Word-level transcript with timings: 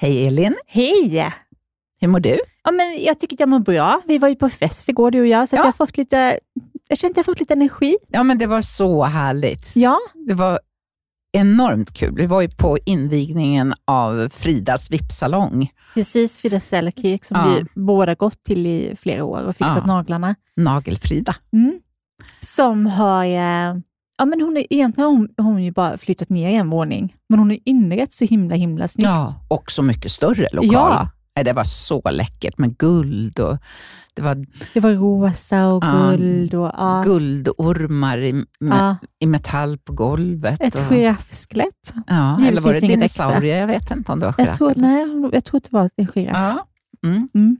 Hej 0.00 0.26
Elin, 0.26 0.54
Hej! 0.66 1.32
hur 2.00 2.08
mår 2.08 2.20
du? 2.20 2.38
Ja, 2.64 2.70
men 2.70 3.02
jag 3.04 3.20
tycker 3.20 3.36
att 3.36 3.40
jag 3.40 3.48
mår 3.48 3.58
bra. 3.58 4.00
Vi 4.06 4.18
var 4.18 4.28
ju 4.28 4.34
på 4.36 4.48
fest 4.48 4.88
igår 4.88 5.10
du 5.10 5.20
och 5.20 5.26
jag, 5.26 5.48
så 5.48 5.56
Ja. 5.56 5.60
jag 5.60 5.64
har 5.64 5.72
fått 5.72 5.96
lite, 5.96 6.38
jag 6.88 6.98
känner 6.98 7.10
att 7.10 7.16
jag 7.16 7.24
har 7.24 7.32
fått 7.32 7.40
lite 7.40 7.54
energi. 7.54 7.96
Ja, 8.08 8.22
men 8.22 8.38
det 8.38 8.46
var 8.46 8.62
så 8.62 9.04
härligt. 9.04 9.72
Ja, 9.76 9.98
Det 10.26 10.34
var 10.34 10.60
enormt 11.32 11.92
kul. 11.94 12.14
Vi 12.16 12.26
var 12.26 12.40
ju 12.40 12.48
på 12.48 12.78
invigningen 12.86 13.74
av 13.84 14.28
Fridas 14.28 14.90
VIP-salong, 14.90 15.68
precis 15.94 16.38
Frida 16.38 16.60
Sellkirk 16.60 17.24
som 17.24 17.36
Ja. 17.36 17.44
vi 17.74 17.82
båda 17.82 18.14
gått 18.14 18.42
till 18.44 18.66
i 18.66 18.96
flera 19.00 19.24
år 19.24 19.42
och 19.44 19.56
fixat 19.56 19.82
Ja. 19.86 19.94
naglarna. 19.94 20.34
Nagelfrida. 20.56 21.36
Mm. 21.52 21.80
Som 22.40 22.86
har, 22.86 23.24
eh, 23.24 23.74
ja 24.18 24.24
men 24.24 24.40
hon 24.40 24.56
är, 24.56 24.64
egentligen 24.70 25.10
har 25.10 25.16
hon, 25.16 25.28
hon 25.36 25.64
ju 25.64 25.72
bara 25.72 25.98
flyttat 25.98 26.28
ner 26.28 26.48
en 26.48 26.70
våning, 26.70 27.14
men 27.28 27.38
hon 27.38 27.50
har 27.50 27.58
inrett 27.64 28.12
så 28.12 28.24
himla 28.24 28.54
himla 28.54 28.88
snyggt. 28.88 29.36
Och 29.48 29.70
så 29.70 29.82
mycket 29.82 30.10
större 30.12 30.46
lokal. 30.52 30.70
Ja. 30.72 31.08
Nej, 31.36 31.44
Det 31.44 31.52
var 31.52 31.64
så 31.64 32.02
läckert 32.10 32.58
med 32.58 32.78
guld 32.78 33.38
och 33.40 33.58
det 34.14 34.22
var 34.22 34.44
Det 34.74 34.80
var 34.80 34.90
rosa 34.90 35.66
och 35.68 35.84
Ja. 35.84 36.10
guld 36.10 36.54
och 36.54 36.70
ja, 36.78 37.02
guldormar 37.04 38.18
i, 38.18 38.32
med, 38.32 38.46
ja, 38.60 38.96
i 39.20 39.26
metall 39.26 39.78
på 39.78 39.92
golvet. 39.92 40.60
ett 40.60 40.74
och, 40.74 40.94
giraffskelett. 40.96 41.94
ja, 42.06 42.36
eller 42.46 42.60
var 42.60 42.72
det 42.72 42.80
dinosaurier? 42.80 43.60
Jag 43.60 43.66
vet 43.66 43.90
inte 43.90 44.12
om 44.12 44.18
det 44.20 44.26
var 44.26 44.34
Jag 44.38 44.44
giraff. 44.44 44.56
tror, 44.58 44.72
nej, 44.76 45.30
jag 45.32 45.44
tror 45.44 45.58
att 45.58 45.64
det 45.64 45.72
var 45.72 45.90
en 45.96 46.06
giraff. 46.06 46.36
Ja. 46.36 46.66
Mm. 47.08 47.28
Mm. 47.34 47.56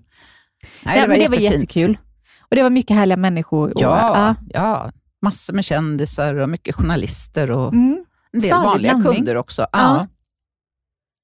Nej, 0.85 0.99
ja, 0.99 1.07
men 1.07 1.19
det 1.19 1.29
var 1.29 1.37
jättekul. 1.37 1.99
Och 2.41 2.57
det 2.57 2.63
var 2.63 2.71
mycket 2.71 2.97
härliga 2.97 3.17
människor. 3.17 3.69
Och, 3.75 3.83
Ja, 3.83 4.35
ja, 4.49 4.91
massor 5.23 5.53
med 5.55 5.65
kändisar 5.65 6.35
och 6.35 6.49
mycket 6.49 6.75
journalister 6.75 7.51
och 7.51 7.73
Mm. 7.73 8.05
en 8.33 8.41
del 8.41 8.49
Salig 8.49 8.65
vanliga 8.65 8.93
blandning. 8.95 9.15
kunder 9.17 9.35
också. 9.35 9.63
Ja, 9.63 9.69
Ja, 9.73 10.07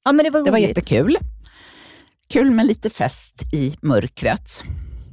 ja, 0.05 0.13
men 0.13 0.25
det 0.25 0.31
var 0.31 0.45
Det 0.45 0.51
var 0.51 0.59
jättekul. 0.59 1.19
Kul 2.29 2.51
med 2.51 2.67
lite 2.67 2.91
fest 2.91 3.43
i 3.55 3.77
mörkret. 3.83 4.63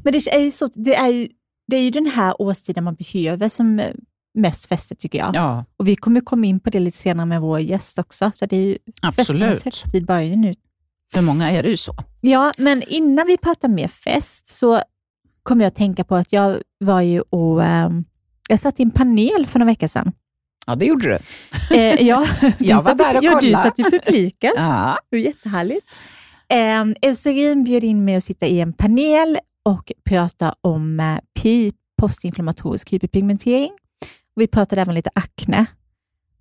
Men 0.04 0.14
det 0.14 0.28
är 0.28 0.40
ju, 0.40 0.52
så, 0.52 0.68
det 0.74 0.96
är 0.96 1.08
ju, 1.08 1.28
det 1.68 1.76
är 1.76 1.82
ju 1.82 1.90
den 1.90 2.06
här 2.06 2.42
årstiden 2.42 2.84
man 2.84 2.96
behöver 2.96 3.50
som 3.50 3.80
eh, 3.80 3.86
mest 4.34 4.66
fester 4.66 4.96
tycker 4.96 5.20
jag. 5.20 5.36
Ja, 5.36 5.66
Och 5.78 5.88
vi 5.88 5.96
kommer 5.96 6.22
komma 6.22 6.46
in 6.46 6.60
på 6.60 6.70
det 6.70 6.80
lite 6.80 6.98
senare 6.98 7.26
med 7.26 7.42
vår 7.42 7.60
gäst 7.60 8.00
också. 8.00 8.32
Så 8.36 8.46
det 8.46 8.56
är 8.58 8.66
ju 8.66 8.78
festernas 9.16 9.30
absolut. 9.30 9.64
högtid 9.66 10.06
börjar 10.06 10.22
ju 10.22 10.36
nu. 10.36 10.54
För 11.14 11.22
många 11.22 11.52
är 11.52 11.64
det 11.64 11.70
ju 11.70 11.78
så. 11.78 11.94
Ja, 12.22 12.52
men 12.58 12.84
innan 12.88 13.28
vi 13.28 13.38
pratar 13.38 13.68
mer 13.68 13.88
fest 13.88 14.48
så 14.48 14.82
kommer 15.44 15.64
jag 15.64 15.68
att 15.68 15.76
tänka 15.76 16.04
på 16.04 16.16
att 16.16 16.34
jag 16.34 16.62
var 16.80 17.02
ju 17.02 17.22
och 17.22 17.64
ehm, 17.64 18.04
jag 18.52 18.60
satt 18.60 18.80
i 18.80 18.84
en 18.84 18.92
panel 18.92 19.46
för 19.48 19.60
några 19.60 19.72
veckor 19.72 19.88
sedan. 19.88 20.12
Ja, 20.68 20.76
det 20.76 20.86
gjorde 20.86 21.08
du. 21.70 21.76
Eh, 21.78 22.02
ja, 22.08 22.26
du 22.42 22.54
Jag 22.60 22.82
var 22.84 22.96
där 22.96 23.18
och 23.18 23.24
ja, 23.24 23.32
du 23.32 23.40
kollade. 23.40 23.64
satt 23.64 23.80
i 23.80 23.84
publiken. 23.84 24.52
Ja. 24.58 24.98
Det 25.10 25.18
var 25.18 25.24
jättehärligt. 25.24 25.86
Eh, 26.50 27.10
Eucerin 27.10 27.64
bjöd 27.64 27.84
in 27.84 28.06
mig 28.06 28.16
att 28.16 28.24
sitta 28.24 28.46
i 28.48 28.60
en 28.60 28.74
panel 28.74 29.38
och 29.66 29.92
prata 30.10 30.56
om 30.62 31.00
eh, 31.00 31.18
PI, 31.42 31.74
postinflammatorisk 32.02 32.94
hyperpigmentering. 32.94 33.72
Vi 34.36 34.48
pratade 34.48 34.82
även 34.82 34.96
lite 34.96 35.10
akne. 35.16 35.66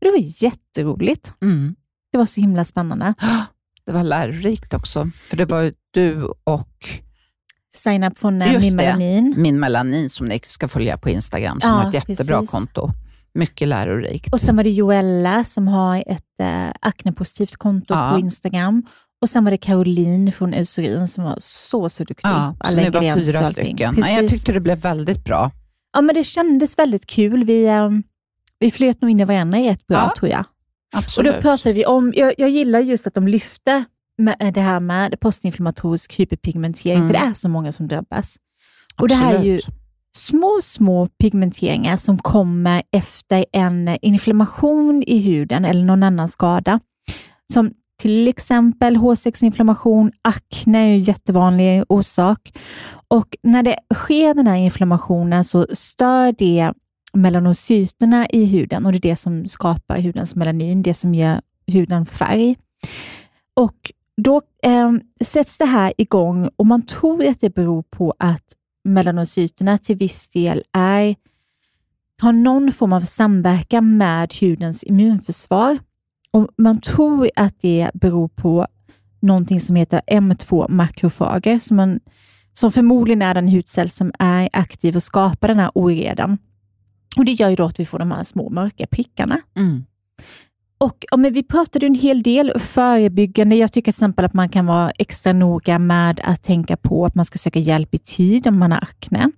Det 0.00 0.10
var 0.10 0.42
jätteroligt. 0.44 1.34
Mm. 1.42 1.74
Det 2.12 2.18
var 2.18 2.26
så 2.26 2.40
himla 2.40 2.64
spännande. 2.64 3.14
Det 3.86 3.92
var 3.92 4.02
lärorikt 4.02 4.74
också, 4.74 5.10
för 5.28 5.36
det 5.36 5.44
var 5.44 5.72
du 5.90 6.22
och 6.44 6.88
Sign 7.74 8.04
up 8.04 8.18
från 8.18 8.40
Just 8.40 8.60
Min 8.60 8.76
det. 8.76 8.84
Melanin. 8.84 9.34
min 9.36 9.60
melanin 9.60 10.10
som 10.10 10.26
ni 10.26 10.40
ska 10.46 10.68
följa 10.68 10.98
på 10.98 11.10
Instagram, 11.10 11.60
som 11.60 11.70
Ja, 11.70 11.76
har 11.76 11.88
ett 11.88 11.94
jättebra 11.94 12.38
precis. 12.38 12.50
konto. 12.50 12.90
Mycket 13.34 13.68
lärorikt. 13.68 14.32
Och 14.32 14.40
sen 14.40 14.56
var 14.56 14.64
det 14.64 14.70
Joella 14.70 15.44
som 15.44 15.68
har 15.68 16.04
ett 16.06 16.40
eh, 16.40 16.68
aknepositivt 16.80 17.56
konto 17.56 17.94
Ja. 17.94 18.10
på 18.14 18.18
Instagram. 18.20 18.82
Och 19.22 19.28
sen 19.28 19.44
var 19.44 19.50
det 19.50 19.56
Caroline 19.56 20.32
från 20.32 20.54
Eucerin 20.54 21.08
som 21.08 21.24
var 21.24 21.36
så, 21.40 21.88
så 21.88 22.04
duktig. 22.04 22.28
ja, 22.28 22.56
så 22.64 22.74
ni 22.76 22.90
var 22.90 22.98
och 23.10 23.14
fyra 23.24 23.44
stycken. 23.50 23.94
Nej, 23.98 24.14
jag 24.14 24.22
Precis. 24.22 24.38
tyckte 24.40 24.52
det 24.52 24.60
blev 24.60 24.78
väldigt 24.78 25.24
bra. 25.24 25.50
Ja, 25.92 26.00
men 26.00 26.14
det 26.14 26.24
kändes 26.24 26.78
väldigt 26.78 27.06
kul. 27.06 27.44
Vi, 27.44 27.66
eh, 27.66 27.90
vi 28.58 28.70
flöt 28.70 29.00
nog 29.02 29.10
in 29.10 29.20
i 29.20 29.24
varandra 29.24 29.58
rätt 29.58 29.86
bra, 29.86 29.96
Ja, 29.96 30.14
tror 30.18 30.30
jag. 30.30 30.40
Och 30.40 30.98
Absolut. 30.98 31.34
då 31.34 31.40
pratade 31.40 31.72
vi 31.72 31.86
om, 31.86 32.12
jag, 32.16 32.34
jag 32.38 32.50
gillar 32.50 32.80
just 32.80 33.06
att 33.06 33.14
de 33.14 33.28
lyfte 33.28 33.84
det 34.54 34.60
här 34.60 34.80
med 34.80 35.20
postinflammatorisk 35.20 36.20
hyperpigmentering, 36.20 36.96
Mm. 36.98 37.08
för 37.08 37.12
det 37.14 37.24
är 37.26 37.34
så 37.34 37.48
många 37.48 37.72
som 37.72 37.88
drabbas. 37.88 38.36
Och 39.00 39.08
det 39.08 39.14
här 39.14 39.34
är 39.38 39.42
ju 39.42 39.60
små, 40.16 40.58
små 40.62 41.06
pigmenteringar 41.06 41.96
som 41.96 42.18
kommer 42.18 42.82
efter 42.92 43.44
en 43.52 43.96
inflammation 44.02 45.02
i 45.06 45.18
huden 45.20 45.64
eller 45.64 45.84
någon 45.84 46.02
annan 46.02 46.28
skada. 46.28 46.80
Som 47.52 47.70
till 48.02 48.28
exempel 48.28 48.96
H6-inflammation, 48.96 50.12
akne 50.22 50.78
är 50.78 50.86
ju 50.86 50.92
en 50.94 51.00
jättevanlig 51.02 51.84
orsak. 51.88 52.52
Och 53.08 53.36
när 53.42 53.62
det 53.62 53.76
sker 53.94 54.34
den 54.34 54.46
här 54.46 54.56
inflammationen 54.56 55.44
så 55.44 55.66
stör 55.72 56.34
det 56.38 56.72
melanocyterna 57.12 58.26
i 58.28 58.44
huden 58.46 58.86
och 58.86 58.92
det 58.92 58.98
är 58.98 59.10
det 59.10 59.16
som 59.16 59.48
skapar 59.48 60.00
hudens 60.00 60.36
melanin, 60.36 60.82
det 60.82 60.94
som 60.94 61.14
ger 61.14 61.40
huden 61.66 62.06
färg. 62.06 62.56
Och 63.56 63.90
då 64.16 64.42
eh, 64.62 64.92
sätts 65.24 65.58
det 65.58 65.64
här 65.64 65.92
igång 65.98 66.50
och 66.56 66.66
man 66.66 66.82
tror 66.82 67.26
att 67.26 67.40
det 67.40 67.54
beror 67.54 67.82
på 67.82 68.14
att 68.18 68.44
melanocyterna 68.84 69.78
till 69.78 69.96
viss 69.96 70.28
del 70.28 70.62
är, 70.72 71.16
har 72.22 72.32
någon 72.32 72.72
form 72.72 72.92
av 72.92 73.00
samverkan 73.00 73.96
med 73.96 74.32
hudens 74.40 74.84
immunförsvar. 74.84 75.78
Och 76.30 76.48
man 76.58 76.80
tror 76.80 77.30
att 77.36 77.60
det 77.60 77.90
beror 77.94 78.28
på 78.28 78.66
någonting 79.22 79.60
som 79.60 79.76
heter 79.76 80.00
M2-makrofager, 80.10 81.58
som, 81.58 81.76
man, 81.76 82.00
som 82.52 82.72
förmodligen 82.72 83.22
är 83.22 83.34
den 83.34 83.48
hudcell 83.48 83.90
som 83.90 84.12
är 84.18 84.48
aktiv 84.52 84.96
och 84.96 85.02
skapar 85.02 85.48
den 85.48 85.58
här 85.58 85.70
oredan. 85.74 86.38
Och 87.16 87.24
Det 87.24 87.32
gör 87.32 87.48
ju 87.50 87.56
då 87.56 87.64
att 87.64 87.80
vi 87.80 87.86
får 87.86 87.98
de 87.98 88.10
här 88.10 88.24
små 88.24 88.50
mörka 88.50 88.86
prickarna. 88.86 89.40
Mm. 89.56 89.84
Och 90.80 91.04
ja, 91.10 91.16
men 91.16 91.32
Vi 91.32 91.42
pratade 91.42 91.86
en 91.86 91.94
hel 91.94 92.22
del 92.22 92.52
förebyggande. 92.58 93.56
Jag 93.56 93.72
tycker 93.72 93.84
till 93.92 93.98
exempel 93.98 94.24
att 94.24 94.34
man 94.34 94.48
kan 94.48 94.66
vara 94.66 94.90
extra 94.90 95.32
noga 95.32 95.78
med 95.78 96.20
att 96.24 96.42
tänka 96.42 96.76
på 96.76 97.06
att 97.06 97.14
man 97.14 97.24
ska 97.24 97.38
söka 97.38 97.58
hjälp 97.58 97.94
i 97.94 97.98
tid 97.98 98.46
om 98.46 98.58
man 98.58 98.72
har 98.72 98.78
akne. 98.82 99.30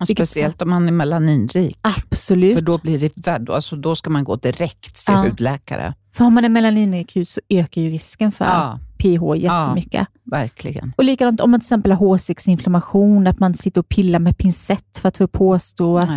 Och 0.00 0.08
Speciellt 0.08 0.62
om 0.62 0.70
man 0.70 0.88
är 0.88 0.92
melaninrik. 0.92 1.78
Absolut. 1.82 2.52
För 2.54 2.60
För, 2.60 2.66
då 2.66 2.78
blir 2.78 3.10
det 3.14 3.52
alltså 3.52 3.76
då 3.76 3.96
ska 3.96 4.10
man 4.10 4.24
gå 4.24 4.36
direkt 4.36 4.82
till 5.06 5.14
Ja. 5.14 5.22
hudläkare. 5.22 5.94
har 6.18 6.30
man 6.30 6.44
en 6.44 6.52
melaninrik 6.52 7.16
hud 7.16 7.28
så 7.28 7.40
ökar 7.48 7.80
ju 7.80 7.90
risken 7.90 8.32
för 8.32 8.44
Ja, 8.44 8.78
PH 8.98 9.36
jättemycket. 9.42 10.06
verkligen. 10.24 10.92
Och 10.96 11.04
likadant 11.04 11.40
om 11.40 11.50
man 11.50 11.60
till 11.60 11.64
exempel 11.64 11.92
har 11.92 12.06
H6-inflammation, 12.16 13.26
att 13.26 13.38
man 13.38 13.54
sitter 13.54 13.80
och 13.80 13.88
pillar 13.88 14.18
med 14.18 14.38
pincett 14.38 14.98
för 14.98 15.08
att 15.08 15.16
få 15.16 15.24
upp 15.24 15.36
hårstrået. 15.36 16.08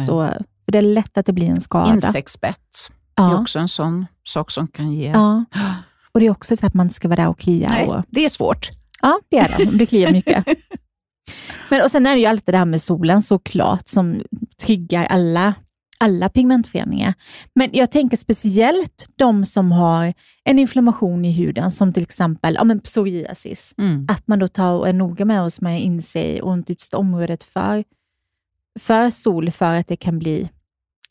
För 0.65 0.71
det 0.71 0.77
är 0.77 0.81
lätt 0.81 1.17
att 1.17 1.25
det 1.25 1.33
blir 1.33 1.47
en 1.49 1.61
skada. 1.61 1.93
Insektsbett 1.93 2.91
är 3.19 3.31
ja. 3.31 3.41
också 3.41 3.59
en 3.59 3.69
sån 3.69 4.05
sak 4.27 4.51
som 4.51 4.67
kan 4.67 4.91
ge... 4.91 5.07
ja. 5.07 5.45
Och 6.11 6.19
det 6.19 6.25
är 6.25 6.31
också 6.31 6.57
så 6.57 6.65
att 6.65 6.73
man 6.73 6.89
ska 6.89 7.07
vara 7.07 7.21
där 7.21 7.29
och 7.29 7.39
klia. 7.39 7.69
Nej, 7.69 7.87
Och, 7.87 8.03
det 8.09 8.25
är 8.25 8.29
svårt. 8.29 8.69
Ja, 9.01 9.19
det 9.29 9.37
är 9.37 9.57
det. 9.57 9.77
Det 9.77 9.85
kliar 9.85 10.11
mycket. 10.11 10.45
Men, 11.69 11.81
och 11.81 11.91
sen 11.91 12.05
är 12.05 12.13
det 12.13 12.19
ju 12.19 12.25
alltid 12.25 12.53
det 12.53 12.57
här 12.57 12.65
med 12.65 12.81
solen 12.81 13.21
såklart 13.21 13.87
som 13.87 14.23
triggar 14.65 15.05
alla, 15.05 15.53
alla 15.99 16.29
pigmentföreningar. 16.29 17.13
Men 17.55 17.69
jag 17.73 17.91
tänker 17.91 18.17
speciellt 18.17 19.07
de 19.15 19.45
som 19.45 19.71
har 19.71 20.13
en 20.43 20.59
inflammation 20.59 21.25
i 21.25 21.31
huden 21.31 21.71
som 21.71 21.93
till 21.93 22.03
exempel 22.03 22.55
ja, 22.55 22.63
men 22.63 22.79
psoriasis. 22.79 23.73
Mm. 23.77 24.07
Att 24.09 24.27
man 24.27 24.39
då 24.39 24.47
tar 24.47 24.73
och 24.73 24.89
är 24.89 24.93
noga 24.93 25.25
med 25.25 25.45
att 25.45 25.53
smörja 25.53 25.77
in 25.77 26.01
sig 26.01 26.41
och 26.41 26.53
inte 26.53 26.71
utsätta 26.71 26.97
området 26.97 27.43
för, 27.43 27.83
för 28.79 29.09
sol 29.09 29.51
för 29.51 29.73
att 29.73 29.87
det 29.87 29.97
kan 29.97 30.19
bli 30.19 30.49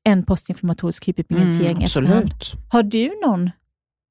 en 0.08 0.24
postinflammatorisk 0.24 1.08
hyperpigmentering 1.08 1.70
Mm, 1.70 1.84
absolut. 1.84 2.54
Har 2.68 2.82
du 2.82 3.10
någon 3.26 3.50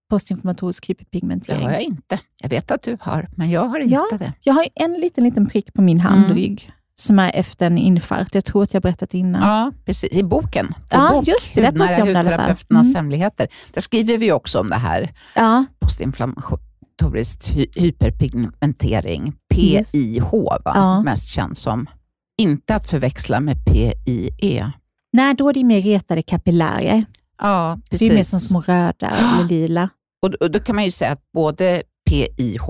postinflammatorisk 0.10 0.88
Det 0.88 0.92
hyperpigmentering? 0.92 1.66
har 1.66 1.72
jag 1.72 1.82
inte. 1.82 2.20
Jag 2.42 2.50
vet 2.50 2.72
att 2.72 2.84
du 2.84 2.98
har, 3.02 3.28
men 3.36 3.52
jag 3.52 3.68
har 3.68 3.80
inte 3.80 3.94
Ja. 3.94 4.18
det. 4.18 4.34
Jag 4.44 4.54
har 4.54 4.68
en 4.76 4.94
liten, 4.94 5.24
liten 5.24 5.50
prick 5.50 5.74
på 5.74 5.82
min 5.82 6.00
handrygg 6.00 6.72
som 7.00 7.20
är 7.20 7.32
efter 7.36 7.66
en 7.68 7.78
infarkt. 7.78 8.36
Jag 8.36 8.46
tror 8.46 8.64
att 8.64 8.74
jag 8.74 8.84
berättat 8.84 9.14
innan. 9.14 9.42
Ja, 9.50 9.72
precis. 9.86 10.12
I 10.18 10.24
boken. 10.24 10.68
På 10.68 10.74
Ja, 10.92 11.10
bok, 11.14 11.28
just 11.28 11.56
det. 11.56 11.62
Där 11.62 11.72
pratar 11.72 11.94
jag 11.94 12.02
om 12.02 12.06
det 12.08 12.12
i 12.12 12.16
hudterapeuternas 12.18 12.88
Mm. 12.88 12.96
hemligheter. 12.96 13.48
Där 13.74 13.82
skriver 13.82 14.18
vi 14.18 14.32
också 14.32 14.60
om 14.60 14.68
det 14.70 14.76
här. 14.76 15.14
Ja, 15.36 15.66
Postinflammatorisk 15.80 17.40
hy- 17.56 17.80
hyperpigmentering, 17.82 19.34
PIH, 19.54 20.32
va? 20.66 20.72
Ja. 20.76 21.02
mest 21.04 21.30
känd 21.30 21.58
som. 21.58 21.90
Inte 22.38 22.76
att 22.76 22.86
förväxla 22.90 23.40
med 23.40 23.66
PIE. 23.66 24.72
Nej, 25.18 25.36
då 25.36 25.50
är 25.50 25.54
det 25.54 25.64
mer 25.64 25.82
retade 25.82 26.22
kapillärer. 26.22 27.06
Ja, 27.42 27.78
Det 27.84 27.90
precis. 27.90 28.10
är 28.12 28.16
mer 28.16 28.24
som 28.24 28.40
små 28.40 28.62
röda 28.62 29.10
eller 29.10 29.44
lila. 29.50 29.90
Och, 30.22 30.34
och 30.34 30.52
då 30.52 30.60
kan 30.60 30.76
man 30.76 30.86
ju 30.86 30.92
säga 30.92 31.12
att 31.12 31.32
både 31.34 31.84
PIH 32.10 32.68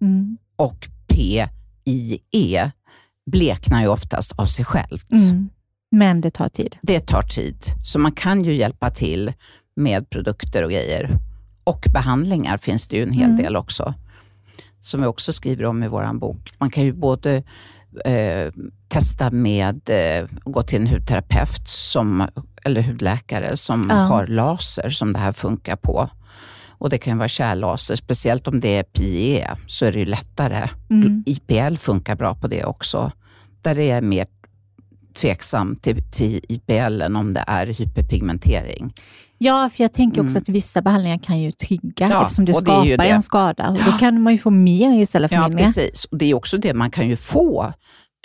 Mm. 0.00 0.38
och 0.56 0.88
PIE 1.08 2.72
bleknar 3.30 3.80
ju 3.82 3.88
oftast 3.88 4.32
av 4.32 4.46
sig 4.46 4.64
självt. 4.64 5.12
Mm. 5.12 5.48
Men 5.90 6.20
det 6.20 6.30
tar 6.30 6.48
tid. 6.48 6.76
Det 6.82 7.00
tar 7.00 7.22
tid, 7.22 7.56
så 7.84 7.98
man 7.98 8.12
kan 8.12 8.44
ju 8.44 8.54
hjälpa 8.54 8.90
till 8.90 9.32
med 9.76 10.10
produkter 10.10 10.62
och 10.64 10.70
grejer. 10.70 11.18
Och 11.64 11.84
behandlingar 11.92 12.56
finns 12.58 12.88
det 12.88 12.96
ju 12.96 13.02
en 13.02 13.12
hel 13.12 13.24
Mm. 13.30 13.36
del 13.42 13.56
också. 13.56 13.94
som 14.80 15.00
vi 15.00 15.06
också 15.06 15.32
skriver 15.32 15.64
om 15.64 15.82
i 15.82 15.88
vår 15.88 16.18
bok. 16.18 16.50
Man 16.58 16.70
kan 16.70 16.84
ju 16.84 16.92
både 16.92 17.42
eh, 18.04 18.52
testa 18.88 19.30
med 19.30 19.80
eh, 19.88 20.28
gå 20.44 20.62
till 20.62 20.80
en 20.80 20.86
hudterapeut 20.86 21.68
som, 21.68 22.28
eller 22.64 22.82
hudläkare 22.82 23.56
som 23.56 23.86
Ja. 23.88 23.94
har 23.94 24.26
laser 24.26 24.90
som 24.90 25.12
det 25.12 25.18
här 25.18 25.32
funkar 25.32 25.76
på. 25.76 26.08
Och 26.78 26.90
Det 26.90 26.98
kan 26.98 27.18
vara 27.18 27.28
kärllaser, 27.28 27.96
speciellt 27.96 28.48
om 28.48 28.60
det 28.60 28.78
är 28.78 28.82
PE 28.82 29.50
så 29.66 29.84
är 29.86 29.92
det 29.92 29.98
ju 29.98 30.04
lättare. 30.04 30.68
Mm. 30.90 31.24
IPL 31.26 31.76
funkar 31.76 32.16
bra 32.16 32.34
på 32.34 32.48
det 32.48 32.64
också. 32.64 33.12
Där 33.62 33.78
är 33.78 33.94
jag 33.94 34.04
mer 34.04 34.26
tveksam 35.20 35.76
till, 35.76 36.02
till 36.12 36.40
IPL 36.48 37.02
än 37.02 37.16
om 37.16 37.32
det 37.32 37.44
är 37.46 37.66
hyperpigmentering. 37.66 38.92
Ja, 39.38 39.70
för 39.72 39.84
jag 39.84 39.92
tänker 39.92 40.20
också 40.20 40.36
Mm. 40.36 40.42
att 40.42 40.48
vissa 40.48 40.82
behandlingar 40.82 41.18
kan 41.18 41.38
ju 41.40 41.50
trigga 41.52 42.08
Ja, 42.10 42.22
eftersom 42.22 42.44
det 42.44 42.54
skapar 42.54 42.84
det. 42.96 43.08
en 43.08 43.22
skada. 43.22 43.68
Och 43.68 43.78
då 43.92 43.92
kan 43.98 44.22
man 44.22 44.32
ju 44.32 44.38
få 44.38 44.50
mer 44.50 44.98
istället 45.02 45.30
för 45.30 45.36
Ja, 45.36 45.48
mindre. 45.48 45.64
precis. 45.64 46.04
Och 46.04 46.18
det 46.18 46.24
är 46.30 46.34
också 46.34 46.58
det, 46.58 46.74
man 46.74 46.90
kan 46.90 47.08
ju 47.08 47.16
få 47.16 47.72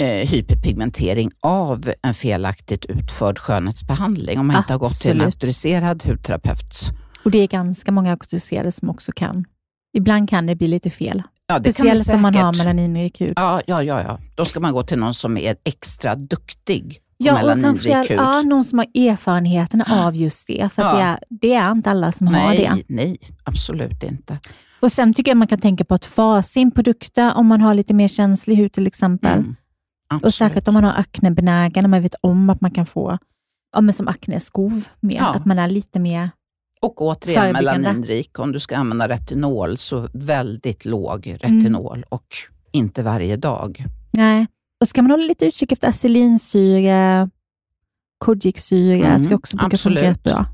hyperpigmentering 0.05 1.31
av 1.41 1.93
en 2.01 2.13
felaktigt 2.13 2.85
utförd 2.85 3.39
skönhetsbehandling 3.39 4.39
om 4.39 4.47
man 4.47 4.55
inte 4.57 4.73
har 4.73 4.79
gått 4.79 4.99
till 4.99 5.11
en 5.11 5.17
Absolut. 5.17 5.25
auktoriserad 5.33 6.03
hudterapeut. 6.05 6.75
Och 7.23 7.31
det 7.31 7.37
är 7.37 7.47
ganska 7.47 7.91
många 7.91 8.11
auktoriserade 8.11 8.71
som 8.71 8.89
också 8.89 9.11
kan. 9.15 9.45
Ibland 9.93 10.29
kan 10.29 10.45
det 10.47 10.55
bli 10.55 10.67
lite 10.67 10.89
fel. 10.89 11.23
Ja, 11.47 11.55
Speciellt 11.55 12.09
om 12.09 12.21
man 12.21 12.35
har 12.35 12.57
melaninrik 12.57 13.21
hud. 13.21 13.33
Ja, 13.35 13.61
ja, 13.67 13.83
ja, 13.83 14.01
ja. 14.01 14.19
Då 14.35 14.45
ska 14.45 14.59
man 14.59 14.73
gå 14.73 14.83
till 14.83 14.99
någon 14.99 15.13
som 15.13 15.37
är 15.37 15.55
extra 15.65 16.15
duktig 16.15 16.99
Ja, 17.17 17.53
och 17.53 17.59
framförallt 17.59 18.09
ja, 18.09 18.41
någon 18.41 18.63
som 18.63 18.79
har 18.79 18.85
erfarenheterna 18.85 19.85
av 19.89 20.15
just 20.15 20.47
det. 20.47 20.69
För 20.73 20.81
Ja. 20.81 20.93
det, 20.95 21.01
är, 21.01 21.19
det 21.29 21.53
är 21.53 21.71
inte 21.71 21.89
alla 21.89 22.11
som 22.11 22.27
har 22.27 22.33
nej, 22.33 22.57
det. 22.57 22.83
nej, 22.95 23.17
absolut 23.43 24.03
inte. 24.03 24.39
Och 24.81 24.91
Sen 24.91 25.13
tycker 25.13 25.31
jag 25.31 25.37
man 25.37 25.47
kan 25.47 25.59
tänka 25.59 25.85
på 25.85 25.93
att 25.95 26.05
fasa 26.05 26.59
in 26.59 26.71
produkter 26.71 27.33
om 27.35 27.47
man 27.47 27.61
har 27.61 27.73
lite 27.73 27.93
mer 27.93 28.07
känslig 28.07 28.55
hud 28.55 28.73
till 28.73 28.87
exempel. 28.87 29.39
Mm, 29.39 29.55
Och 30.09 30.15
absolut. 30.15 30.35
säkert 30.35 30.67
om 30.67 30.73
man 30.73 30.83
har 30.83 30.93
aknebenägen 30.93 31.85
och 31.85 31.89
man 31.89 32.01
vet 32.01 32.15
om 32.21 32.49
att 32.49 32.61
man 32.61 32.71
kan 32.71 32.85
få 32.85 33.17
ja, 33.73 33.81
men 33.81 33.93
som 33.93 34.07
akneskov 34.07 34.87
mer. 34.99 35.15
Ja. 35.17 35.33
Att 35.33 35.45
man 35.45 35.59
är 35.59 35.67
lite 35.67 35.99
mer... 35.99 36.29
Och 36.81 37.01
återigen 37.01 37.53
melaninrik, 37.53 38.39
om 38.39 38.51
du 38.51 38.59
ska 38.59 38.77
använda 38.77 39.07
retinol, 39.07 39.77
så 39.77 40.07
väldigt 40.13 40.85
låg 40.85 41.37
retinol 41.41 41.97
Mm. 41.97 42.07
och 42.09 42.25
inte 42.71 43.03
varje 43.03 43.37
dag. 43.37 43.85
Nej. 44.11 44.47
Och 44.81 44.87
ska 44.87 45.01
man 45.01 45.11
hålla 45.11 45.23
lite 45.23 45.45
utkik 45.45 45.71
efter 45.71 45.89
acelinsyra, 45.89 47.29
kojiksyra, 48.17 49.07
Mm, 49.07 49.21
jag 49.29 49.33
också 49.39 49.57
brukar 49.57 49.77
funka 49.77 50.01
rätt 50.01 50.23
bra. 50.23 50.45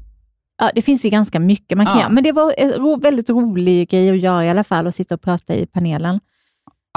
Ja, 0.58 0.72
det 0.75 0.81
finns 0.81 1.06
ju 1.06 1.10
ganska 1.10 1.40
mycket 1.40 1.78
man 1.78 1.86
kan 1.86 1.96
Ja. 1.96 2.01
göra, 2.01 2.10
men 2.12 2.24
det 2.24 2.31
var 2.31 2.54
en 2.58 3.00
väldigt 3.00 3.30
rolig 3.30 3.90
grej 3.90 4.10
att 4.12 4.19
göra 4.19 4.46
i 4.46 4.50
alla 4.50 4.63
fall, 4.63 4.88
att 4.88 4.96
sitta 4.96 5.16
och 5.16 5.22
prata 5.22 5.56
i 5.56 5.66
panelen. 5.66 6.19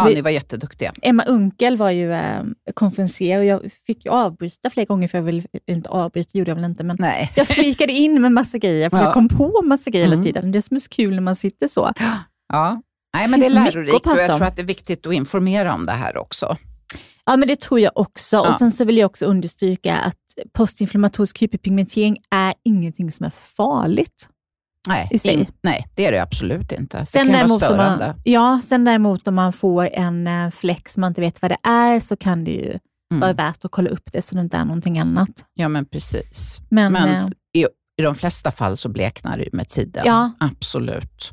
Ja, 0.04 0.14
ni 0.14 0.20
var 0.20 0.30
jätteduktiga. 0.30 0.92
Emma 1.02 1.22
Unkel 1.24 1.76
var 1.76 1.90
ju 1.90 2.12
eh, 2.12 2.42
konferencier 2.74 3.38
och 3.38 3.44
jag 3.44 3.60
fick 3.86 4.04
ju 4.04 4.10
avbryta 4.10 4.70
flera 4.70 4.84
gånger, 4.86 5.08
för 5.08 5.18
jag 5.18 5.22
vill 5.22 5.46
inte 5.66 5.88
avbryta, 5.90 6.38
gjorde 6.38 6.50
jag 6.50 6.56
väl 6.56 6.64
inte, 6.64 6.84
men 6.84 6.96
Nej. 7.00 7.32
jag 7.36 7.46
flikade 7.48 7.92
in 7.92 8.20
med 8.22 8.32
massa 8.32 8.58
grejer, 8.58 8.90
för 8.90 8.96
Ja. 8.98 9.04
jag 9.04 9.14
kom 9.14 9.28
på 9.28 9.62
massa 9.64 9.90
grejer 9.90 10.04
hela 10.06 10.14
Mm. 10.14 10.24
tiden. 10.26 10.52
Det 10.52 10.58
är 10.58 10.62
som 10.62 10.74
är 10.74 10.80
så 10.80 10.88
kul 10.88 11.14
när 11.14 11.22
man 11.22 11.36
sitter 11.36 11.66
så. 11.68 11.92
Ja. 12.52 12.80
Nej, 13.14 13.26
Det 13.26 13.30
men 13.30 13.40
det 13.40 13.46
är 13.46 13.50
mycket 13.50 13.68
att 13.68 13.74
lärorikt 13.74 14.06
och 14.06 14.16
jag 14.18 14.26
tror 14.36 14.42
att 14.46 14.56
det 14.56 14.62
är 14.62 14.66
viktigt 14.66 15.06
att 15.06 15.14
informera 15.14 15.74
om 15.74 15.86
det 15.86 15.92
här 15.92 16.16
också. 16.16 16.56
Ja, 17.26 17.36
men 17.36 17.48
det 17.48 17.60
tror 17.60 17.80
jag 17.80 17.92
också. 17.94 18.36
Ja. 18.36 18.48
Och 18.48 18.54
Sen 18.56 18.70
så 18.70 18.84
vill 18.84 18.96
jag 18.98 19.06
också 19.06 19.26
understryka 19.26 19.96
att 19.96 20.16
postinflammatorisk 20.52 21.42
hyperpigmentering 21.42 22.16
är 22.34 22.54
ingenting 22.64 23.12
som 23.12 23.26
är 23.26 23.30
farligt. 23.30 24.28
Nej, 24.88 25.08
I 25.10 25.18
sig. 25.18 25.34
in, 25.34 25.46
nej 25.62 25.86
det 25.94 26.06
är 26.06 26.12
det 26.12 26.22
absolut 26.22 26.72
inte. 26.72 27.04
Sen 27.06 27.26
det 27.26 27.32
kan 27.32 27.48
vara 27.48 27.58
däremot, 27.58 27.62
om 27.62 27.68
störande. 27.68 28.06
man, 28.06 28.20
ja, 28.24 28.60
sen 28.62 28.84
däremot 28.84 29.28
om 29.28 29.34
man 29.34 29.52
får 29.52 29.88
en 29.92 30.26
eh, 30.26 30.50
som 30.86 31.00
man 31.00 31.10
inte 31.10 31.20
vet 31.20 31.42
vad 31.42 31.50
det 31.50 31.68
är 31.68 32.00
så 32.00 32.16
kan 32.16 32.44
det 32.44 32.50
ju 32.50 32.78
vara 33.10 33.30
Mm. 33.30 33.36
värt 33.36 33.64
att 33.64 33.70
kolla 33.70 33.90
upp 33.90 34.12
det 34.12 34.22
så 34.22 34.34
det 34.34 34.40
inte 34.40 34.56
är 34.56 34.64
någonting 34.64 34.98
annat. 34.98 35.28
Ja, 35.54 35.68
men 35.68 35.84
precis. 35.86 36.60
Men, 36.70 36.92
Men 36.92 37.08
eh, 37.08 37.26
i, 37.54 37.66
i 37.98 38.02
de 38.02 38.14
flesta 38.14 38.50
fall 38.50 38.76
så 38.76 38.88
bleknar 38.88 39.38
det 39.38 39.48
med 39.52 39.68
tiden. 39.68 40.02
Ja. 40.06 40.32
Absolut. 40.40 41.32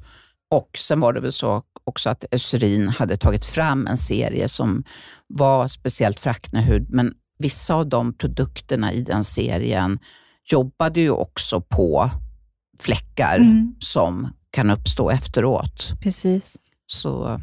Och 0.52 0.70
sen 0.80 1.00
var 1.00 1.14
det 1.14 1.20
väl 1.22 1.32
så 1.34 1.62
också 1.84 2.10
att 2.10 2.26
Eucerin 2.32 2.88
hade 2.88 3.18
tagit 3.18 3.46
fram 3.46 3.88
en 3.88 3.98
serie 3.98 4.48
som 4.50 4.84
var 5.28 5.68
speciellt 5.68 6.20
för 6.20 6.30
aknehud, 6.30 6.86
men 6.90 7.14
vissa 7.40 7.76
av 7.76 7.90
de 7.90 8.14
produkterna 8.18 8.94
i 8.94 9.02
den 9.02 9.24
serien 9.24 10.00
jobbade 10.52 11.00
ju 11.00 11.10
också 11.12 11.62
på 11.62 12.10
fläckar 12.80 13.36
Mm. 13.38 13.76
som 13.80 14.28
kan 14.52 14.70
uppstå 14.70 15.10
efteråt. 15.10 15.94
precis. 16.04 16.58
Så 16.88 17.42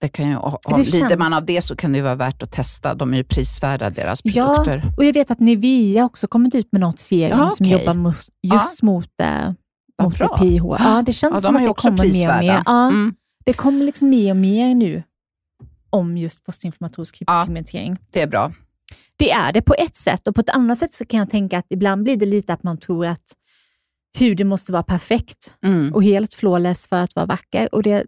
det 0.00 0.08
kan 0.08 0.28
ju, 0.28 0.34
ha, 0.34 0.58
Det 0.68 0.76
lider 0.76 0.98
känns- 1.08 1.18
man 1.18 1.32
av 1.34 1.46
det 1.46 1.62
så 1.62 1.76
kan 1.76 1.92
det 1.92 2.02
vara 2.02 2.14
värt 2.14 2.42
att 2.42 2.52
testa. 2.52 2.94
De 2.94 3.12
är 3.12 3.16
ju 3.16 3.24
prisvärda, 3.24 3.90
deras 3.90 4.20
Ja, 4.24 4.46
produkter. 4.56 4.92
och 4.96 5.04
jag 5.04 5.12
vet 5.12 5.30
att 5.30 5.40
Nivea 5.40 6.04
också 6.04 6.26
kommit 6.26 6.54
ut 6.54 6.68
med 6.72 6.80
något 6.80 6.98
serum 6.98 7.38
Ja, 7.38 7.50
som 7.50 7.66
jobbar 7.66 7.94
mot, 7.94 8.16
just 8.42 8.82
mot, 8.82 9.08
eh, 9.22 9.52
Vad 9.96 10.08
mot 10.08 10.18
bra. 10.18 10.38
PH. 10.38 10.76
Ja, 10.84 11.02
det 11.06 11.12
känns 11.12 11.34
Ja, 11.34 11.40
som 11.40 11.54
de 11.54 11.62
att 11.62 11.76
det 11.76 11.82
kommer 11.82 12.04
mer 12.12 12.34
och 12.34 12.40
mer. 12.44 12.62
Ja, 12.66 12.88
Mm, 12.88 13.14
Det 13.44 13.52
kommer 13.52 13.84
liksom 13.84 14.08
mer 14.08 14.30
och 14.30 14.36
mer 14.36 14.74
nu 14.74 15.02
om 15.90 16.16
just 16.18 16.44
postinflammatorisk 16.44 17.20
hyperpigmentering. 17.20 17.98
det 18.12 18.22
är 18.22 18.26
bra. 18.26 18.52
Det 19.16 19.30
är 19.30 19.52
det 19.52 19.62
på 19.62 19.74
ett 19.78 19.96
sätt 19.96 20.28
och 20.28 20.34
på 20.34 20.40
ett 20.40 20.50
annat 20.50 20.78
sätt 20.78 20.94
så 20.94 21.04
kan 21.04 21.18
jag 21.18 21.30
tänka 21.30 21.58
att 21.58 21.66
ibland 21.70 22.02
blir 22.02 22.16
det 22.16 22.26
lite 22.26 22.52
att 22.52 22.62
man 22.62 22.78
tror 22.78 23.06
att 23.06 23.22
huden 24.18 24.48
måste 24.48 24.72
vara 24.72 24.82
perfekt 24.82 25.56
Mm. 25.64 25.94
och 25.94 26.04
helt 26.04 26.34
flawless 26.34 26.86
för 26.86 26.96
att 27.02 27.14
vara 27.16 27.26
vacker. 27.26 27.74
Och 27.74 27.82
det, 27.82 28.04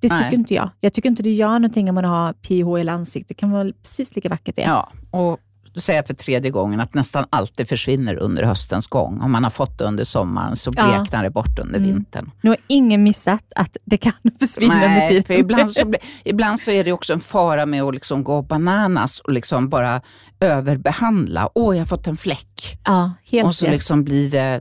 det 0.00 0.08
tycker 0.08 0.20
Nej. 0.24 0.34
inte 0.34 0.54
jag. 0.54 0.70
Jag 0.80 0.92
tycker 0.92 1.08
inte 1.08 1.22
det 1.22 1.32
gör 1.32 1.48
någonting 1.58 1.88
om 1.88 1.94
man 1.94 2.04
har 2.04 2.32
PH 2.32 2.84
i 2.86 2.88
ansiktet. 2.88 3.28
Det 3.28 3.34
kan 3.34 3.50
vara 3.50 3.64
precis 3.82 4.16
lika 4.16 4.28
vackert 4.28 4.56
det. 4.56 4.62
Ja, 4.62 4.92
och 5.10 5.38
då 5.74 5.80
säger 5.80 6.02
för 6.02 6.14
tredje 6.14 6.50
gången 6.50 6.80
att 6.80 6.94
nästan 6.94 7.24
alltid 7.30 7.68
försvinner 7.68 8.14
under 8.16 8.42
höstens 8.42 8.86
gång. 8.86 9.20
Om 9.20 9.32
man 9.32 9.42
har 9.44 9.50
fått 9.50 9.78
det 9.78 9.84
under 9.84 10.04
sommaren 10.04 10.56
så 10.56 10.70
Ja. 10.76 10.84
bleknar 10.98 11.22
det 11.22 11.30
bort 11.30 11.58
under 11.58 11.78
Mm. 11.78 11.94
vintern. 11.94 12.30
Nu 12.42 12.50
har 12.50 12.56
ingen 12.66 13.02
missat 13.02 13.52
att 13.56 13.76
det 13.84 13.96
kan 13.96 14.12
försvinna 14.40 14.74
med 14.74 14.90
Nej, 14.90 15.08
tiden. 15.08 15.24
för 15.24 15.34
ibland 15.34 15.70
så, 15.72 15.92
ibland 16.24 16.60
så 16.60 16.70
är 16.70 16.84
det 16.84 16.92
också 16.92 17.12
en 17.12 17.20
fara 17.20 17.66
med 17.66 17.82
att 17.82 17.94
liksom 17.94 18.24
gå 18.24 18.42
bananas 18.42 19.20
och 19.20 19.32
liksom 19.32 19.68
bara 19.68 20.00
överbehandla. 20.40 21.50
Åh, 21.54 21.74
jag 21.76 21.80
har 21.80 21.86
fått 21.86 22.06
en 22.06 22.16
fläck. 22.16 22.78
ja, 22.84 23.12
helt 23.30 23.46
och 23.46 23.54
så 23.54 23.64
rätt. 23.64 23.72
liksom 23.74 24.04
blir 24.04 24.30
det, 24.30 24.60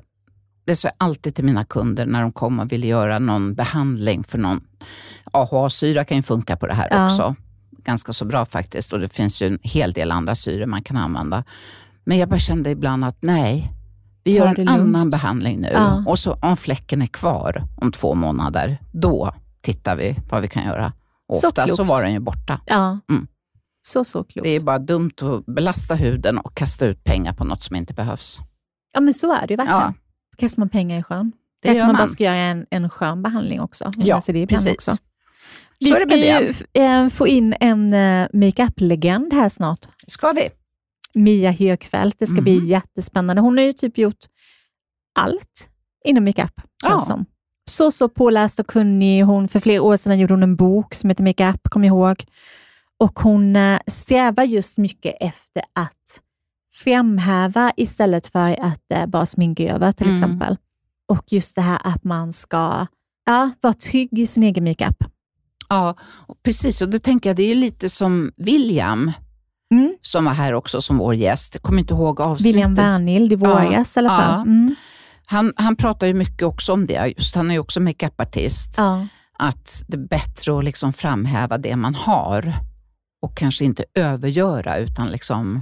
det 0.66 0.76
sa 0.76 0.88
jag 0.88 0.96
alltid 0.98 1.36
till 1.36 1.44
mina 1.46 1.64
kunder 1.66 2.06
när 2.06 2.22
de 2.22 2.32
kommer 2.32 2.64
och 2.64 2.72
vill 2.72 2.84
göra 2.84 3.20
någon 3.20 3.54
behandling 3.54 4.24
för 4.24 4.38
någon. 4.38 4.62
AHA-syra 5.32 6.04
kan 6.06 6.18
ju 6.18 6.24
funka 6.24 6.58
på 6.58 6.68
det 6.68 6.74
här 6.74 6.88
Ja. 6.92 7.06
också. 7.12 7.36
Ganska 7.86 8.14
så 8.14 8.26
bra 8.26 8.46
faktiskt 8.46 8.94
och 8.94 9.00
det 9.00 9.10
finns 9.14 9.42
ju 9.42 9.48
en 9.48 9.60
hel 9.62 9.92
del 9.94 10.12
andra 10.12 10.36
syror 10.36 10.66
man 10.66 10.84
kan 10.84 10.98
använda. 10.98 11.44
Men 12.06 12.18
jag 12.18 12.30
bara 12.30 12.40
kände 12.40 12.70
ibland 12.70 13.06
att 13.06 13.18
nej, 13.20 13.72
vi 14.24 14.32
gör 14.32 14.48
en 14.48 14.54
lugnt. 14.56 14.70
annan 14.70 15.10
behandling 15.10 15.60
nu. 15.62 15.70
Ja. 15.74 16.04
Och 16.08 16.20
så 16.20 16.34
om 16.34 16.58
fläcken 16.58 17.02
är 17.02 17.06
kvar 17.06 17.64
om 17.78 17.92
två 17.92 18.16
månader, 18.16 18.78
då 18.92 19.32
tittar 19.62 19.96
vi 19.96 20.20
vad 20.30 20.42
vi 20.42 20.48
kan 20.48 20.64
göra. 20.66 20.94
Och 21.28 21.36
Så 21.36 21.48
Ofta 21.48 21.68
så 21.68 21.76
klokt. 21.76 21.90
var 21.90 22.04
den 22.04 22.14
ju 22.14 22.20
borta. 22.20 22.62
Ja, 22.66 23.00
Mm. 23.10 23.28
så 23.82 24.04
så 24.04 24.24
klokt. 24.24 24.44
Det 24.44 24.50
är 24.50 24.60
bara 24.60 24.80
dumt 24.80 25.12
att 25.22 25.46
belasta 25.46 25.96
huden 25.96 26.38
och 26.38 26.56
kasta 26.56 26.86
ut 26.86 27.04
pengar 27.04 27.34
på 27.34 27.44
något 27.44 27.62
som 27.62 27.76
inte 27.76 27.94
behövs. 27.94 28.40
Ja, 28.94 29.02
men 29.02 29.14
så 29.14 29.34
är 29.34 29.48
det 29.48 29.54
ju 29.54 29.58
verkligen. 29.58 29.80
Ja. 29.80 29.94
Kastar 30.36 30.60
man 30.62 30.70
pengar 30.70 31.00
i 31.00 31.04
sjön. 31.04 31.32
Det 31.62 31.68
Kanske 31.68 31.78
gör 31.80 31.86
man 31.86 31.96
bara 31.96 32.02
man. 32.02 32.08
ska 32.08 32.24
göra 32.24 32.36
en, 32.36 32.66
en 32.70 32.90
skön 32.90 33.24
behandling 33.24 33.62
också. 33.62 33.92
Ja, 33.98 34.22
precis. 34.50 34.68
Också. 34.68 34.92
Så 34.92 34.98
Vi 35.80 35.90
det 35.90 35.96
ska 35.96 36.16
ju 36.18 36.54
eh, 36.84 37.10
få 37.10 37.28
in 37.28 37.56
en 37.60 37.94
eh, 37.94 38.28
makeup-legend 38.34 39.34
här 39.34 39.50
snart. 39.50 39.80
Ska 40.08 40.32
vi? 40.32 40.50
Mia 41.14 41.52
Högfeldt. 41.52 42.20
Det 42.20 42.28
ska 42.28 42.42
bli 42.42 42.58
Mhm. 42.58 42.66
jättespännande. 42.66 43.42
Hon 43.42 43.58
har 43.58 43.66
ju 43.66 43.74
typ 43.74 43.98
gjort 43.98 44.26
allt 45.20 45.70
inom 46.06 46.24
makeup, 46.24 46.54
känns 46.56 46.94
Ja. 46.94 47.00
som. 47.00 47.26
Så, 47.70 47.92
så 47.92 48.10
påläst 48.10 48.60
och 48.60 48.68
kunnig. 48.68 49.24
Hon, 49.24 49.48
för 49.48 49.60
flera 49.60 49.82
år 49.82 49.98
sedan 49.98 50.20
gjorde 50.20 50.34
hon 50.34 50.44
en 50.44 50.56
bok 50.56 50.94
som 50.96 51.10
heter 51.10 51.24
Makeup, 51.24 51.62
kom 51.70 51.84
ihåg. 51.84 52.26
Och 53.00 53.20
hon 53.20 53.56
eh, 53.56 53.80
strävar 53.88 54.44
just 54.44 54.78
mycket 54.78 55.16
efter 55.20 55.64
att 55.74 56.22
framhäva 56.74 57.72
istället 57.78 58.28
för 58.28 58.52
att 58.62 58.92
eh, 58.94 59.06
bara 59.06 59.26
sminka 59.26 59.64
över 59.64 59.92
till 59.92 60.06
Mm. 60.08 60.14
exempel. 60.16 60.58
Och 61.08 61.24
just 61.28 61.56
det 61.56 61.62
här 61.62 61.80
att 61.84 62.04
man 62.04 62.34
ska 62.34 62.86
ja, 63.26 63.52
vara 63.62 63.74
trygg 63.74 64.20
i 64.20 64.28
sin 64.28 64.44
egen 64.44 64.64
makeup. 64.64 64.98
Ja, 65.70 65.96
och 66.28 66.36
precis. 66.44 66.82
Och 66.82 66.90
då 66.90 67.00
tänker 67.00 67.30
jag, 67.30 67.38
det 67.38 67.52
är 67.52 67.56
lite 67.56 67.90
som 67.90 68.32
William, 68.38 69.12
Mm. 69.72 69.96
som 70.02 70.26
var 70.26 70.34
här 70.34 70.54
också 70.54 70.82
som 70.82 70.98
vår 70.98 71.16
gäst. 71.16 71.56
Jag 71.56 71.62
kommer 71.64 71.80
inte 71.80 71.94
ihåg 71.94 72.22
avsnittet. 72.22 72.54
William 72.56 72.76
Wernild 72.76 73.34
i 73.34 73.36
våras 73.36 73.98
i 73.98 74.00
alla 74.00 74.10
fall. 74.10 74.32
ja. 74.36 74.42
Mm. 74.42 74.76
Han, 75.26 75.54
han 75.56 75.76
pratar 75.76 76.08
ju 76.08 76.14
mycket 76.14 76.44
också 76.44 76.74
om 76.74 76.86
det. 76.86 77.14
Just, 77.18 77.36
han 77.36 77.50
är 77.52 77.56
ju 77.56 77.60
också 77.60 77.80
makeupartist. 77.80 78.76
Ja. 78.78 79.08
Att 79.40 79.84
det 79.88 79.98
är 79.98 80.08
bättre 80.08 80.58
att 80.58 80.64
liksom 80.64 80.94
framhäva 80.94 81.58
det 81.58 81.76
man 81.76 81.96
har 81.96 82.54
och 83.22 83.38
kanske 83.38 83.66
inte 83.66 83.86
övergöra, 83.96 84.78
utan 84.78 85.08
liksom 85.08 85.62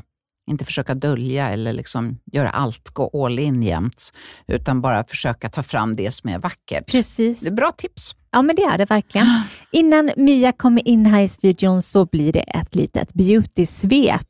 inte 0.50 0.66
försöka 0.66 0.94
dölja 0.94 1.50
eller 1.50 1.74
liksom 1.74 2.20
göra 2.32 2.50
allt, 2.50 2.90
gå 2.90 3.26
all 3.26 3.40
in 3.40 3.64
jämt, 3.64 4.12
utan 4.48 4.82
bara 4.82 5.04
försöka 5.04 5.50
ta 5.50 5.64
fram 5.64 5.96
det 5.96 6.12
som 6.12 6.30
är 6.30 6.40
vackert. 6.40 6.92
Precis. 6.92 7.42
Det 7.42 7.50
är 7.50 7.54
bra 7.54 7.72
tips. 7.78 8.16
Ja, 8.32 8.42
men 8.42 8.56
det 8.56 8.64
är 8.64 8.78
det 8.78 8.86
verkligen. 8.86 9.28
Innan 9.72 10.12
Mia 10.18 10.52
kommer 10.52 10.88
in 10.88 11.06
här 11.06 11.22
i 11.22 11.28
studion 11.28 11.82
så 11.82 12.06
blir 12.06 12.34
det 12.34 12.40
ett 12.40 12.76
litet 12.76 13.14
beauty-svep. 13.14 14.28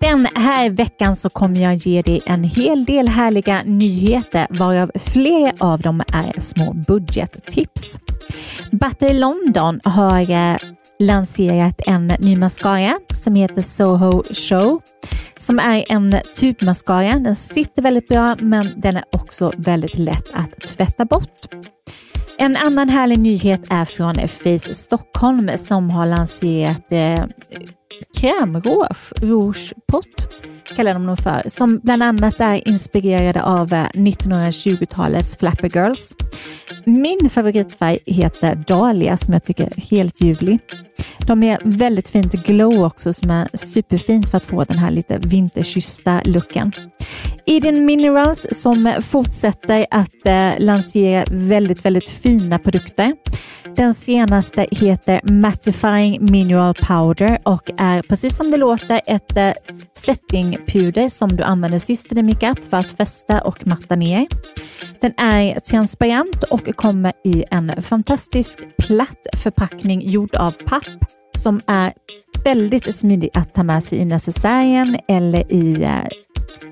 Den 0.00 0.26
här 0.34 0.70
veckan 0.70 1.16
så 1.16 1.30
kommer 1.30 1.60
jag 1.60 1.74
ge 1.74 2.02
dig 2.02 2.22
en 2.26 2.44
hel 2.44 2.84
del 2.84 3.08
härliga 3.08 3.62
nyheter 3.62 4.46
varav 4.50 4.90
flera 4.94 5.52
av 5.58 5.80
dem 5.80 6.00
är 6.00 6.40
små 6.40 6.72
budgettips. 6.72 7.98
Butter 8.72 9.14
London 9.14 9.80
har 9.84 10.30
eh, 10.30 10.56
lanserat 11.06 11.80
en 11.86 12.06
ny 12.06 12.36
mascara 12.36 12.94
som 13.12 13.34
heter 13.34 13.62
Soho 13.62 14.22
Show 14.34 14.80
som 15.36 15.58
är 15.58 15.84
en 15.88 16.16
tubmascara. 16.40 17.18
Den 17.18 17.34
sitter 17.34 17.82
väldigt 17.82 18.08
bra 18.08 18.36
men 18.38 18.80
den 18.80 18.96
är 18.96 19.04
också 19.12 19.52
väldigt 19.56 19.98
lätt 19.98 20.24
att 20.32 20.60
tvätta 20.60 21.04
bort. 21.04 21.54
En 22.38 22.56
annan 22.56 22.88
härlig 22.88 23.18
nyhet 23.18 23.60
är 23.70 23.84
från 23.84 24.14
Face 24.14 24.74
Stockholm 24.74 25.50
som 25.56 25.90
har 25.90 26.06
lanserat 26.06 26.92
eh, 26.92 27.24
krämrouge, 28.18 29.12
rouge 29.22 29.72
pot 29.92 30.28
kallar 30.76 30.94
de 30.94 31.06
dem 31.06 31.16
för, 31.16 31.42
som 31.46 31.78
bland 31.78 32.02
annat 32.02 32.40
är 32.40 32.68
inspirerade 32.68 33.42
av 33.42 33.72
eh, 33.72 33.84
1920-talets 33.84 35.36
Flapper 35.36 35.68
Girls. 35.68 36.16
Min 36.84 37.30
favoritfärg 37.30 37.98
heter 38.06 38.54
Dahlia 38.54 39.16
som 39.16 39.32
jag 39.32 39.44
tycker 39.44 39.64
är 39.64 39.90
helt 39.90 40.20
ljuvlig. 40.20 40.58
De 41.26 41.42
är 41.42 41.58
väldigt 41.64 42.08
fint 42.08 42.32
glow 42.32 42.84
också 42.84 43.12
som 43.12 43.30
är 43.30 43.48
superfint 43.56 44.28
för 44.28 44.36
att 44.36 44.44
få 44.44 44.64
den 44.64 44.78
här 44.78 44.90
lite 44.90 45.18
vinterkyssta 45.18 46.20
looken. 46.24 46.72
Eden 47.46 47.84
Minerals 47.84 48.46
som 48.50 48.92
fortsätter 49.00 49.86
att 49.90 50.26
eh, 50.26 50.50
lansera 50.58 51.24
väldigt, 51.30 51.84
väldigt 51.84 52.08
fina 52.08 52.58
produkter. 52.58 53.12
Den 53.76 53.94
senaste 53.94 54.66
heter 54.70 55.20
Mattifying 55.24 56.18
Mineral 56.30 56.74
Powder 56.74 57.38
och 57.42 57.70
är 57.78 58.02
precis 58.02 58.36
som 58.36 58.50
det 58.50 58.56
låter 58.56 59.00
ett 59.06 59.36
eh, 59.36 59.52
settingpuder 59.92 61.08
som 61.08 61.36
du 61.36 61.42
använder 61.42 61.78
sist 61.78 62.12
i 62.12 62.14
din 62.14 62.26
makeup 62.26 62.58
för 62.70 62.76
att 62.76 62.90
fästa 62.90 63.40
och 63.40 63.66
matta 63.66 63.96
ner. 63.96 64.26
Den 65.00 65.12
är 65.16 65.60
transparent 65.60 66.42
och 66.42 66.76
kommer 66.76 67.12
i 67.24 67.44
en 67.50 67.82
fantastisk 67.82 68.60
platt 68.78 69.26
förpackning 69.36 70.00
gjord 70.10 70.36
av 70.36 70.50
papp 70.50 71.13
som 71.36 71.60
är 71.66 71.92
väldigt 72.44 72.94
smidig 72.94 73.30
att 73.34 73.54
ta 73.54 73.62
med 73.62 73.82
sig 73.82 73.98
i 73.98 74.04
necessären 74.04 74.96
eller 75.08 75.52
i 75.52 75.82
eh, 75.82 76.04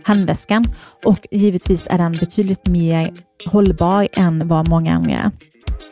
handväskan 0.04 0.64
och 1.04 1.26
givetvis 1.30 1.88
är 1.90 1.98
den 1.98 2.12
betydligt 2.12 2.66
mer 2.66 3.12
hållbar 3.46 4.08
än 4.12 4.48
vad 4.48 4.68
många 4.68 4.94
andra 4.94 5.12
är. 5.12 5.30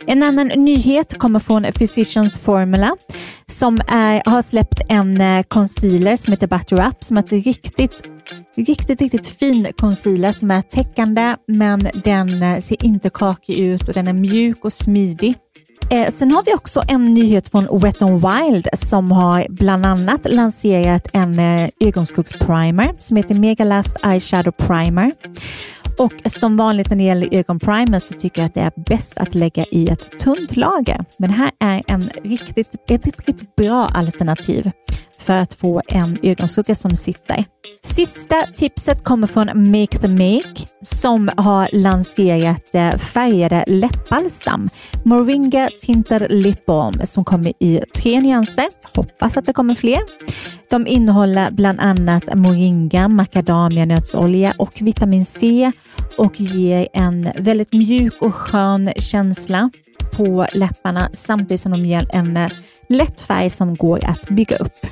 En 0.06 0.22
annan 0.22 0.46
nyhet 0.46 1.18
kommer 1.18 1.40
från 1.40 1.62
Physicians 1.62 2.38
Formula 2.38 2.96
som 3.46 3.80
är, 3.88 4.30
har 4.30 4.42
släppt 4.42 4.80
en 4.88 5.20
eh, 5.20 5.42
concealer 5.42 6.16
som 6.16 6.32
heter 6.32 6.46
Butter 6.46 6.88
Up 6.88 7.04
som 7.04 7.16
är 7.16 7.20
ett 7.20 7.32
riktigt, 7.32 8.02
riktigt, 8.56 9.00
riktigt 9.00 9.26
fin 9.26 9.66
concealer 9.78 10.32
som 10.32 10.50
är 10.50 10.62
täckande 10.62 11.36
men 11.46 11.88
den 12.04 12.42
eh, 12.42 12.58
ser 12.60 12.84
inte 12.84 13.10
kakig 13.10 13.58
ut 13.58 13.88
och 13.88 13.94
den 13.94 14.08
är 14.08 14.12
mjuk 14.12 14.64
och 14.64 14.72
smidig. 14.72 15.34
Eh, 15.90 16.08
sen 16.10 16.32
har 16.32 16.42
vi 16.46 16.54
också 16.54 16.82
en 16.88 17.04
nyhet 17.04 17.48
från 17.48 17.80
Wet 17.80 18.02
n 18.02 18.18
Wild 18.18 18.68
som 18.72 19.12
har 19.12 19.46
bland 19.48 19.86
annat 19.86 20.20
lanserat 20.32 21.08
en 21.12 21.38
eh, 21.38 21.68
ögonskuggsprimer 21.80 22.94
som 22.98 23.16
heter 23.16 23.34
Megalast 23.34 23.96
Eyeshadow 24.04 24.52
Primer. 24.52 25.12
Och 26.00 26.12
som 26.24 26.56
vanligt 26.56 26.90
när 26.90 26.96
det 26.96 27.02
gäller 27.02 27.34
ögonprimer 27.34 27.98
så 27.98 28.14
tycker 28.14 28.42
jag 28.42 28.46
att 28.46 28.54
det 28.54 28.60
är 28.60 28.72
bäst 28.76 29.18
att 29.18 29.34
lägga 29.34 29.64
i 29.70 29.88
ett 29.88 30.18
tunt 30.20 30.56
lager. 30.56 31.04
Men 31.18 31.30
det 31.30 31.36
här 31.36 31.50
är 31.60 31.82
en 31.86 32.10
riktigt, 32.24 32.90
ett 32.90 33.06
riktigt 33.06 33.56
bra 33.56 33.86
alternativ 33.94 34.70
för 35.18 35.32
att 35.32 35.54
få 35.54 35.82
en 35.88 36.18
ögonskugga 36.22 36.74
som 36.74 36.90
sitter. 36.90 37.44
Sista 37.82 38.46
tipset 38.54 39.04
kommer 39.04 39.26
från 39.26 39.70
Make 39.70 39.98
the 39.98 40.08
Make 40.08 40.66
som 40.82 41.30
har 41.36 41.68
lanserat 41.72 42.74
eh, 42.74 42.96
färgade 42.96 43.64
läppbalsam. 43.66 44.68
Moringa 45.04 45.68
Tinted 45.80 46.26
Lip 46.30 46.66
Balm 46.66 47.00
som 47.04 47.24
kommer 47.24 47.52
i 47.60 47.80
tre 47.96 48.20
nyanser. 48.20 48.68
Hoppas 48.96 49.36
att 49.36 49.46
det 49.46 49.52
kommer 49.52 49.74
fler. 49.74 50.00
De 50.70 50.86
innehåller 50.86 51.50
bland 51.50 51.80
annat 51.80 52.34
moringa, 52.34 53.08
macadamianötsolja 53.08 54.54
och 54.58 54.72
vitamin 54.80 55.24
C 55.24 55.72
och 56.18 56.40
ger 56.40 56.88
en 56.92 57.28
väldigt 57.36 57.72
mjuk 57.72 58.22
och 58.22 58.34
skön 58.34 58.92
känsla 58.96 59.70
på 60.12 60.46
läpparna 60.52 61.10
samtidigt 61.12 61.60
som 61.60 61.72
de 61.72 61.84
ger 61.84 62.06
en 62.12 62.38
lätt 62.88 63.20
färg 63.20 63.50
som 63.50 63.74
går 63.74 64.00
att 64.04 64.28
bygga 64.28 64.56
upp. 64.56 64.86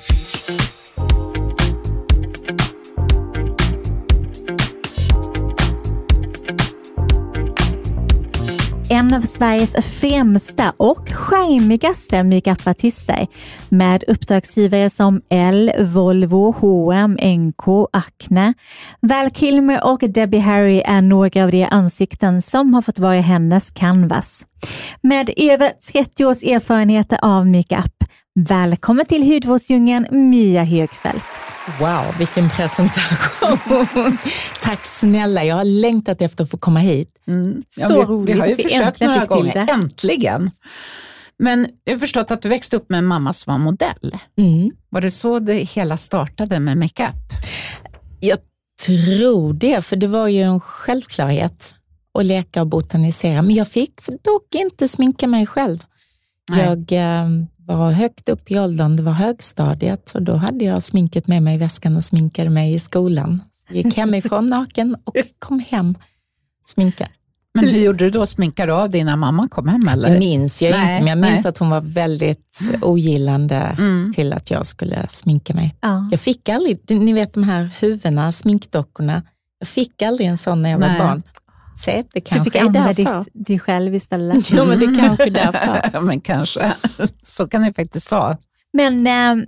En 8.90 9.14
av 9.14 9.20
Sveriges 9.20 10.00
främsta 10.00 10.72
och 10.76 11.08
charmigaste 11.08 12.22
makeupartister 12.22 13.26
med 13.68 14.04
uppdragsgivare 14.06 14.90
som 14.90 15.20
L, 15.30 15.72
Volvo, 15.78 16.54
H&M, 16.58 17.18
NK, 17.22 17.88
Acne. 17.92 18.54
Val 19.00 19.30
Kilmer 19.30 19.84
och 19.84 19.98
Debbie 19.98 20.38
Harry 20.38 20.82
är 20.84 21.02
några 21.02 21.44
av 21.44 21.50
de 21.50 21.64
ansikten 21.64 22.42
som 22.42 22.74
har 22.74 22.82
fått 22.82 22.98
vara 22.98 23.20
hennes 23.20 23.70
canvas. 23.70 24.46
Med 25.02 25.30
över 25.36 25.70
30 25.92 26.24
års 26.24 26.42
erfarenheter 26.42 27.18
av 27.22 27.46
makeup 27.46 28.04
Välkommen 28.46 29.06
till 29.06 29.32
hudvårdsdjungeln 29.32 30.30
Mia 30.30 30.64
Högfeldt. 30.64 31.26
Wow, 31.80 32.18
vilken 32.18 32.50
presentation. 32.50 34.18
Tack 34.60 34.84
snälla, 34.84 35.44
jag 35.44 35.56
har 35.56 35.64
längtat 35.64 36.22
efter 36.22 36.44
att 36.44 36.50
få 36.50 36.58
komma 36.58 36.80
hit. 36.80 37.22
Mm. 37.26 37.62
Ja, 37.78 37.86
Så 37.86 38.00
vi, 38.00 38.04
roligt 38.06 38.36
vi 38.36 38.40
har 38.40 38.46
ju 38.46 38.52
att 38.52 38.58
vi 38.58 38.62
försökt 38.62 39.00
några 39.00 39.24
gånger, 39.24 39.54
det. 39.54 39.72
äntligen. 39.72 40.50
Men 41.38 41.66
jag 41.84 41.92
har 41.92 41.98
förstått 41.98 42.30
att 42.30 42.42
du 42.42 42.48
växte 42.48 42.76
upp 42.76 42.90
med 42.90 42.98
en 42.98 43.04
mamma 43.04 43.32
som 43.32 43.52
var 43.52 43.58
modell. 43.58 44.18
Mm. 44.38 44.70
Var 44.88 45.00
det 45.00 45.10
så 45.10 45.38
det 45.38 45.54
hela 45.54 45.96
startade 45.96 46.60
med 46.60 46.76
makeup? 46.78 47.32
Jag 48.20 48.38
tror 48.86 49.52
det, 49.52 49.84
för 49.84 49.96
det 49.96 50.06
var 50.06 50.28
ju 50.28 50.42
en 50.42 50.60
självklarhet 50.60 51.74
att 52.18 52.24
leka 52.24 52.60
och 52.60 52.66
botanisera. 52.66 53.42
Men 53.42 53.54
jag 53.54 53.68
fick 53.68 54.06
dock 54.06 54.54
inte 54.54 54.88
sminka 54.88 55.26
mig 55.26 55.46
själv. 55.46 55.84
Nej. 56.50 56.64
Jag 56.64 56.92
eh, 56.92 57.28
var 57.76 57.90
högt 57.90 58.28
upp 58.28 58.50
i 58.50 58.58
åldern, 58.58 58.96
det 58.96 59.02
var 59.02 59.12
högstadiet 59.12 60.14
och 60.14 60.22
då 60.22 60.36
hade 60.36 60.64
jag 60.64 60.82
sminket 60.82 61.26
med 61.26 61.42
mig 61.42 61.54
i 61.54 61.58
väskan 61.58 61.96
och 61.96 62.04
sminkade 62.04 62.50
mig 62.50 62.74
i 62.74 62.78
skolan. 62.78 63.42
Så 63.68 63.74
gick 63.74 63.96
hemifrån 63.96 64.46
naken 64.50 64.96
och 65.04 65.16
kom 65.38 65.58
hem 65.58 65.94
sminkad. 66.64 67.08
Men 67.54 67.68
hur 67.68 67.80
gjorde 67.80 68.04
du 68.04 68.10
då? 68.10 68.26
Sminkade 68.26 68.72
du 68.72 68.76
av 68.76 68.90
dig 68.90 69.04
när 69.04 69.16
mamma 69.16 69.48
kom 69.48 69.68
hem? 69.68 69.88
Eller? 69.88 70.10
Det 70.10 70.18
minns 70.18 70.62
jag 70.62 70.70
nej, 70.70 70.80
inte, 70.80 71.04
men 71.04 71.08
jag 71.08 71.30
minns 71.30 71.44
nej. 71.44 71.50
att 71.50 71.58
hon 71.58 71.70
var 71.70 71.80
väldigt 71.80 72.60
ogillande 72.82 73.56
mm. 73.56 74.12
till 74.14 74.32
att 74.32 74.50
jag 74.50 74.66
skulle 74.66 75.06
sminka 75.10 75.54
mig. 75.54 75.76
Ja. 75.80 76.08
Jag 76.10 76.20
fick 76.20 76.48
aldrig, 76.48 76.80
ni 76.90 77.12
vet 77.12 77.34
de 77.34 77.42
här 77.42 77.70
huvudena, 77.78 78.32
sminkdockorna, 78.32 79.22
jag 79.58 79.68
fick 79.68 80.02
aldrig 80.02 80.28
en 80.28 80.36
sån 80.36 80.62
när 80.62 80.70
jag 80.70 80.78
var 80.78 80.98
barn. 80.98 81.22
Det 82.12 82.20
kanske 82.20 82.38
du 82.38 82.44
fick 82.52 82.62
använda 82.62 82.92
ditt, 82.92 83.46
dig 83.46 83.58
själv 83.58 83.94
istället. 83.94 84.50
ja, 84.52 84.64
men 84.64 84.78
det 84.78 85.00
kanske 85.00 85.26
är 85.26 85.30
därför. 85.30 86.00
men 86.06 86.20
kanske. 86.20 86.72
Så 87.22 87.48
kan 87.48 87.62
det 87.62 87.72
faktiskt 87.72 88.10
vara. 88.10 88.36
Men 88.72 89.06
eh, 89.06 89.44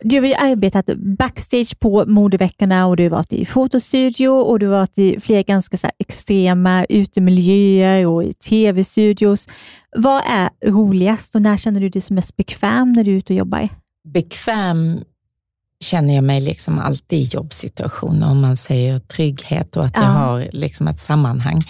du 0.00 0.20
har 0.20 0.26
ju 0.26 0.34
arbetat 0.34 0.86
backstage 1.18 1.78
på 1.78 2.04
modeveckorna 2.06 2.86
och 2.86 2.96
du 2.96 3.02
har 3.02 3.10
varit 3.10 3.32
i 3.32 3.44
fotostudio 3.44 4.28
och 4.28 4.58
du 4.58 4.66
har 4.66 4.78
varit 4.78 4.98
i 4.98 5.20
flera 5.20 5.42
ganska 5.42 5.76
så 5.76 5.88
extrema 5.98 6.84
utemiljöer 6.88 8.06
och 8.06 8.24
i 8.24 8.32
tv-studios. 8.32 9.48
Vad 9.96 10.22
är 10.28 10.70
roligast 10.70 11.34
och 11.34 11.42
när 11.42 11.56
känner 11.56 11.80
du 11.80 11.88
dig 11.88 12.02
som 12.02 12.14
mest 12.14 12.36
bekväm 12.36 12.92
när 12.92 13.04
du 13.04 13.12
är 13.12 13.16
ute 13.16 13.32
och 13.32 13.38
jobbar? 13.38 13.68
Bekväm 14.14 15.00
känner 15.82 16.14
jag 16.14 16.24
mig 16.24 16.40
liksom 16.40 16.78
alltid 16.78 17.18
i 17.18 17.22
jobbsituationer, 17.22 18.30
om 18.30 18.40
man 18.40 18.56
säger 18.56 18.98
trygghet 18.98 19.76
och 19.76 19.84
att 19.84 19.96
ja. 19.96 20.02
jag 20.02 20.10
har 20.10 20.48
liksom 20.52 20.88
ett 20.88 21.00
sammanhang. 21.00 21.60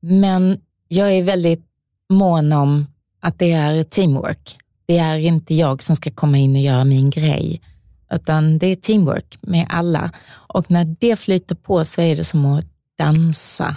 Men 0.00 0.58
jag 0.88 1.12
är 1.12 1.22
väldigt 1.22 1.64
mån 2.10 2.52
om 2.52 2.86
att 3.20 3.38
det 3.38 3.52
är 3.52 3.84
teamwork. 3.84 4.56
Det 4.86 4.98
är 4.98 5.16
inte 5.18 5.54
jag 5.54 5.82
som 5.82 5.96
ska 5.96 6.10
komma 6.10 6.38
in 6.38 6.56
och 6.56 6.62
göra 6.62 6.84
min 6.84 7.10
grej, 7.10 7.60
utan 8.10 8.58
det 8.58 8.66
är 8.66 8.76
teamwork 8.76 9.38
med 9.40 9.66
alla. 9.70 10.10
Och 10.30 10.70
när 10.70 10.96
det 11.00 11.16
flyter 11.16 11.54
på 11.54 11.84
så 11.84 12.00
är 12.00 12.16
det 12.16 12.24
som 12.24 12.44
att 12.44 12.66
dansa 12.98 13.76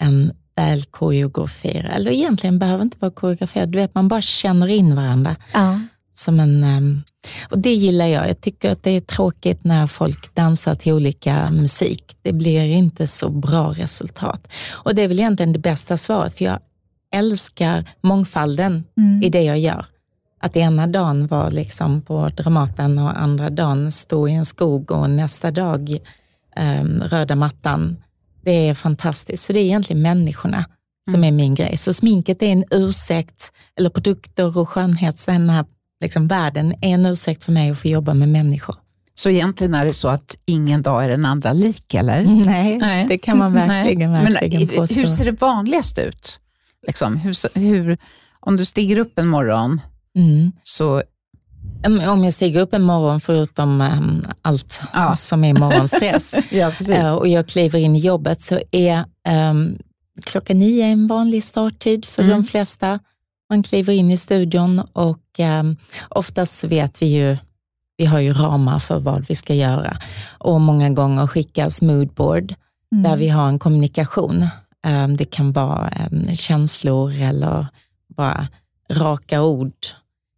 en 0.00 0.32
väl 0.56 0.84
koreograferad, 0.84 1.96
eller 1.96 2.10
egentligen 2.10 2.58
behöver 2.58 2.82
inte 2.82 2.96
vara 3.00 3.10
koreograferad, 3.10 3.68
du 3.68 3.78
vet 3.78 3.94
man 3.94 4.08
bara 4.08 4.20
känner 4.20 4.66
in 4.66 4.96
varandra. 4.96 5.36
Ja. 5.52 5.80
Som 6.14 6.40
en 6.40 6.64
ehm, 6.64 7.02
och 7.50 7.58
det 7.58 7.74
gillar 7.74 8.06
jag. 8.06 8.28
Jag 8.28 8.40
tycker 8.40 8.70
att 8.70 8.82
det 8.82 8.90
är 8.90 9.00
tråkigt 9.00 9.64
när 9.64 9.86
folk 9.86 10.34
dansar 10.34 10.74
till 10.74 10.92
olika 10.92 11.50
musik. 11.50 12.16
Det 12.22 12.32
blir 12.32 12.64
inte 12.64 13.06
så 13.06 13.28
bra 13.28 13.72
resultat. 13.72 14.48
Och 14.70 14.94
det 14.94 15.02
är 15.02 15.08
väl 15.08 15.18
egentligen 15.18 15.52
det 15.52 15.58
bästa 15.58 15.96
svaret, 15.96 16.34
för 16.34 16.44
jag 16.44 16.58
älskar 17.14 17.84
mångfalden 18.00 18.84
mm. 18.96 19.22
i 19.22 19.28
det 19.28 19.42
jag 19.42 19.58
gör. 19.58 19.86
Att 20.40 20.56
ena 20.56 20.86
dagen 20.86 21.26
var 21.26 21.50
liksom 21.50 22.02
på 22.02 22.28
Dramaten 22.28 22.98
och 22.98 23.20
andra 23.20 23.50
dagen 23.50 23.92
stå 23.92 24.28
i 24.28 24.32
en 24.32 24.44
skog 24.44 24.90
och 24.90 25.10
nästa 25.10 25.50
dag 25.50 25.98
um, 26.60 27.00
röda 27.00 27.34
mattan. 27.34 27.96
Det 28.44 28.68
är 28.68 28.74
fantastiskt. 28.74 29.44
Så 29.44 29.52
det 29.52 29.60
är 29.60 29.64
egentligen 29.64 30.02
människorna 30.02 30.64
som 31.10 31.14
mm. 31.14 31.28
är 31.28 31.32
min 31.32 31.54
grej. 31.54 31.76
Så 31.76 31.92
sminket 31.92 32.42
är 32.42 32.46
en 32.46 32.64
ursäkt, 32.70 33.52
eller 33.76 33.90
produkter 33.90 34.58
och 34.58 34.68
skönhets, 34.68 35.24
den 35.24 35.50
här 35.50 35.64
liksom, 36.00 36.28
världen 36.28 36.74
är 36.80 36.88
en 36.88 37.06
ursäkt 37.06 37.44
för 37.44 37.52
mig 37.52 37.70
att 37.70 37.78
få 37.78 37.88
jobba 37.88 38.14
med 38.14 38.28
människor. 38.28 38.76
Så 39.14 39.30
egentligen 39.30 39.74
är 39.74 39.84
det 39.84 39.92
så 39.92 40.08
att 40.08 40.36
ingen 40.44 40.82
dag 40.82 41.04
är 41.04 41.08
den 41.08 41.24
andra 41.24 41.52
lik, 41.52 41.94
eller? 41.94 42.22
Nej, 42.46 42.78
Nej. 42.78 43.06
det 43.08 43.18
kan 43.18 43.38
man 43.38 43.52
verkligen, 43.54 44.12
verkligen 44.12 44.66
Men, 44.66 44.76
påstå. 44.76 45.00
Hur 45.00 45.06
ser 45.06 45.24
det 45.24 45.40
vanligast 45.40 45.98
ut? 45.98 46.40
Liksom, 46.86 47.16
hur, 47.16 47.58
hur, 47.58 47.98
om 48.40 48.56
du 48.56 48.64
stiger 48.64 48.98
upp 48.98 49.18
en 49.18 49.28
morgon, 49.28 49.80
mm. 50.16 50.52
så 50.62 51.02
om 51.86 52.24
jag 52.24 52.34
stiger 52.34 52.60
upp 52.60 52.74
en 52.74 52.82
morgon, 52.82 53.20
förutom 53.20 53.80
um, 53.80 54.24
allt 54.42 54.80
ja. 54.92 55.14
som 55.14 55.44
är 55.44 55.54
morgonstress, 55.54 56.34
ja, 56.50 56.72
uh, 56.90 57.14
och 57.14 57.28
jag 57.28 57.46
kliver 57.46 57.78
in 57.78 57.96
i 57.96 57.98
jobbet, 57.98 58.42
så 58.42 58.60
är 58.70 59.04
um, 59.50 59.78
klockan 60.24 60.58
nio 60.58 60.84
en 60.84 61.06
vanlig 61.06 61.44
starttid 61.44 62.04
för 62.04 62.22
mm. 62.22 62.36
de 62.36 62.44
flesta. 62.44 62.98
Man 63.50 63.62
kliver 63.62 63.92
in 63.92 64.10
i 64.10 64.16
studion 64.16 64.82
och 64.92 65.38
um, 65.38 65.76
oftast 66.08 66.64
vet 66.64 67.02
vi 67.02 67.06
ju 67.06 67.36
vi 67.96 68.04
har 68.04 68.20
ju 68.20 68.32
ramar 68.32 68.78
för 68.78 69.00
vad 69.00 69.26
vi 69.28 69.34
ska 69.34 69.54
göra 69.54 69.98
och 70.38 70.60
många 70.60 70.90
gånger 70.90 71.26
skickas 71.26 71.82
moodboard 71.82 72.54
mm. 72.92 73.02
där 73.02 73.16
vi 73.16 73.28
har 73.28 73.48
en 73.48 73.58
kommunikation. 73.58 74.46
Um, 74.86 75.16
det 75.16 75.24
kan 75.24 75.52
vara 75.52 75.92
um, 76.10 76.36
känslor 76.36 77.22
eller 77.22 77.66
bara 78.16 78.48
raka 78.90 79.42
ord. 79.42 79.74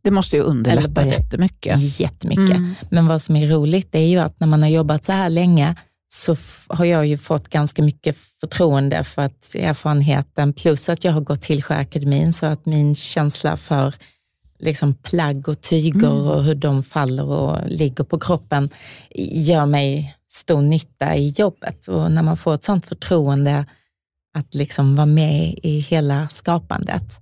Det 0.02 0.10
måste 0.10 0.36
ju 0.36 0.42
underlätta 0.42 1.06
jättemycket. 1.06 2.00
Jättemycket. 2.00 2.56
Mm. 2.56 2.74
Men 2.90 3.06
vad 3.06 3.22
som 3.22 3.36
är 3.36 3.46
roligt 3.46 3.94
är 3.94 4.06
ju 4.06 4.18
att 4.18 4.40
när 4.40 4.46
man 4.46 4.62
har 4.62 4.68
jobbat 4.68 5.04
så 5.04 5.12
här 5.12 5.30
länge 5.30 5.74
så 6.12 6.36
har 6.68 6.84
jag 6.84 7.06
ju 7.06 7.16
fått 7.16 7.48
ganska 7.48 7.82
mycket 7.82 8.16
förtroende 8.16 9.04
för 9.04 9.22
att 9.22 9.54
erfarenheten, 9.54 10.52
plus 10.52 10.88
att 10.88 11.04
jag 11.04 11.12
har 11.12 11.20
gått 11.20 11.40
till 11.40 11.62
Sjöakademin, 11.62 12.32
så 12.32 12.46
att 12.46 12.66
min 12.66 12.94
känsla 12.94 13.56
för 13.56 13.94
liksom 14.58 14.94
plagg 14.94 15.48
och 15.48 15.60
tyger 15.60 16.10
mm. 16.10 16.26
och 16.26 16.44
hur 16.44 16.54
de 16.54 16.82
faller 16.82 17.24
och 17.24 17.68
ligger 17.68 18.04
på 18.04 18.18
kroppen 18.18 18.70
gör 19.32 19.66
mig 19.66 20.16
stor 20.28 20.62
nytta 20.62 21.16
i 21.16 21.28
jobbet. 21.28 21.88
Och 21.88 22.12
när 22.12 22.22
man 22.22 22.36
får 22.36 22.54
ett 22.54 22.64
sånt 22.64 22.86
förtroende 22.86 23.66
att 24.34 24.54
liksom 24.54 24.96
vara 24.96 25.06
med 25.06 25.58
i 25.62 25.78
hela 25.78 26.28
skapandet, 26.28 27.20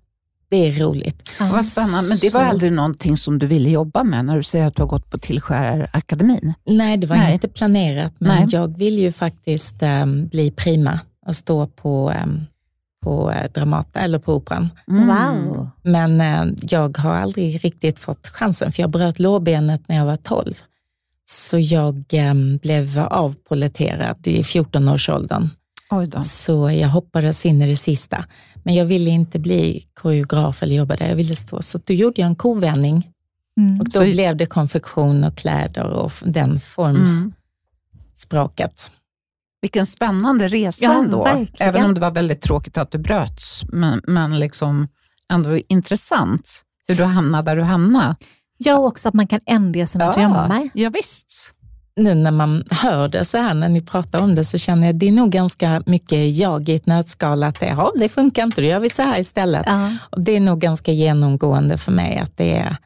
det 0.50 0.57
är 0.57 0.73
roligt. 0.73 1.31
Ja, 1.38 1.49
vad 1.52 1.67
spännande, 1.67 2.09
men 2.09 2.19
det 2.19 2.35
var 2.35 2.40
aldrig 2.40 2.73
någonting 2.73 3.17
som 3.17 3.38
du 3.38 3.47
ville 3.47 3.71
jobba 3.71 4.05
med 4.05 4.25
när 4.25 4.37
du 4.37 4.43
säger 4.43 4.67
att 4.67 4.76
du 4.76 4.83
har 4.83 4.88
gått 4.88 5.11
på 5.11 5.19
Tillskärarakademin? 5.19 6.55
Nej, 6.67 6.97
det 6.97 7.07
var 7.07 7.17
Nej. 7.17 7.33
inte 7.33 7.49
planerat, 7.49 8.12
men 8.19 8.37
Nej. 8.37 8.47
jag 8.50 8.78
vill 8.78 8.99
ju 8.99 9.12
faktiskt 9.12 9.83
um, 9.83 10.28
bli 10.28 10.50
prima 10.50 11.00
och 11.26 11.37
stå 11.37 11.67
på 11.67 12.12
um, 12.23 12.47
på 13.02 13.31
eh, 13.31 13.50
Dramata 13.52 14.00
eller 14.00 14.19
på 14.19 14.35
Operan. 14.35 14.69
Mm. 14.88 15.07
Wow. 15.07 15.71
Men 15.83 16.21
eh, 16.21 16.55
jag 16.61 16.99
har 16.99 17.14
aldrig 17.14 17.64
riktigt 17.64 17.99
fått 17.99 18.26
chansen, 18.26 18.73
för 18.73 18.83
jag 18.83 18.90
bröt 18.90 19.19
lårbenet 19.19 19.88
när 19.88 19.97
jag 19.97 20.07
var 20.07 20.17
12. 20.17 20.55
Så 21.25 21.59
jag 21.59 22.05
eh, 22.12 22.35
blev 22.62 22.99
avpoleterad 22.99 24.17
i 24.25 24.43
14-årsåldern. 24.43 25.49
Så 26.23 26.71
jag 26.71 26.88
hoppades 26.88 27.47
in 27.47 27.62
i 27.62 27.66
det 27.66 27.76
sista. 27.76 28.25
Men 28.62 28.75
jag 28.75 28.85
ville 28.85 29.11
inte 29.11 29.38
bli 29.38 29.87
koreograf 29.95 30.62
eller 30.62 30.76
jobba 30.76 30.97
där, 30.97 31.09
jag 31.09 31.16
ville 31.16 31.37
stå. 31.37 31.62
Så 31.62 31.80
då 31.85 31.95
gjorde 31.95 32.21
jag 32.21 32.28
en 32.28 32.37
kovändning. 32.37 33.11
Mm. 33.57 33.80
Och 33.80 33.85
då 33.85 33.90
så... 33.90 34.04
blev 34.04 34.37
det 34.37 34.47
konfektion 34.47 35.25
och 35.25 35.36
kläder 35.36 35.84
och 35.84 36.12
den 36.25 36.60
formspråket. 36.60 38.89
Mm. 38.89 38.99
Vilken 39.60 39.86
spännande 39.86 40.49
resa 40.49 40.84
ja, 40.84 40.99
ändå, 40.99 41.25
verkligen. 41.25 41.69
även 41.69 41.84
om 41.84 41.95
det 41.95 42.00
var 42.00 42.10
väldigt 42.10 42.41
tråkigt 42.41 42.78
att 42.78 42.91
du 42.91 42.99
bröts, 42.99 43.65
men, 43.73 44.02
men 44.06 44.39
liksom 44.39 44.89
ändå 45.28 45.58
intressant 45.69 46.65
hur 46.89 46.95
du 46.95 47.04
hamnade 47.04 47.50
där 47.50 47.56
du 47.56 47.62
hamnade. 47.62 48.17
Ja, 48.58 48.78
också 48.78 49.08
att 49.08 49.15
man 49.15 49.26
kan 49.26 49.41
ändra 49.47 49.86
sina 49.86 50.04
ja, 50.04 50.12
drömmar. 50.12 50.69
Ja, 50.75 50.91
visst. 50.91 51.54
Nu 51.99 52.15
när 52.15 52.30
man 52.30 52.65
hör 52.71 53.08
det 53.08 53.25
så 53.25 53.39
här, 53.39 53.54
när 53.54 53.69
ni 53.69 53.80
pratar 53.80 54.23
om 54.23 54.34
det, 54.34 54.45
så 54.45 54.58
känner 54.58 54.87
jag 54.87 54.95
att 54.95 55.00
det 55.00 55.08
är 55.08 55.13
nog 55.13 55.30
ganska 55.30 55.82
mycket 55.87 56.37
jag 56.37 56.69
i 56.69 56.75
ett 56.75 56.87
nötskal, 56.87 57.43
att 57.43 57.61
det, 57.61 57.67
ja, 57.67 57.93
det 57.97 58.08
funkar 58.08 58.43
inte, 58.43 58.61
då 58.61 58.67
gör 58.67 58.80
vi 58.80 58.89
så 58.89 59.02
här 59.02 59.19
istället. 59.21 59.63
Ja. 59.67 59.93
Och 60.11 60.21
det 60.21 60.32
är 60.32 60.41
nog 60.41 60.61
ganska 60.61 60.93
genomgående 60.93 61.78
för 61.78 61.93
mig, 61.93 62.19
att 62.19 62.37
det 62.37 62.56
är, 62.56 62.76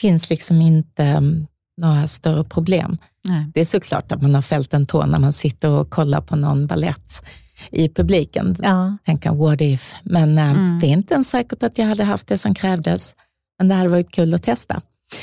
finns 0.00 0.30
liksom 0.30 0.60
inte 0.60 1.04
mm, 1.04 1.46
några 1.80 2.08
större 2.08 2.44
problem. 2.44 2.98
Nej. 3.28 3.46
Det 3.54 3.60
är 3.60 3.64
såklart 3.64 4.12
att 4.12 4.22
man 4.22 4.34
har 4.34 4.42
fällt 4.42 4.74
en 4.74 4.86
tå 4.86 5.06
när 5.06 5.18
man 5.18 5.32
sitter 5.32 5.68
och 5.68 5.90
kollar 5.90 6.20
på 6.20 6.36
någon 6.36 6.66
ballett 6.66 7.28
i 7.70 7.88
publiken. 7.88 8.56
Ja. 8.62 8.96
Tänka 9.04 9.32
what 9.32 9.60
if? 9.60 9.94
Men 10.02 10.38
äh, 10.38 10.50
mm. 10.50 10.78
det 10.80 10.86
är 10.86 10.90
inte 10.90 11.14
ens 11.14 11.28
säkert 11.28 11.62
att 11.62 11.78
jag 11.78 11.86
hade 11.86 12.04
haft 12.04 12.26
det 12.26 12.38
som 12.38 12.54
krävdes. 12.54 13.14
Men 13.58 13.68
det 13.68 13.74
hade 13.74 13.88
varit 13.88 14.10
kul 14.10 14.34
att 14.34 14.42
testa. 14.42 14.82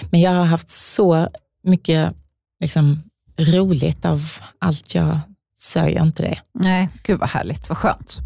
Men 0.10 0.22
jag 0.22 0.32
har 0.32 0.46
haft 0.46 0.72
så 0.72 1.28
mycket 1.64 2.14
liksom, 2.60 3.04
roligt 3.46 4.06
av 4.06 4.22
allt 4.60 4.96
jag 4.96 5.20
sörjer 5.58 6.02
inte 6.02 6.24
det. 6.24 6.40
Nej, 6.54 6.90
gud 7.04 7.20
vad 7.20 7.30
härligt, 7.30 7.70
vad 7.70 7.78
skönt. 7.78 8.18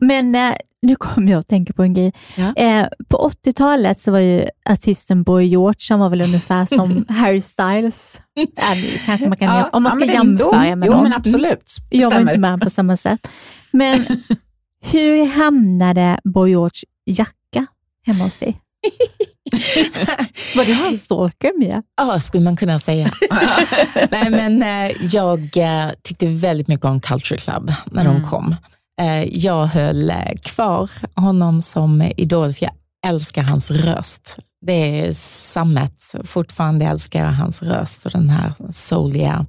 Men 0.00 0.34
eh, 0.34 0.54
nu 0.82 0.96
kommer 0.96 1.32
jag 1.32 1.38
att 1.38 1.48
tänka 1.48 1.72
på 1.72 1.82
en 1.82 1.94
grej. 1.94 2.12
Ja. 2.34 2.54
Eh, 2.56 2.86
på 3.08 3.30
80-talet 3.44 4.00
så 4.00 4.12
var 4.12 4.18
ju 4.18 4.44
artisten 4.70 5.22
Boy 5.22 5.44
George, 5.46 5.78
han 5.90 6.00
var 6.00 6.10
väl 6.10 6.22
ungefär 6.22 6.66
som 6.76 7.04
Harry 7.08 7.40
Styles. 7.40 8.20
Äh, 8.36 9.04
kanske 9.06 9.28
man 9.28 9.38
kan, 9.38 9.56
ja, 9.56 9.68
om 9.72 9.82
man 9.82 9.92
ska 9.92 10.04
ja, 10.04 10.12
jämföra 10.12 10.76
med 10.76 10.86
jo, 10.86 10.92
någon. 10.92 11.02
men 11.02 11.12
absolut. 11.12 11.76
Jag 11.90 12.02
Stämmer. 12.02 12.24
var 12.24 12.30
inte 12.30 12.40
med 12.40 12.60
på 12.60 12.70
samma 12.70 12.96
sätt. 12.96 13.28
Men 13.70 14.06
hur 14.82 15.26
hamnade 15.26 16.20
Boy 16.24 16.50
George 16.50 16.82
jacka 17.04 17.66
hemma 18.06 18.24
hos 18.24 18.38
dig? 18.38 18.60
Var 20.56 20.64
det 20.64 20.72
hans 20.72 21.02
stalker 21.02 21.52
med? 21.58 21.82
Ja, 21.96 22.20
skulle 22.20 22.44
man 22.44 22.56
kunna 22.56 22.78
säga. 22.78 23.10
Nej, 24.10 24.30
men, 24.30 24.62
eh, 24.62 24.96
jag 25.00 25.56
eh, 25.56 25.90
tyckte 26.02 26.26
väldigt 26.26 26.68
mycket 26.68 26.86
om 26.86 27.00
Culture 27.00 27.38
Club 27.38 27.72
när 27.86 28.04
mm. 28.04 28.14
de 28.14 28.30
kom. 28.30 28.56
Eh, 29.00 29.22
jag 29.22 29.66
höll 29.66 30.12
kvar 30.42 30.90
honom 31.14 31.62
som 31.62 32.02
idol, 32.16 32.54
för 32.54 32.64
jag 32.64 32.72
älskar 33.06 33.42
hans 33.42 33.70
röst. 33.70 34.38
Det 34.66 35.00
är 35.00 35.12
sammet. 35.12 36.14
Fortfarande 36.24 36.84
älskar 36.84 37.24
jag 37.24 37.32
hans 37.32 37.62
röst 37.62 38.06
och 38.06 38.12
den 38.12 38.30
här 38.30 38.52
souliga. 38.72 39.46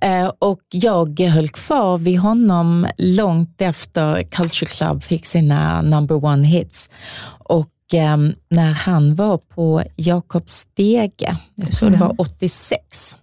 Eh, 0.00 0.32
och 0.38 0.60
jag 0.70 1.20
höll 1.20 1.48
kvar 1.48 1.98
vid 1.98 2.18
honom 2.18 2.86
långt 2.98 3.60
efter 3.60 4.22
Culture 4.22 4.70
Club 4.70 5.02
fick 5.02 5.26
sina 5.26 5.82
number 5.82 6.24
one 6.24 6.46
hits. 6.46 6.90
Och 7.38 7.68
när 7.92 8.72
han 8.72 9.14
var 9.14 9.38
på 9.38 9.82
Jakob 9.96 10.50
Stege, 10.50 11.36
jag 11.54 11.72
tror 11.72 11.90
det 11.90 11.96
var 11.96 12.14
86. 12.18 13.16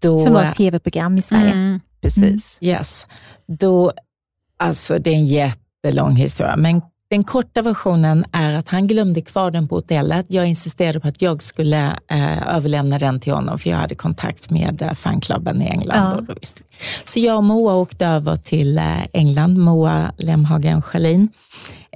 Då, 0.00 0.18
Som 0.18 0.32
var 0.32 0.42
ett 0.42 0.56
tv-program 0.56 1.16
i 1.16 1.22
Sverige. 1.22 1.52
Mm, 1.52 1.80
precis. 2.00 2.58
Mm. 2.60 2.74
Yes. 2.74 3.06
Då, 3.46 3.92
alltså 4.56 4.98
det 4.98 5.10
är 5.10 5.14
en 5.14 5.26
jättelång 5.26 6.16
historia, 6.16 6.56
men 6.56 6.82
den 7.12 7.24
korta 7.24 7.62
versionen 7.62 8.24
är 8.32 8.54
att 8.54 8.68
han 8.68 8.86
glömde 8.86 9.20
kvar 9.20 9.50
den 9.50 9.68
på 9.68 9.74
hotellet. 9.74 10.26
Jag 10.28 10.46
insisterade 10.46 11.00
på 11.00 11.08
att 11.08 11.22
jag 11.22 11.42
skulle 11.42 11.98
eh, 12.08 12.54
överlämna 12.56 12.98
den 12.98 13.20
till 13.20 13.32
honom, 13.32 13.58
för 13.58 13.70
jag 13.70 13.76
hade 13.78 13.94
kontakt 13.94 14.50
med 14.50 14.82
eh, 14.82 14.92
fanklubben 14.92 15.62
i 15.62 15.66
England. 15.66 16.12
Ja. 16.12 16.14
Och 16.14 16.24
då. 16.24 16.34
Så 17.04 17.20
jag 17.20 17.36
och 17.36 17.44
Moa 17.44 17.74
åkte 17.74 18.06
över 18.06 18.36
till 18.36 18.78
eh, 18.78 19.06
England. 19.12 19.58
Moa 19.58 20.12
Lemhagen 20.18 20.82
Schelin 20.82 21.28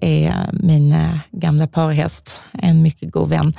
är 0.03 0.51
min 0.53 0.93
eh, 0.93 1.19
gamla 1.33 1.67
parhäst, 1.67 2.43
en 2.53 2.83
mycket 2.83 3.13
god 3.13 3.29
vän 3.29 3.53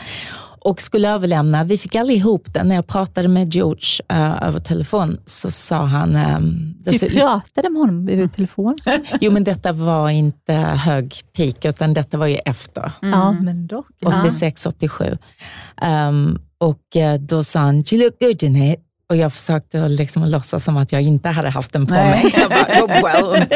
och 0.68 0.82
skulle 0.82 1.10
överlämna. 1.10 1.64
Vi 1.64 1.78
fick 1.78 1.96
aldrig 1.96 2.18
ihop 2.18 2.54
det. 2.54 2.64
När 2.64 2.76
jag 2.76 2.88
pratade 2.88 3.28
med 3.28 3.56
George 3.56 4.02
uh, 4.14 4.44
över 4.44 4.60
telefon 4.60 5.18
så 5.26 5.52
sa 5.52 5.86
han... 5.86 6.16
Um, 6.16 6.76
du 6.84 7.00
pratade 7.00 7.70
med 7.70 7.80
honom 7.80 8.10
över 8.10 8.28
telefon? 8.28 8.78
jo, 9.22 9.32
men 9.32 9.44
detta 9.44 9.72
var 9.72 10.10
inte 10.10 10.54
hög 10.54 11.16
peak, 11.38 11.66
utan 11.66 11.94
detta 11.94 12.18
var 12.18 12.28
ju 12.28 12.36
efter. 12.36 12.92
Mm. 13.02 13.20
Ja, 13.20 13.32
men 13.32 13.68
dock. 13.68 13.88
86, 14.06 14.66
87. 14.66 15.18
Um, 15.82 16.40
och 16.58 16.96
uh, 16.96 17.14
då 17.14 17.44
sa 17.44 17.60
han, 17.60 17.76
you 17.76 18.04
look 18.04 18.20
good 18.20 18.44
in 18.44 18.56
it. 18.56 18.80
Och 19.10 19.16
jag 19.16 19.34
försökte 19.34 19.90
liksom 19.90 20.24
låtsas 20.24 20.64
som 20.64 20.78
att 20.78 20.92
jag 20.92 21.02
inte 21.02 21.30
hade 21.30 21.50
haft 21.50 21.74
den 21.74 21.88
på 21.88 21.94
Nej. 21.94 22.24
mig. 22.24 22.34
Jag 22.38 22.50
bara, 22.50 22.84
oh, 22.84 23.04
well, 23.04 23.48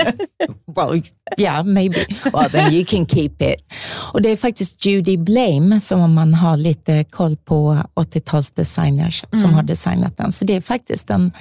well, 0.75 1.03
yeah, 1.37 1.63
maybe. 1.63 2.05
Well, 2.33 2.49
then 2.51 2.73
you 2.73 2.85
can 2.85 3.05
keep 3.05 3.35
it. 3.39 3.73
Och 4.13 4.21
det 4.21 4.29
är 4.29 4.37
faktiskt 4.37 4.85
Judy 4.85 5.17
Blame, 5.17 5.81
som 5.81 6.01
om 6.01 6.13
man 6.13 6.33
har 6.33 6.57
lite 6.57 7.03
koll 7.03 7.37
på 7.37 7.83
80-talsdesigners, 7.95 9.25
mm. 9.31 9.41
som 9.41 9.53
har 9.53 9.63
designat 9.63 10.17
den. 10.17 10.31
Så 10.31 10.45
det 10.45 10.55
är 10.55 10.61
faktiskt 10.61 11.09
en 11.09 11.31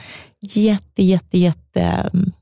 jätte, 0.42 1.02
jätte, 1.02 1.38
jätte 1.38 1.80
mm, 1.82 2.32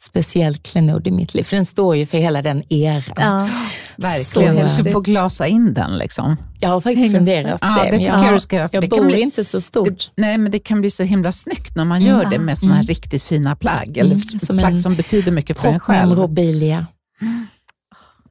speciell 0.00 0.54
klenod 0.54 1.06
i 1.06 1.10
mitt 1.10 1.34
liv, 1.34 1.42
för 1.42 1.56
den 1.56 1.66
står 1.66 1.96
ju 1.96 2.06
för 2.06 2.18
hela 2.18 2.42
den 2.42 2.72
eran. 2.72 3.14
Ja, 3.16 3.48
verkligen. 3.96 4.68
Så, 4.68 4.82
du 4.82 4.90
får 4.90 5.00
glasa 5.00 5.46
in 5.46 5.74
den. 5.74 5.98
Liksom. 5.98 6.36
Jag 6.60 6.68
har 6.68 6.80
faktiskt 6.80 7.16
funderat 7.16 7.60
på 7.60 7.66
ja, 7.66 7.84
det. 7.84 7.96
det 7.96 8.02
jag, 8.02 8.24
jag, 8.24 8.34
du 8.34 8.40
ska, 8.40 8.56
jag 8.56 8.70
det 8.70 8.88
bor 8.88 9.04
bli, 9.04 9.20
inte 9.20 9.44
så 9.44 9.60
stort. 9.60 9.88
Det, 9.88 10.22
nej, 10.22 10.38
men 10.38 10.52
det 10.52 10.58
kan 10.58 10.80
bli 10.80 10.90
så 10.90 11.02
himla 11.02 11.32
snyggt 11.32 11.76
när 11.76 11.84
man 11.84 12.02
gör 12.02 12.20
mm. 12.20 12.30
det 12.30 12.38
med 12.38 12.58
såna 12.58 12.74
här 12.74 12.80
mm. 12.80 12.86
riktigt 12.86 13.22
fina 13.22 13.56
plagg, 13.56 13.96
eller 13.96 14.10
mm. 14.10 14.40
som 14.40 14.58
plagg 14.58 14.78
som 14.78 14.94
betyder 14.94 15.32
mycket 15.32 15.60
för 15.60 15.68
en 15.68 15.80
själv. 15.80 16.08
Memorabilia. 16.08 16.86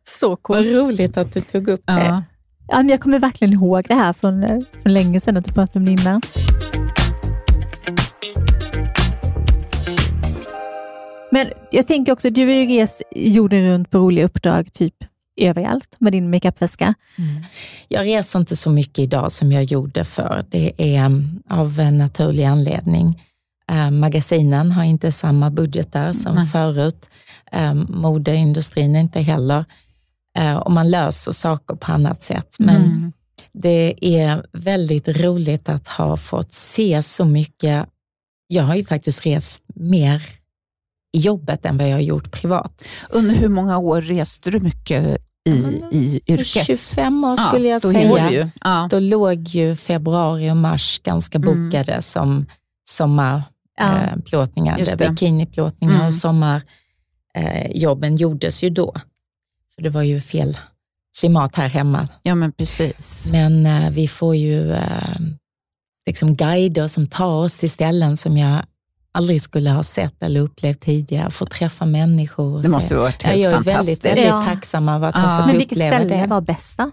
Så 0.04 0.36
coolt. 0.36 0.68
Vad 0.68 0.78
roligt 0.78 1.18
att 1.18 1.34
du 1.34 1.42
tog 1.42 1.68
upp 1.68 1.82
det. 1.86 2.24
Ja, 2.68 2.78
men 2.78 2.90
jag 2.90 3.00
kommer 3.02 3.20
verkligen 3.20 3.54
ihåg 3.54 3.86
det 3.88 3.96
här 3.96 4.14
från, 4.14 4.44
eh, 4.44 4.60
från 4.84 4.94
länge 4.94 5.20
sedan, 5.20 5.38
att 5.38 5.46
du 5.46 5.52
pratade 5.52 5.80
om 5.80 5.86
det 5.86 5.92
innan. 5.92 6.22
Men 11.32 11.48
jag 11.72 11.88
tänker 11.88 12.12
också, 12.12 12.30
du 12.30 12.46
har 12.46 12.54
ju 12.54 12.66
rest 12.66 13.04
jorden 13.16 13.63
runt 13.63 13.92
på 13.92 13.98
roliga 13.98 14.26
uppdrag, 14.26 14.74
typ 14.74 14.96
överallt 15.38 15.96
med 16.00 16.13
din 16.13 16.30
makeupväska. 16.30 16.94
Mm. 17.18 17.44
Jag 17.88 18.06
reser 18.06 18.40
inte 18.40 18.56
så 18.56 18.70
mycket 18.70 19.00
idag 19.00 19.32
som 19.32 19.52
jag 19.52 19.63
gjorde 19.63 20.06
för 20.06 20.46
Det 20.50 20.74
är 20.78 20.98
mm, 20.98 21.44
av 21.50 21.80
en 21.80 21.98
naturlig 21.98 22.44
anledning. 22.44 23.24
Eh, 23.72 23.92
magasinen 23.92 24.72
har 24.72 24.84
inte 24.84 25.12
samma 25.12 25.52
budgetar 25.52 26.13
som 26.13 26.36
Nej. 26.36 26.46
förut. 26.46 27.10
Eh, 27.52 27.74
modeindustrin 27.74 28.96
inte 28.96 29.22
heller. 29.22 29.66
Eh, 30.38 30.56
och 30.56 30.72
man 30.72 30.90
löser 30.90 31.32
saker 31.32 31.76
på 31.76 31.92
annat 31.92 32.24
sätt. 32.24 32.56
Men 32.60 32.86
mm. 32.86 33.12
det 33.52 33.96
är 34.02 34.46
väldigt 34.52 35.08
roligt 35.08 35.70
att 35.70 35.88
ha 35.88 36.18
fått 36.18 36.52
se 36.52 37.04
så 37.04 37.26
mycket. 37.26 37.86
Jag 38.48 38.63
har 38.63 38.76
ju 38.76 38.84
faktiskt 38.84 39.26
rest 39.26 39.63
mer 39.76 40.22
i 41.18 41.20
jobbet 41.20 41.66
än 41.66 41.78
vad 41.78 41.90
jag 41.90 41.94
har 41.94 42.02
gjort 42.02 42.32
privat. 42.32 42.84
Under 43.10 43.36
hur 43.36 43.48
många 43.48 43.78
år 43.78 44.02
reste 44.02 44.52
du 44.52 44.60
mycket 44.60 45.18
i, 45.46 45.52
i 45.92 46.22
yrket? 46.28 46.66
25 46.66 47.24
år 47.24 47.36
skulle 47.36 47.68
ja, 47.68 47.72
jag 47.72 47.82
säga. 47.82 48.52
Ja. 48.62 48.88
Då 48.92 49.00
låg 49.00 49.48
ju 49.48 49.76
februari 49.76 50.52
och 50.52 50.58
mars 50.58 51.02
ganska 51.04 51.40
bokade 51.40 51.92
mm. 51.92 52.02
som 52.02 52.46
sommarplåtningar, 52.88 54.80
ja. 54.80 54.86
eh, 54.86 55.10
bikiniplåtningar 55.10 55.96
mm. 55.96 56.08
och 56.08 56.14
sommarjobben 56.14 58.14
eh, 58.14 58.20
gjordes 58.20 58.64
ju 58.64 58.70
då. 58.70 58.94
För 59.76 59.82
det 59.82 59.90
var 59.90 60.02
ju 60.02 60.22
fel 60.22 60.58
klimat 61.20 61.56
här 61.56 61.68
hemma. 61.68 62.08
Ja, 62.24 62.36
men 62.36 62.52
precis. 62.52 63.30
Men 63.32 63.66
eh, 63.66 63.90
vi 63.90 64.08
får 64.08 64.36
ju 64.36 64.74
eh, 64.74 65.18
liksom 66.06 66.36
guider 66.36 66.88
som 66.88 67.08
tar 67.08 67.38
oss 67.38 67.58
till 67.58 67.72
ställen 67.72 68.18
som 68.18 68.38
jag 68.38 68.64
aldrig 69.18 69.42
skulle 69.42 69.70
ha 69.70 69.84
sett 69.84 70.24
eller 70.24 70.40
upplevt 70.40 70.82
tidigare. 70.82 71.32
Få 71.32 71.46
träffa 71.46 71.86
människor. 71.86 72.62
det 72.62 72.70
måste 72.70 72.96
ha 72.96 73.02
varit 73.02 73.24
helt 73.24 73.40
jag 73.40 73.52
fantastiskt. 73.52 74.04
Jag 74.04 74.12
är 74.12 74.16
väldigt, 74.16 74.28
väldigt 74.28 74.48
ja. 74.48 74.54
tacksam 74.54 74.90
över 74.90 75.08
att 75.08 75.16
ja. 75.16 75.22
ha 75.22 75.38
fått 75.38 75.48
Men 75.48 75.58
vilket 75.58 75.78
ställe 75.78 76.28
var 76.28 76.42
bästa? 76.42 76.92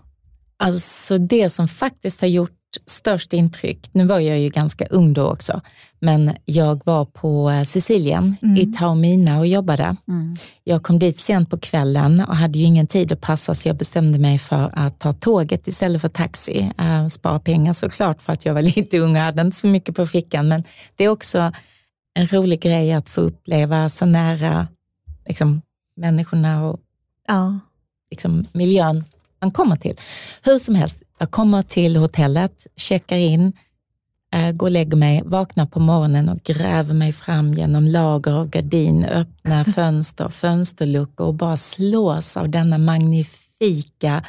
Alltså 0.57 1.19
det 1.19 1.51
som 1.51 1.69
faktiskt 1.69 2.21
har 2.21 2.29
gjort 2.29 2.51
störst 2.87 3.33
intryck, 3.33 3.89
nu 3.93 4.07
var 4.07 4.19
jag 4.19 4.39
ju 4.39 4.49
ganska 4.49 4.87
ung 4.87 5.13
då 5.13 5.31
också, 5.33 5.61
men 6.01 6.37
jag 6.45 6.81
var 6.85 7.05
på 7.05 7.51
eh, 7.51 7.63
Sicilien 7.63 8.37
mm. 8.43 8.57
i 8.57 8.73
Taormina 8.73 9.39
och 9.39 9.47
jobbade. 9.47 9.97
Mm. 10.09 10.37
Jag 10.65 10.83
kom 10.83 10.99
dit 10.99 11.19
sent 11.19 11.51
på 11.51 11.59
kvällen 11.59 12.25
och 12.29 12.37
hade 12.37 12.59
ju 12.59 12.65
ingen 12.65 12.87
tid 12.87 13.13
att 13.13 13.21
passa 13.21 13.55
så 13.55 13.69
jag 13.69 13.77
bestämde 13.77 14.19
mig 14.19 14.39
för 14.39 14.71
att 14.73 14.99
ta 14.99 15.13
tåget 15.13 15.69
istället 15.69 16.01
för 16.01 16.09
taxi. 16.09 16.73
Uh, 16.81 17.09
spara 17.09 17.39
pengar 17.39 17.73
såklart 17.73 18.23
för 18.23 18.33
att 18.33 18.45
jag 18.45 18.55
var 18.55 18.63
lite 18.77 18.99
ung 18.99 19.17
och 19.17 19.23
hade 19.23 19.43
inte 19.43 19.57
så 19.57 19.67
mycket 19.67 19.97
på 19.97 20.07
fickan, 20.07 20.49
men 20.49 20.65
det 20.97 21.05
är 21.05 21.09
också 21.09 21.53
en 22.15 22.27
rolig 22.27 22.61
grej 22.61 22.93
att 22.93 23.09
få 23.09 23.21
uppleva 23.21 23.89
så 23.89 24.07
nära 24.07 24.69
liksom, 25.29 25.63
människorna 25.97 26.65
och 26.67 26.81
ja. 27.29 27.59
liksom, 28.11 28.47
miljön 28.53 29.05
man 29.41 29.51
kommer 29.51 29.77
till. 29.77 30.01
Hur 30.43 30.59
som 30.59 30.75
helst, 30.75 31.03
jag 31.19 31.31
kommer 31.31 31.63
till 31.63 31.97
hotellet, 31.97 32.67
checkar 32.77 33.17
in, 33.17 33.53
äh, 34.35 34.51
går 34.51 34.67
och 34.67 34.71
lägger 34.71 34.97
mig, 34.97 35.23
vaknar 35.25 35.67
på 35.67 35.81
morgonen 35.81 36.29
och 36.29 36.43
gräver 36.43 36.95
mig 36.95 37.13
fram 37.13 37.55
genom 37.55 37.87
lager 37.87 38.33
av 38.33 38.49
gardin, 38.49 39.05
öppnar 39.05 39.65
fönster, 39.75 40.29
fönsterluckor 40.29 41.27
och 41.27 41.35
bara 41.35 41.57
slås 41.57 42.37
av 42.37 42.49
denna 42.49 42.79
magnifika 42.79 44.25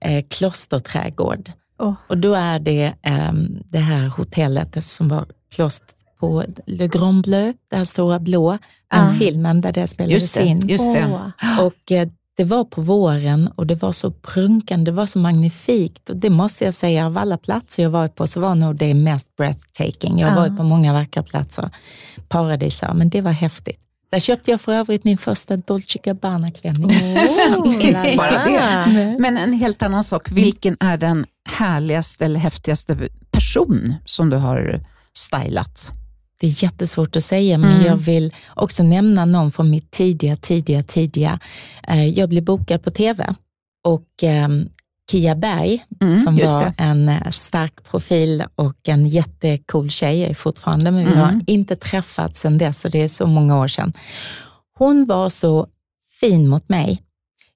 eh, 0.00 0.24
klosterträdgård. 0.30 1.52
Oh. 1.78 1.94
Och 2.08 2.18
då 2.18 2.34
är 2.34 2.58
det 2.58 2.94
eh, 3.02 3.32
det 3.70 3.78
här 3.78 4.08
hotellet 4.08 4.84
som 4.84 5.08
var 5.08 5.26
kloster 5.54 5.93
på 6.24 6.44
Le 6.66 6.88
Grand 6.88 7.22
Bleu, 7.22 7.54
det 7.70 7.76
här 7.76 7.84
stora 7.84 8.18
blå, 8.18 8.58
den 8.90 9.00
mm. 9.00 9.16
filmen 9.16 9.60
där 9.60 9.72
det 9.72 9.86
spelades 9.86 10.22
just 10.22 10.34
det, 10.34 10.44
in. 10.44 10.68
Just 10.68 10.94
det. 10.94 11.32
Och 11.60 11.92
eh, 11.92 12.08
det 12.36 12.44
var 12.44 12.64
på 12.64 12.80
våren 12.80 13.50
och 13.54 13.66
det 13.66 13.74
var 13.74 13.92
så 13.92 14.10
prunkande, 14.10 14.90
det 14.90 14.94
var 14.94 15.06
så 15.06 15.18
magnifikt. 15.18 16.10
Och 16.10 16.16
det 16.16 16.30
måste 16.30 16.64
jag 16.64 16.74
säga, 16.74 17.06
av 17.06 17.18
alla 17.18 17.38
platser 17.38 17.82
jag 17.82 17.90
varit 17.90 18.14
på 18.14 18.26
så 18.26 18.40
var 18.40 18.54
nog 18.54 18.76
det 18.76 18.94
mest 18.94 19.36
breathtaking. 19.36 20.18
Jag 20.18 20.28
har 20.28 20.36
varit 20.36 20.56
på 20.56 20.62
många 20.62 20.92
vackra 20.92 21.22
platser, 21.22 21.70
paradisar, 22.28 22.94
men 22.94 23.08
det 23.08 23.20
var 23.20 23.32
häftigt. 23.32 23.80
Där 24.10 24.20
köpte 24.20 24.50
jag 24.50 24.60
för 24.60 24.72
övrigt 24.72 25.04
min 25.04 25.18
första 25.18 25.56
Dolce 25.56 25.98
Gabbana-klänning. 26.02 26.90
Oh, 26.90 28.16
Bara 28.16 28.44
det. 28.44 29.16
Men 29.18 29.38
en 29.38 29.52
helt 29.52 29.82
annan 29.82 30.04
sak, 30.04 30.32
vilken 30.32 30.76
är 30.80 30.96
den 30.96 31.26
härligaste 31.48 32.24
eller 32.24 32.40
häftigaste 32.40 33.08
person 33.30 33.94
som 34.04 34.30
du 34.30 34.36
har 34.36 34.80
stylat? 35.12 35.92
Det 36.40 36.46
är 36.46 36.62
jättesvårt 36.64 37.16
att 37.16 37.24
säga, 37.24 37.58
men 37.58 37.72
mm. 37.72 37.86
jag 37.86 37.96
vill 37.96 38.34
också 38.54 38.82
nämna 38.82 39.24
någon 39.24 39.50
från 39.50 39.70
mitt 39.70 39.90
tidiga, 39.90 40.36
tidiga, 40.36 40.82
tidiga. 40.82 41.40
Eh, 41.88 42.08
jag 42.08 42.28
blev 42.28 42.44
bokad 42.44 42.82
på 42.82 42.90
TV 42.90 43.34
och 43.84 44.08
ehm, 44.22 44.68
Kia 45.10 45.34
Berg, 45.34 45.84
mm, 46.00 46.16
som 46.16 46.36
var 46.36 46.72
en 46.78 47.08
eh, 47.08 47.30
stark 47.30 47.84
profil 47.90 48.44
och 48.54 48.88
en 48.88 49.06
jättecool 49.06 49.90
tjej, 49.90 50.20
jag 50.20 50.30
är 50.30 50.34
fortfarande, 50.34 50.90
men 50.90 51.04
vi 51.04 51.12
mm. 51.12 51.18
har 51.18 51.40
inte 51.46 51.76
träffats 51.76 52.40
sedan 52.40 52.58
dess 52.58 52.84
och 52.84 52.90
det 52.90 53.02
är 53.02 53.08
så 53.08 53.26
många 53.26 53.58
år 53.58 53.68
sedan. 53.68 53.92
Hon 54.78 55.06
var 55.06 55.28
så 55.28 55.66
fin 56.20 56.48
mot 56.48 56.68
mig. 56.68 57.02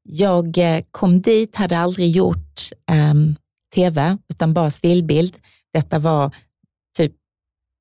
Jag 0.03 0.59
eh, 0.59 0.83
kom 0.91 1.21
dit, 1.21 1.57
hade 1.57 1.79
aldrig 1.79 2.11
gjort 2.11 2.71
um, 3.11 3.37
TV, 3.75 4.19
utan 4.29 4.55
bara 4.55 4.71
stillbild. 4.71 5.37
Detta 5.73 5.99
var 5.99 6.35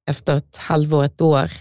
efter 0.08 0.36
ett 0.36 0.58
halvår, 0.58 1.04
ett 1.04 1.22
år 1.22 1.52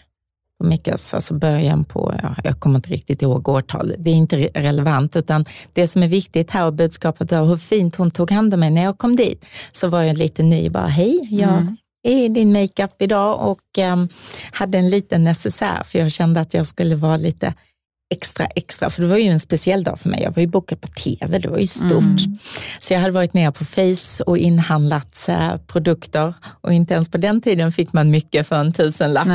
på 0.58 0.66
Mickas, 0.66 1.14
alltså 1.14 1.34
början 1.34 1.84
på, 1.84 2.14
ja, 2.22 2.36
jag 2.44 2.60
kommer 2.60 2.76
inte 2.76 2.90
riktigt 2.90 3.22
ihåg 3.22 3.48
årtal, 3.48 3.94
det 3.98 4.10
är 4.10 4.14
inte 4.14 4.36
relevant, 4.54 5.16
utan 5.16 5.44
det 5.72 5.88
som 5.88 6.02
är 6.02 6.08
viktigt 6.08 6.50
här 6.50 6.66
och 6.66 6.72
budskapet 6.72 7.32
var 7.32 7.44
hur 7.44 7.56
fint 7.56 7.96
hon 7.96 8.10
tog 8.10 8.30
hand 8.30 8.54
om 8.54 8.60
mig 8.60 8.70
när 8.70 8.82
jag 8.82 8.98
kom 8.98 9.16
dit. 9.16 9.46
Så 9.72 9.88
var 9.88 10.02
jag 10.02 10.16
lite 10.16 10.42
ny, 10.42 10.70
bara 10.70 10.86
hej, 10.86 11.20
jag 11.30 11.58
mm. 11.58 11.76
är 12.02 12.24
i 12.24 12.28
din 12.28 12.52
makeup 12.52 13.02
idag 13.02 13.50
och 13.50 13.78
um, 13.92 14.08
hade 14.52 14.78
en 14.78 14.88
liten 14.88 15.24
necessär 15.24 15.82
för 15.84 15.98
jag 15.98 16.12
kände 16.12 16.40
att 16.40 16.54
jag 16.54 16.66
skulle 16.66 16.96
vara 16.96 17.16
lite 17.16 17.54
extra, 18.10 18.46
extra, 18.46 18.90
för 18.90 19.02
det 19.02 19.08
var 19.08 19.16
ju 19.16 19.28
en 19.28 19.40
speciell 19.40 19.84
dag 19.84 19.98
för 19.98 20.08
mig. 20.08 20.22
Jag 20.22 20.34
var 20.34 20.40
ju 20.40 20.46
bokad 20.46 20.80
på 20.80 20.88
TV, 20.88 21.38
det 21.38 21.48
var 21.48 21.58
ju 21.58 21.66
stort. 21.66 22.02
Mm. 22.02 22.38
Så 22.80 22.94
jag 22.94 23.00
hade 23.00 23.12
varit 23.12 23.34
ner 23.34 23.50
på 23.50 23.64
Face 23.64 24.24
och 24.24 24.38
inhandlat 24.38 25.26
äh, 25.28 25.56
produkter 25.56 26.34
och 26.60 26.72
inte 26.72 26.94
ens 26.94 27.10
på 27.10 27.18
den 27.18 27.40
tiden 27.40 27.72
fick 27.72 27.92
man 27.92 28.10
mycket 28.10 28.48
för 28.48 28.56
en 28.56 28.72
tusenlapp. 28.72 29.28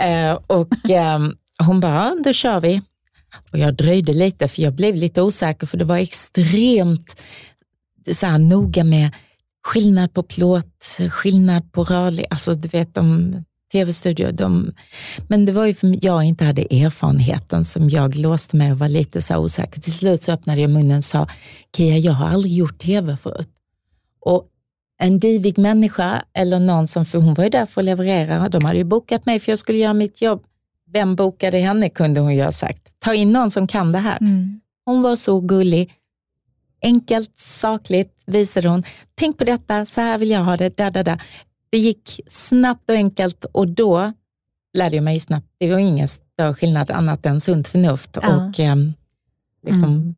Äh, 0.00 0.32
och 0.46 0.90
äh, 0.90 1.18
hon 1.58 1.80
bara, 1.80 2.14
då 2.24 2.32
kör 2.32 2.60
vi. 2.60 2.82
Och 3.52 3.58
jag 3.58 3.74
dröjde 3.74 4.12
lite 4.12 4.48
för 4.48 4.62
jag 4.62 4.72
blev 4.72 4.94
lite 4.94 5.22
osäker 5.22 5.66
för 5.66 5.78
det 5.78 5.84
var 5.84 5.96
extremt 5.96 7.22
så 8.12 8.26
här, 8.26 8.38
noga 8.38 8.84
med 8.84 9.10
skillnad 9.62 10.14
på 10.14 10.22
plåt, 10.22 10.98
skillnad 11.10 11.72
på 11.72 11.84
rörlig, 11.84 12.26
alltså 12.30 12.54
du 12.54 12.68
vet 12.68 12.94
de 12.94 13.34
tv-studio. 13.72 14.32
De, 14.32 14.72
men 15.28 15.44
det 15.44 15.52
var 15.52 15.66
ju 15.66 15.74
för 15.74 15.88
att 15.88 16.04
jag 16.04 16.24
inte 16.24 16.44
hade 16.44 16.62
erfarenheten 16.62 17.64
som 17.64 17.90
jag 17.90 18.16
låste 18.16 18.56
mig 18.56 18.72
och 18.72 18.78
var 18.78 18.88
lite 18.88 19.22
så 19.22 19.36
osäker. 19.36 19.80
Till 19.80 19.92
slut 19.92 20.22
så 20.22 20.32
öppnade 20.32 20.60
jag 20.60 20.70
munnen 20.70 20.96
och 20.96 21.04
sa, 21.04 21.26
Kia, 21.76 21.98
jag 21.98 22.12
har 22.12 22.28
aldrig 22.28 22.52
gjort 22.52 22.78
tv 22.78 23.16
förut. 23.16 23.48
Och 24.20 24.48
en 24.98 25.18
divig 25.18 25.58
människa 25.58 26.24
eller 26.34 26.58
någon 26.58 26.86
som, 26.86 27.04
för 27.04 27.18
hon 27.18 27.34
var 27.34 27.44
ju 27.44 27.50
där 27.50 27.66
för 27.66 27.80
att 27.80 27.84
leverera, 27.84 28.48
de 28.48 28.64
hade 28.64 28.78
ju 28.78 28.84
bokat 28.84 29.26
mig 29.26 29.40
för 29.40 29.52
jag 29.52 29.58
skulle 29.58 29.78
göra 29.78 29.94
mitt 29.94 30.22
jobb. 30.22 30.42
Vem 30.92 31.16
bokade 31.16 31.58
henne 31.58 31.88
kunde 31.88 32.20
hon 32.20 32.34
ju 32.34 32.42
ha 32.42 32.52
sagt. 32.52 32.82
Ta 32.98 33.14
in 33.14 33.32
någon 33.32 33.50
som 33.50 33.66
kan 33.66 33.92
det 33.92 33.98
här. 33.98 34.18
Mm. 34.20 34.60
Hon 34.84 35.02
var 35.02 35.16
så 35.16 35.40
gullig. 35.40 35.92
Enkelt, 36.82 37.38
sakligt 37.38 38.22
visade 38.26 38.68
hon. 38.68 38.82
Tänk 39.14 39.38
på 39.38 39.44
detta, 39.44 39.86
så 39.86 40.00
här 40.00 40.18
vill 40.18 40.30
jag 40.30 40.44
ha 40.44 40.56
det. 40.56 40.76
Da, 40.76 40.90
da, 40.90 41.02
da. 41.02 41.18
Det 41.70 41.78
gick 41.78 42.20
snabbt 42.28 42.90
och 42.90 42.96
enkelt 42.96 43.44
och 43.44 43.68
då 43.68 44.12
lärde 44.76 44.96
jag 44.96 45.04
mig 45.04 45.20
snabbt. 45.20 45.46
Det 45.58 45.70
var 45.70 45.78
ingen 45.78 46.08
större 46.08 46.54
skillnad 46.54 46.90
annat 46.90 47.26
än 47.26 47.40
sunt 47.40 47.68
förnuft 47.68 48.18
ja. 48.22 48.36
och 48.36 48.60
eh, 48.60 48.76
liksom, 49.66 49.88
mm. 49.88 50.14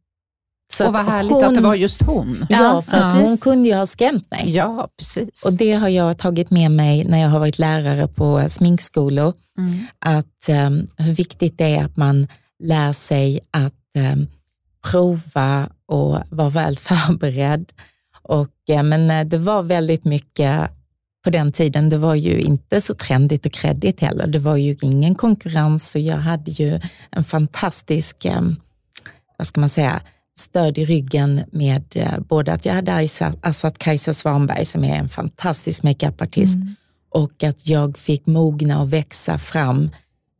Så 0.73 0.87
och 0.87 0.93
vad 0.93 1.05
härligt 1.05 1.33
hon, 1.33 1.45
att 1.45 1.55
det 1.55 1.61
var 1.61 1.75
just 1.75 2.03
hon. 2.03 2.47
Ja, 2.49 2.83
för 2.83 2.97
ja. 2.97 3.21
hon 3.23 3.37
kunde 3.39 3.69
ju 3.69 3.75
ha 3.75 3.87
skrämt 3.87 4.31
mig. 4.31 4.51
Ja, 4.51 4.89
precis. 4.99 5.45
Och 5.47 5.53
det 5.53 5.73
har 5.73 5.89
jag 5.89 6.19
tagit 6.19 6.51
med 6.51 6.71
mig 6.71 7.05
när 7.05 7.19
jag 7.19 7.29
har 7.29 7.39
varit 7.39 7.59
lärare 7.59 8.09
på 8.09 8.49
sminkskolor. 8.49 9.35
Mm. 9.59 9.87
Att 9.99 10.49
um, 10.49 10.87
hur 10.97 11.15
viktigt 11.15 11.59
det 11.59 11.77
är 11.77 11.85
att 11.85 11.97
man 11.97 12.27
lär 12.59 12.93
sig 12.93 13.41
att 13.51 13.75
um, 14.13 14.27
prova 14.91 15.69
och 15.87 16.19
vara 16.31 16.49
väl 16.49 16.79
förberedd. 16.79 17.73
Och, 18.23 18.55
uh, 18.71 18.83
men 18.83 19.11
uh, 19.11 19.25
det 19.25 19.39
var 19.39 19.63
väldigt 19.63 20.05
mycket 20.05 20.71
på 21.25 21.31
den 21.31 21.53
tiden, 21.53 21.89
det 21.89 21.99
var 21.99 22.15
ju 22.15 22.41
inte 22.41 22.81
så 22.81 22.95
trendigt 22.95 23.47
och 23.47 23.53
kreddigt 23.53 24.01
heller. 24.01 24.27
Det 24.27 24.39
var 24.39 24.57
ju 24.57 24.77
ingen 24.81 25.15
konkurrens 25.15 25.95
och 25.95 26.01
jag 26.01 26.17
hade 26.17 26.51
ju 26.51 26.81
en 27.11 27.25
fantastisk, 27.25 28.27
um, 28.39 28.57
vad 29.39 29.47
ska 29.47 29.61
man 29.61 29.69
säga, 29.69 30.03
stöd 30.39 30.79
i 30.79 30.85
ryggen 30.85 31.41
med 31.53 31.85
eh, 31.95 32.21
både 32.21 32.53
att 32.53 32.67
jag 32.67 32.75
hade 32.75 33.09
Assat 33.41 33.79
Kajsa 33.79 34.15
Svanberg 34.15 34.65
som 34.65 34.85
är 34.85 34.97
en 34.97 35.09
fantastisk 35.09 35.83
makeupartist 35.83 36.57
mm. 36.57 36.75
och 37.11 37.43
att 37.43 37.69
jag 37.69 37.99
fick 37.99 38.27
mogna 38.27 38.81
och 38.81 38.93
växa 38.93 39.39
fram 39.39 39.91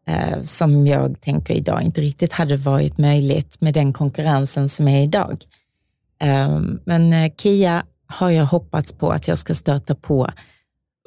eh, 0.07 0.43
som 0.43 0.87
jag 0.87 1.21
tänker 1.21 1.55
idag 1.55 1.83
inte 1.83 2.01
riktigt 2.01 2.33
hade 2.33 2.57
varit 2.57 2.99
möjligt 2.99 3.61
med 3.61 3.75
den 3.75 3.93
konkurrensen 3.93 4.69
som 4.69 4.89
är 4.89 5.03
idag. 5.03 5.45
Eh, 6.21 6.61
men 6.85 7.13
eh, 7.13 7.33
Kia 7.37 7.85
har 8.07 8.31
jag 8.31 8.47
hoppats 8.47 8.93
på 8.93 9.11
att 9.11 9.29
jag 9.29 9.39
ska 9.39 9.55
stöta 9.55 9.95
på 9.95 10.31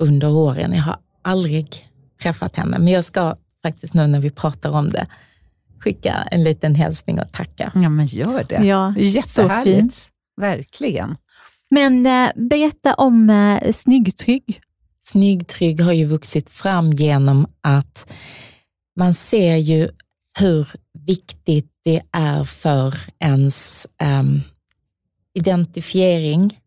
under 0.02 0.30
åren. 0.30 0.74
Jag 0.74 0.84
har 0.84 0.98
aldrig 1.22 1.90
träffat 2.22 2.56
henne, 2.56 2.80
men 2.80 2.88
jag 2.88 3.06
ska 3.06 3.36
faktiskt 3.64 3.94
nu 3.94 4.08
när 4.08 4.20
vi 4.20 4.30
pratar 4.30 4.70
om 4.70 4.90
det 4.90 5.08
skicka 5.80 6.28
en 6.32 6.44
liten 6.44 6.76
hälsning 6.76 7.20
och 7.20 7.32
tacka. 7.32 7.72
Ja, 7.76 7.90
men 7.90 8.06
gör 8.06 8.46
det. 8.50 8.64
Ja, 8.66 8.94
jättehärligt. 8.98 10.08
Verkligen. 10.42 11.18
Men 11.70 12.06
eh, 12.06 12.32
berätta 12.36 12.94
om 12.94 13.30
eh, 13.30 13.72
Snyggtrygg. 13.72 14.62
Snyggtrygg 15.02 15.82
har 15.82 15.94
ju 15.94 16.06
vuxit 16.06 16.50
fram 16.50 16.94
genom 16.94 17.48
att 17.62 18.12
man 18.96 19.14
ser 19.14 19.56
ju 19.56 19.90
hur 20.40 20.68
viktigt 21.06 21.72
det 21.84 22.02
är 22.12 22.44
för 22.44 22.96
ens 23.20 23.88
eh, 24.02 24.24
identifiering, 25.34 26.60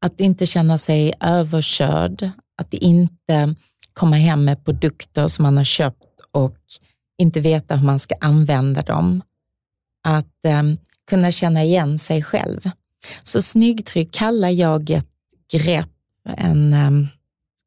att 0.00 0.20
inte 0.20 0.46
känna 0.46 0.78
sig 0.78 1.12
överkörd, 1.20 2.30
att 2.56 2.74
inte 2.74 3.54
komma 3.92 4.16
hem 4.16 4.44
med 4.44 4.64
produkter 4.64 5.28
som 5.28 5.42
man 5.42 5.56
har 5.56 5.64
köpt 5.64 6.04
och 6.32 6.56
inte 7.18 7.40
veta 7.40 7.76
hur 7.76 7.86
man 7.86 7.98
ska 7.98 8.14
använda 8.20 8.82
dem. 8.82 9.22
Att 10.04 10.44
eh, 10.44 10.62
kunna 11.10 11.32
känna 11.32 11.64
igen 11.64 11.98
sig 11.98 12.22
själv. 12.22 12.70
Så 13.22 13.42
snyggtryck 13.42 14.12
kallar 14.12 14.50
jag 14.50 14.90
ett 14.90 15.08
grepp, 15.52 15.90
en, 16.36 16.72
eh, 16.72 16.90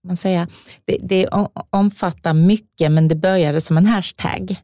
man 0.03 0.15
säga, 0.15 0.47
det, 0.85 0.97
det 1.01 1.27
omfattar 1.69 2.33
mycket 2.33 2.91
men 2.91 3.07
det 3.07 3.15
började 3.15 3.61
som 3.61 3.77
en 3.77 3.85
hashtag 3.85 4.55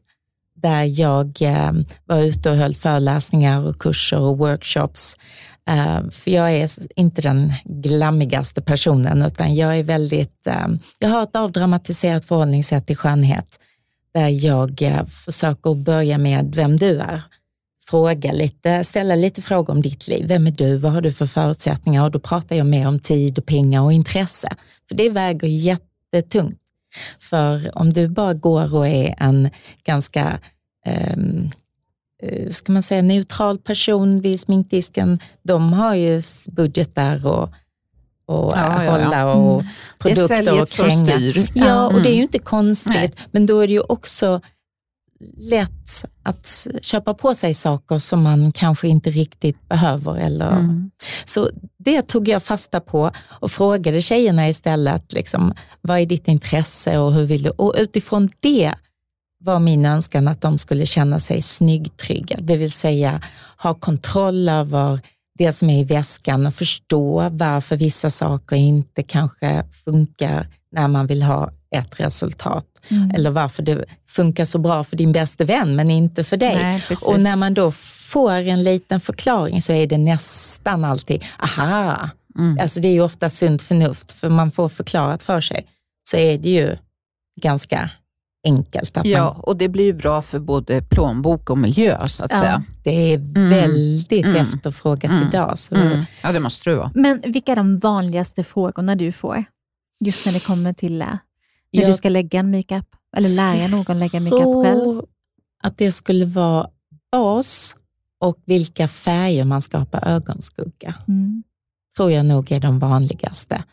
där 0.54 1.00
jag 1.00 1.42
eh, 1.42 1.72
var 2.04 2.18
ute 2.18 2.50
och 2.50 2.56
höll 2.56 2.74
föreläsningar 2.74 3.66
och 3.66 3.78
kurser 3.78 4.20
och 4.20 4.38
workshops. 4.38 5.16
Eh, 5.68 6.10
för 6.10 6.30
jag 6.30 6.52
är 6.52 6.70
inte 6.96 7.22
den 7.22 7.52
glammigaste 7.64 8.62
personen, 8.62 9.22
utan 9.22 9.54
jag 9.54 9.78
är 9.78 9.82
väldigt, 9.82 10.46
eh, 10.46 10.66
jag 10.98 11.08
har 11.08 11.22
ett 11.22 11.36
avdramatiserat 11.36 12.24
förhållningssätt 12.24 12.86
till 12.86 12.96
skönhet 12.96 13.58
där 14.14 14.28
jag 14.28 14.82
eh, 14.82 15.04
försöker 15.04 15.74
börja 15.74 16.18
med 16.18 16.54
vem 16.54 16.76
du 16.76 16.98
är. 16.98 17.22
Fråga 17.88 18.32
lite, 18.32 18.84
ställa 18.84 19.14
lite 19.14 19.42
frågor 19.42 19.72
om 19.72 19.82
ditt 19.82 20.08
liv. 20.08 20.26
Vem 20.28 20.46
är 20.46 20.50
du? 20.50 20.76
Vad 20.76 20.92
har 20.92 21.00
du 21.00 21.12
för 21.12 21.26
förutsättningar? 21.26 22.04
Och 22.04 22.10
då 22.10 22.18
pratar 22.18 22.56
jag 22.56 22.66
mer 22.66 22.88
om 22.88 22.98
tid, 22.98 23.38
och 23.38 23.46
pengar 23.46 23.82
och 23.82 23.92
intresse. 23.92 24.48
För 24.88 24.94
det 24.94 25.10
väger 25.10 25.48
jättetungt. 25.48 26.58
För 27.18 27.78
om 27.78 27.92
du 27.92 28.08
bara 28.08 28.34
går 28.34 28.74
och 28.74 28.88
är 28.88 29.14
en 29.18 29.50
ganska 29.84 30.38
um, 31.16 31.50
ska 32.50 32.72
man 32.72 32.82
säga 32.82 33.02
neutral 33.02 33.58
person 33.58 34.20
vid 34.20 34.40
sminkdisken, 34.40 35.18
de 35.42 35.72
har 35.72 35.94
ju 35.94 36.22
budgetar 36.50 37.26
och 37.26 37.50
och 38.28 38.52
ja, 38.56 38.72
hålla 38.72 39.10
ja, 39.12 39.18
ja. 39.18 39.32
och 39.32 39.60
mm. 39.60 39.72
produkter 39.98 40.62
och 40.62 40.68
kränga. 40.68 41.46
Ja, 41.54 41.86
och 41.86 42.02
det 42.02 42.10
är 42.10 42.14
ju 42.14 42.22
inte 42.22 42.38
konstigt, 42.38 42.94
Nej. 42.94 43.12
men 43.30 43.46
då 43.46 43.60
är 43.60 43.66
det 43.66 43.72
ju 43.72 43.80
också 43.80 44.40
lätt 45.36 46.04
att 46.22 46.66
köpa 46.82 47.14
på 47.14 47.34
sig 47.34 47.54
saker 47.54 47.98
som 47.98 48.22
man 48.22 48.52
kanske 48.52 48.88
inte 48.88 49.10
riktigt 49.10 49.68
behöver. 49.68 50.16
Eller... 50.16 50.52
Mm. 50.52 50.90
Så 51.24 51.50
det 51.78 52.02
tog 52.02 52.28
jag 52.28 52.42
fasta 52.42 52.80
på 52.80 53.10
och 53.28 53.50
frågade 53.50 54.02
tjejerna 54.02 54.48
istället, 54.48 55.12
liksom, 55.12 55.54
vad 55.80 56.00
är 56.00 56.06
ditt 56.06 56.28
intresse 56.28 56.98
och 56.98 57.12
hur 57.12 57.24
vill 57.24 57.42
du? 57.42 57.50
Och 57.50 57.74
utifrån 57.78 58.28
det 58.40 58.74
var 59.38 59.58
min 59.58 59.84
önskan 59.84 60.28
att 60.28 60.40
de 60.40 60.58
skulle 60.58 60.86
känna 60.86 61.20
sig 61.20 61.42
snyggtrygga, 61.42 62.36
det 62.40 62.56
vill 62.56 62.72
säga 62.72 63.22
ha 63.56 63.74
kontroll 63.74 64.48
över 64.48 65.00
det 65.38 65.52
som 65.52 65.70
är 65.70 65.80
i 65.80 65.84
väskan 65.84 66.46
och 66.46 66.54
förstå 66.54 67.28
varför 67.32 67.76
vissa 67.76 68.10
saker 68.10 68.56
inte 68.56 69.02
kanske 69.02 69.64
funkar 69.84 70.48
när 70.72 70.88
man 70.88 71.06
vill 71.06 71.22
ha 71.22 71.50
ett 71.70 72.00
resultat. 72.00 72.66
Mm. 72.88 73.10
Eller 73.10 73.30
varför 73.30 73.62
det 73.62 73.84
funkar 74.08 74.44
så 74.44 74.58
bra 74.58 74.84
för 74.84 74.96
din 74.96 75.12
bästa 75.12 75.44
vän 75.44 75.76
men 75.76 75.90
inte 75.90 76.24
för 76.24 76.36
dig. 76.36 76.54
Nej, 76.54 76.82
och 77.08 77.22
när 77.22 77.36
man 77.36 77.54
då 77.54 77.70
får 78.10 78.32
en 78.32 78.62
liten 78.62 79.00
förklaring 79.00 79.62
så 79.62 79.72
är 79.72 79.86
det 79.86 79.98
nästan 79.98 80.84
alltid, 80.84 81.24
aha, 81.38 82.10
mm. 82.38 82.58
alltså 82.60 82.80
det 82.80 82.88
är 82.88 82.92
ju 82.92 83.00
ofta 83.00 83.30
sunt 83.30 83.62
förnuft 83.62 84.12
för 84.12 84.28
man 84.28 84.50
får 84.50 84.68
förklarat 84.68 85.22
för 85.22 85.40
sig. 85.40 85.66
Så 86.10 86.16
är 86.16 86.38
det 86.38 86.48
ju 86.48 86.76
ganska 87.40 87.90
enkelt. 88.46 88.98
ja, 89.04 89.24
man... 89.24 89.42
och 89.42 89.56
det 89.56 89.68
blir 89.68 89.84
ju 89.84 89.92
bra 89.92 90.22
för 90.22 90.38
både 90.38 90.82
plånbok 90.82 91.50
och 91.50 91.58
miljö 91.58 92.08
så 92.08 92.24
att 92.24 92.32
ja. 92.32 92.40
säga. 92.40 92.64
Det 92.84 93.12
är 93.12 93.16
mm. 93.16 93.50
väldigt 93.50 94.24
mm. 94.24 94.36
efterfrågat 94.36 95.10
mm. 95.10 95.28
idag. 95.28 95.58
Så... 95.58 95.74
Mm. 95.74 96.04
Ja, 96.22 96.32
det 96.32 96.40
måste 96.40 96.70
det 96.70 96.76
vara. 96.76 96.90
Men 96.94 97.20
vilka 97.24 97.52
är 97.52 97.56
de 97.56 97.78
vanligaste 97.78 98.44
frågorna 98.44 98.94
du 98.94 99.12
får? 99.12 99.44
Just 100.00 100.26
när 100.26 100.32
det 100.32 100.40
kommer 100.40 100.72
till 100.72 101.02
äh, 101.02 101.08
när 101.08 101.18
jag... 101.70 101.90
du 101.90 101.94
ska 101.94 102.08
lägga 102.08 102.40
en 102.40 102.50
makeup 102.50 102.86
eller 103.16 103.28
lära 103.28 103.68
någon 103.68 103.98
lägga 103.98 104.20
makeup 104.20 104.64
själv? 104.64 105.02
att 105.62 105.78
det 105.78 105.92
skulle 105.92 106.24
vara 106.24 106.70
bas 107.12 107.76
och 108.18 108.38
vilka 108.44 108.88
färger 108.88 109.44
man 109.44 109.62
ska 109.62 109.78
ha 109.78 109.84
på 109.84 109.98
ögonskugga. 109.98 110.94
Mm. 111.08 111.42
tror 111.96 112.12
jag 112.12 112.26
nog 112.26 112.52
är 112.52 112.60
de 112.60 112.78
vanligaste. 112.78 113.64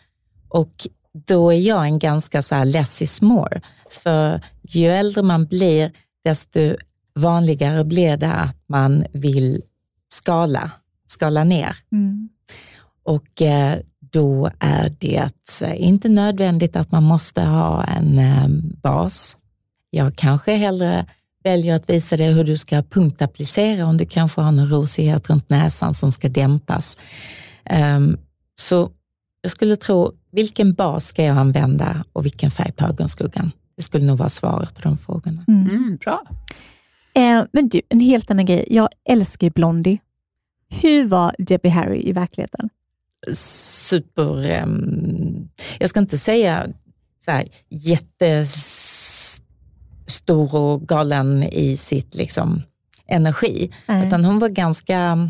Och 0.49 0.88
då 1.13 1.54
är 1.54 1.60
jag 1.60 1.86
en 1.86 1.99
ganska 1.99 2.41
så 2.41 2.56
här 2.56 2.65
less 2.65 3.02
is 3.02 3.21
more. 3.21 3.62
För 3.89 4.41
ju 4.62 4.88
äldre 4.88 5.21
man 5.21 5.45
blir, 5.45 5.91
desto 6.23 6.76
vanligare 7.15 7.84
blir 7.84 8.17
det 8.17 8.34
att 8.34 8.58
man 8.67 9.06
vill 9.12 9.62
skala, 10.13 10.71
skala 11.08 11.43
ner. 11.43 11.76
Mm. 11.91 12.30
Och 13.04 13.41
eh, 13.41 13.80
då 13.99 14.52
är 14.60 14.95
det 14.99 15.30
inte 15.78 16.10
nödvändigt 16.10 16.76
att 16.76 16.91
man 16.91 17.04
måste 17.04 17.41
ha 17.41 17.84
en 17.84 18.17
eh, 18.17 18.47
bas. 18.82 19.38
Jag 19.89 20.15
kanske 20.15 20.56
hellre 20.56 21.06
väljer 21.43 21.76
att 21.76 21.89
visa 21.89 22.17
dig 22.17 22.34
hur 22.34 22.43
du 22.43 22.58
ska 22.58 22.84
punktapplicera 22.84 23.86
om 23.86 23.97
du 23.97 24.06
kanske 24.06 24.41
har 24.41 24.47
en 24.47 24.69
rosighet 24.69 25.30
runt 25.30 25.49
näsan 25.49 25.93
som 25.93 26.12
ska 26.12 26.30
dämpas. 26.30 26.97
Um, 27.95 28.17
så 28.62 28.91
jag 29.41 29.52
skulle 29.52 29.76
tro, 29.76 30.12
vilken 30.34 30.74
bas 30.74 31.06
ska 31.06 31.24
jag 31.24 31.38
använda 31.38 32.06
och 32.13 32.26
vilken 32.26 32.52
färg 32.52 32.72
på 32.72 32.86
ögonskuggan? 32.86 33.52
Det 33.78 33.84
skulle 33.84 34.06
nog 34.06 34.17
vara 34.17 34.30
svaret 34.30 34.76
på 34.76 34.82
de 34.82 34.98
frågorna. 34.98 35.46
Mm. 35.48 35.69
Mm, 35.69 35.98
bra. 35.98 36.24
Eh, 37.15 37.43
men 37.52 37.69
du, 37.69 37.82
en 37.89 38.00
helt 38.00 38.32
annan 38.32 38.46
grej. 38.46 38.65
Jag 38.69 38.89
älskar 39.10 39.50
Blondie. 39.50 39.98
Hur 40.69 41.08
var 41.08 41.36
Debbie 41.38 41.69
Harry 41.69 42.00
i 42.04 42.12
verkligheten? 42.12 42.69
Super... 43.34 44.63
Um, 44.63 45.50
jag 45.80 45.89
ska 45.89 46.00
inte 46.00 46.17
säga 46.17 46.67
så 47.26 47.32
här, 47.32 47.48
jättestor 47.69 48.96
och 50.56 50.88
galen 50.88 51.43
i 51.43 51.78
sitt 51.78 52.15
liksom, 52.15 52.62
energi, 53.08 53.72
Nej. 53.86 54.08
utan 54.08 54.26
hon 54.26 54.39
var 54.39 54.50
ganska 54.50 55.30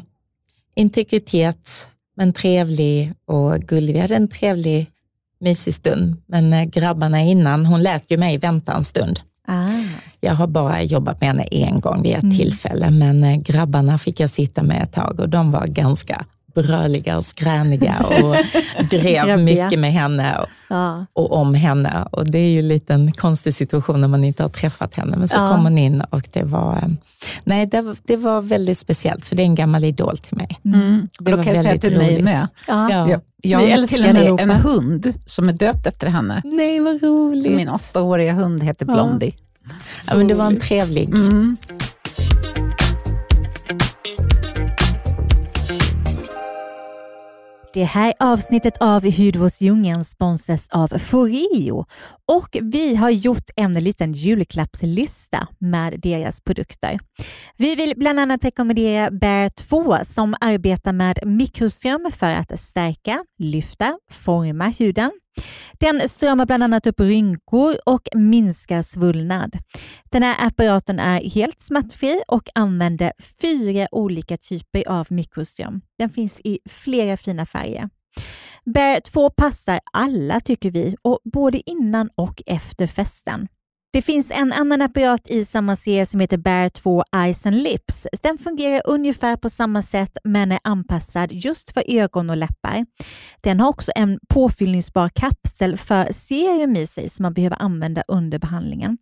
integritet, 0.76 1.90
men 2.16 2.34
trevlig 2.34 3.14
och 3.26 3.60
gullig. 3.60 3.94
Vi 3.94 4.00
hade 4.00 4.16
en 4.16 4.28
trevlig, 4.28 4.92
mysig 5.44 5.74
stund. 5.74 6.16
Men 6.28 6.54
eh, 6.54 6.64
grabbarna 6.64 7.22
innan, 7.22 7.66
hon 7.66 7.84
lät 7.84 8.12
ju 8.12 8.18
mig 8.18 8.38
vänta 8.38 8.74
en 8.74 8.84
stund. 8.84 9.20
Ah. 9.48 9.70
Jag 10.20 10.36
har 10.36 10.48
bara 10.48 10.84
jobbat 10.84 11.22
med 11.22 11.30
henne 11.30 11.44
en 11.44 11.80
gång 11.80 12.04
vid 12.04 12.16
ett 12.16 12.24
mm. 12.24 12.38
tillfälle, 12.38 12.92
men 12.92 13.24
eh, 13.24 13.36
grabbarna 13.36 13.98
fick 13.98 14.20
jag 14.20 14.30
sitta 14.30 14.64
med 14.64 14.84
ett 14.84 14.94
tag 14.94 15.20
och 15.20 15.30
de 15.30 15.52
var 15.52 15.68
ganska 15.68 16.26
bröliga 16.54 17.18
och 17.18 17.26
skräniga 17.26 17.98
och 18.00 18.36
drev 18.90 19.40
mycket 19.40 19.80
med 19.80 19.94
henne 19.94 20.38
och, 20.38 20.48
ja. 20.68 21.06
och, 21.14 21.32
om 21.32 21.54
henne. 21.54 22.08
Och 22.12 22.32
Det 22.32 22.38
är 22.38 22.50
ju 22.50 22.62
lite 22.62 22.94
en 22.94 23.12
konstig 23.12 23.54
situation 23.54 24.02
när 24.02 24.08
man 24.08 24.24
inte 24.24 24.44
har 24.44 24.50
träffat 24.50 24.96
henne. 24.96 25.18
Men 25.18 25.28
så 25.28 25.38
ja. 25.38 25.52
kom 25.52 25.64
hon 25.64 25.78
in 25.78 26.02
och 26.02 26.28
det 26.34 26.44
var, 26.44 26.76
eh, 26.76 26.90
nej, 27.44 27.66
det, 27.66 27.96
det, 28.04 28.16
var 28.16 28.42
väldigt 28.42 28.78
speciellt, 28.78 29.26
för 29.26 29.36
det 29.36 29.44
är 29.44 29.46
en 29.46 29.56
gammal 29.56 29.84
idol 29.84 30.18
till 30.18 30.38
mig. 30.38 30.60
Mm. 30.66 30.82
mm. 30.82 31.08
Det 31.20 31.32
Då 31.32 31.44
kan 31.44 31.54
jag 31.54 31.64
säga 31.64 31.78
till 31.78 31.98
mig 31.98 32.22
med. 32.22 32.48
Ja. 32.68 32.92
Jag, 32.92 33.22
jag 33.42 33.60
har 33.60 33.88
till 33.88 34.06
och 34.06 34.14
med 34.14 34.40
en 34.40 34.50
hund 34.50 35.14
som 35.26 35.50
är 35.50 35.54
döpt 35.54 35.88
efter 35.88 36.08
henne. 36.08 36.42
Nej, 36.46 36.80
vad 36.80 37.04
roligt. 37.04 37.44
Så 37.44 37.52
min 37.52 37.70
åttaåriga 37.70 38.34
hund 38.34 38.64
heter 38.64 38.86
Blondie. 38.86 39.34
Ja, 40.10 40.18
men 40.18 40.28
det 40.28 40.34
var 40.34 40.46
en 40.46 40.60
trevlig. 40.60 41.10
Mm. 41.10 41.58
Det 47.74 47.84
här 47.84 48.14
avsnittet 48.20 48.78
av 48.80 49.04
Hudvårdsdjungeln 49.18 50.04
sponsras 50.06 50.68
av 50.72 50.88
Foreo 50.88 51.86
och 52.28 52.58
vi 52.62 52.96
har 52.96 53.10
gjort 53.10 53.50
en 53.56 53.74
liten 53.74 54.12
julklappslista 54.14 55.48
med 55.60 56.00
deras 56.00 56.42
produkter. 56.42 57.00
Vi 57.58 57.76
vill 57.76 57.94
bland 57.98 58.20
annat 58.20 58.46
rekommendera 58.46 59.12
Bear 59.12 59.50
2 59.50 59.98
som 60.04 60.36
arbetar 60.42 60.94
med 60.94 61.20
mikroström 61.24 62.12
för 62.12 62.34
att 62.34 62.60
stärka, 62.60 63.26
lyfta, 63.40 63.98
forma 64.12 64.74
huden. 64.80 65.12
Den 65.80 66.10
strömmar 66.10 66.46
bland 66.46 66.64
annat 66.64 66.88
upp 66.88 67.00
rynkor 67.00 67.76
och 67.86 68.08
minskar 68.16 68.82
svullnad. 68.82 69.58
Den 70.12 70.24
här 70.24 70.48
apparaten 70.48 71.00
är 71.00 71.30
helt 71.30 71.62
smärtfri 71.62 72.22
och 72.28 72.50
använder 72.56 73.12
fyra 73.42 73.88
olika 73.92 74.38
typer 74.38 74.88
av 74.88 75.08
mikroström. 75.10 75.82
Den 76.00 76.10
finns 76.10 76.42
i 76.44 76.60
flera 76.70 77.18
fina 77.18 77.46
färger. 77.46 77.90
Bear 78.66 79.00
2 79.00 79.30
passar 79.30 79.80
alla 79.94 80.40
tycker 80.40 80.72
vi, 80.72 80.96
och 81.02 81.20
både 81.34 81.70
innan 81.70 82.10
och 82.16 82.42
efter 82.46 82.88
festen. 82.88 83.48
Det 83.94 84.02
finns 84.02 84.32
en 84.32 84.54
annan 84.54 84.82
apparat 84.82 85.30
i 85.30 85.46
samma 85.46 85.76
serie 85.76 86.06
som 86.06 86.20
heter 86.20 86.38
Bear 86.38 86.70
2 86.70 87.04
Eyes 87.16 87.46
and 87.46 87.64
Lips. 87.64 88.08
Den 88.24 88.38
fungerar 88.38 88.82
ungefär 88.86 89.36
på 89.36 89.50
samma 89.50 89.82
sätt 89.82 90.18
men 90.24 90.52
är 90.52 90.60
anpassad 90.64 91.32
just 91.32 91.72
för 91.72 91.84
ögon 91.88 92.30
och 92.30 92.38
läppar. 92.38 92.86
Den 93.42 93.60
har 93.60 93.70
också 93.70 93.92
en 93.96 94.20
påfyllningsbar 94.30 95.10
kapsel 95.10 95.78
för 95.78 96.14
serum 96.14 96.76
i 96.76 96.88
sig 96.88 97.10
som 97.10 97.24
man 97.24 97.34
behöver 97.34 97.62
använda 97.62 98.04
under 98.08 98.40
behandlingen. 98.40 98.98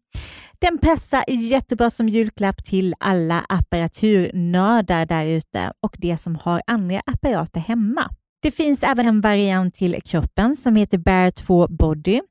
Den 0.60 0.78
passar 0.78 1.24
jättebra 1.28 1.90
som 1.90 2.10
julklapp 2.10 2.64
till 2.64 2.94
alla 3.00 3.46
apparaturnördar 3.50 5.06
där 5.06 5.26
ute 5.26 5.74
och 5.84 5.96
de 5.98 6.18
som 6.18 6.36
har 6.36 6.62
andra 6.68 7.02
apparater 7.06 7.60
hemma. 7.60 8.10
Det 8.42 8.52
finns 8.52 8.84
även 8.84 9.08
en 9.08 9.22
variant 9.22 9.74
till 9.74 10.02
kroppen 10.06 10.56
som 10.56 10.76
heter 10.76 10.98
Bear 10.98 11.32
2 11.32 11.68
Body 11.68 12.22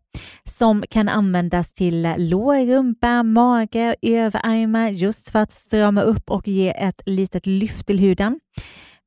som 0.44 0.84
kan 0.90 1.08
användas 1.08 1.72
till 1.72 2.14
lår, 2.18 2.66
rumpa, 2.66 3.22
mage, 3.22 3.96
överarmar 4.02 4.88
just 4.88 5.28
för 5.28 5.38
att 5.38 5.52
strama 5.52 6.00
upp 6.00 6.30
och 6.30 6.48
ge 6.48 6.68
ett 6.68 7.02
litet 7.06 7.46
lyft 7.46 7.86
till 7.86 7.98
huden. 7.98 8.40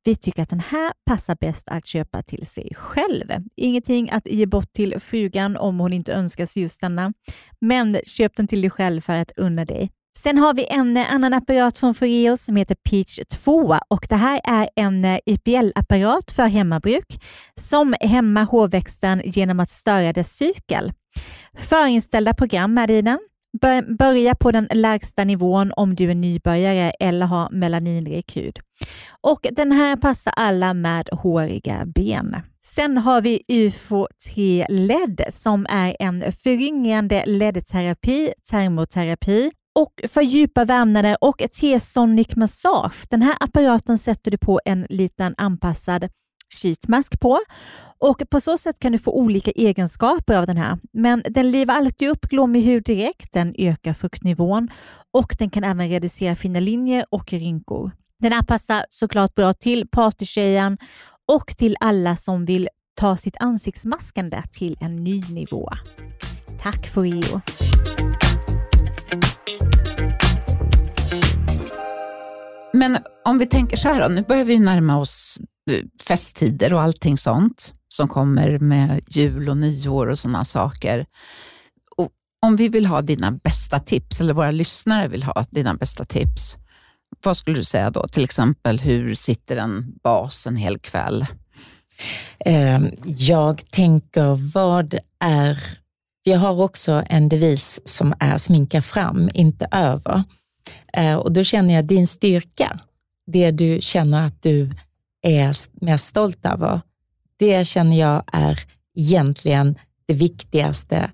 Vi 0.04 0.16
tycker 0.16 0.42
att 0.42 0.48
den 0.48 0.60
här 0.60 0.92
passar 1.06 1.36
bäst 1.40 1.68
att 1.68 1.86
köpa 1.86 2.22
till 2.22 2.46
sig 2.46 2.72
själv. 2.74 3.26
Ingenting 3.56 4.10
att 4.10 4.26
ge 4.26 4.46
bort 4.46 4.72
till 4.72 5.00
frugan 5.00 5.56
om 5.56 5.80
hon 5.80 5.92
inte 5.92 6.12
önskar 6.12 6.58
just 6.58 6.80
denna, 6.80 7.12
men 7.60 7.96
köp 8.06 8.36
den 8.36 8.46
till 8.46 8.60
dig 8.60 8.70
själv 8.70 9.00
för 9.00 9.12
att 9.12 9.32
unna 9.36 9.64
dig. 9.64 9.90
Sen 10.18 10.38
har 10.38 10.54
vi 10.54 10.66
en 10.70 10.96
annan 10.96 11.34
apparat 11.34 11.78
från 11.78 11.94
Foreo 11.94 12.36
som 12.36 12.56
heter 12.56 12.74
Peach 12.74 13.20
2 13.44 13.76
och 13.88 14.06
det 14.08 14.16
här 14.16 14.40
är 14.44 14.68
en 14.76 15.04
IPL-apparat 15.04 16.30
för 16.30 16.46
hemmabruk 16.46 17.22
som 17.54 17.94
hämmar 18.00 18.44
hårväxten 18.44 19.22
genom 19.24 19.60
att 19.60 19.70
störa 19.70 20.12
dess 20.12 20.36
cykel. 20.36 20.92
Förinställda 21.58 22.34
program 22.34 22.78
är 22.78 22.90
i 22.90 23.02
den. 23.02 23.18
Börja 23.98 24.34
på 24.34 24.52
den 24.52 24.68
lägsta 24.72 25.24
nivån 25.24 25.72
om 25.76 25.94
du 25.94 26.10
är 26.10 26.14
nybörjare 26.14 26.90
eller 27.00 27.26
har 27.26 27.50
melaninrik 27.50 28.36
hud. 28.36 28.58
Och 29.20 29.46
den 29.52 29.72
här 29.72 29.96
passar 29.96 30.32
alla 30.36 30.74
med 30.74 31.08
håriga 31.12 31.82
ben. 31.86 32.36
Sen 32.64 32.98
har 32.98 33.20
vi 33.20 33.42
UFO 33.48 34.06
3 34.34 34.66
LED 34.68 35.24
som 35.28 35.66
är 35.70 35.96
en 35.98 36.32
föryngrande 36.32 37.24
LED-terapi, 37.26 38.32
termoterapi 38.50 39.50
och 39.74 40.08
för 40.08 40.22
djupa 40.22 40.64
vävnader 40.64 41.16
och 41.20 41.42
T-sonic 41.60 42.36
massage. 42.36 43.06
Den 43.10 43.22
här 43.22 43.36
apparaten 43.40 43.98
sätter 43.98 44.30
du 44.30 44.38
på 44.38 44.60
en 44.64 44.86
liten 44.88 45.34
anpassad 45.38 46.08
sheetmask 46.62 47.20
på 47.20 47.38
och 47.98 48.22
på 48.30 48.40
så 48.40 48.58
sätt 48.58 48.78
kan 48.78 48.92
du 48.92 48.98
få 48.98 49.10
olika 49.10 49.50
egenskaper 49.50 50.36
av 50.36 50.46
den 50.46 50.56
här. 50.56 50.78
Men 50.92 51.22
den 51.30 51.50
livar 51.50 51.74
alltid 51.74 52.08
upp 52.08 52.20
glåmig 52.20 52.62
hud 52.62 52.84
direkt, 52.84 53.32
den 53.32 53.54
ökar 53.58 53.94
fuktnivån 53.94 54.68
och 55.12 55.36
den 55.38 55.50
kan 55.50 55.64
även 55.64 55.88
reducera 55.88 56.36
fina 56.36 56.60
linjer 56.60 57.04
och 57.10 57.32
rynkor. 57.32 57.90
Den 58.18 58.32
här 58.32 58.42
passar 58.42 58.84
såklart 58.88 59.34
bra 59.34 59.52
till 59.52 59.88
partytjejen 59.88 60.78
och 61.32 61.46
till 61.46 61.76
alla 61.80 62.16
som 62.16 62.44
vill 62.44 62.68
ta 62.94 63.16
sitt 63.16 63.36
ansiktsmaskande 63.40 64.42
till 64.52 64.76
en 64.80 64.96
ny 64.96 65.22
nivå. 65.30 65.68
Tack 66.62 66.86
för 66.86 67.02
Rio! 67.02 67.40
Men 72.74 72.98
om 73.24 73.38
vi 73.38 73.46
tänker 73.46 73.76
så 73.76 73.88
här 73.88 74.00
då, 74.00 74.08
nu 74.08 74.22
börjar 74.22 74.44
vi 74.44 74.58
närma 74.58 74.98
oss 74.98 75.38
eh, 75.70 75.84
festtider 76.08 76.74
och 76.74 76.82
allting 76.82 77.18
sånt 77.18 77.72
som 77.88 78.08
kommer 78.08 78.58
med 78.58 79.00
jul 79.08 79.48
och 79.48 79.56
nyår 79.56 80.06
och 80.06 80.18
sådana 80.18 80.44
saker. 80.44 81.06
Och 81.96 82.08
om 82.42 82.56
vi 82.56 82.68
vill 82.68 82.86
ha 82.86 83.02
dina 83.02 83.32
bästa 83.32 83.80
tips, 83.80 84.20
eller 84.20 84.34
våra 84.34 84.50
lyssnare 84.50 85.08
vill 85.08 85.22
ha 85.22 85.44
dina 85.50 85.74
bästa 85.74 86.04
tips, 86.04 86.56
vad 87.24 87.36
skulle 87.36 87.58
du 87.58 87.64
säga 87.64 87.90
då? 87.90 88.08
Till 88.08 88.24
exempel, 88.24 88.80
hur 88.80 89.14
sitter 89.14 89.56
en 89.56 89.92
bas 90.04 90.46
en 90.46 90.56
hel 90.56 90.78
kväll? 90.78 91.26
Eh, 92.38 92.80
jag 93.04 93.70
tänker, 93.70 94.52
vad 94.54 94.98
är... 95.20 95.58
Vi 96.24 96.32
har 96.32 96.60
också 96.60 97.02
en 97.06 97.28
devis 97.28 97.80
som 97.84 98.14
är 98.20 98.38
sminka 98.38 98.82
fram, 98.82 99.30
inte 99.34 99.68
över. 99.72 100.22
Eh, 100.92 101.14
och 101.14 101.32
då 101.32 101.44
känner 101.44 101.74
jag 101.74 101.84
din 101.84 102.06
styrka, 102.06 102.80
det 103.26 103.50
du 103.50 103.78
känner 103.80 104.26
att 104.26 104.42
du 104.42 104.70
är 105.22 105.56
mest 105.84 106.06
stolt 106.06 106.46
över, 106.46 106.80
det 107.36 107.64
känner 107.64 108.00
jag 108.00 108.22
är 108.32 108.58
egentligen 108.96 109.78
det 110.06 110.14
viktigaste 110.14 111.10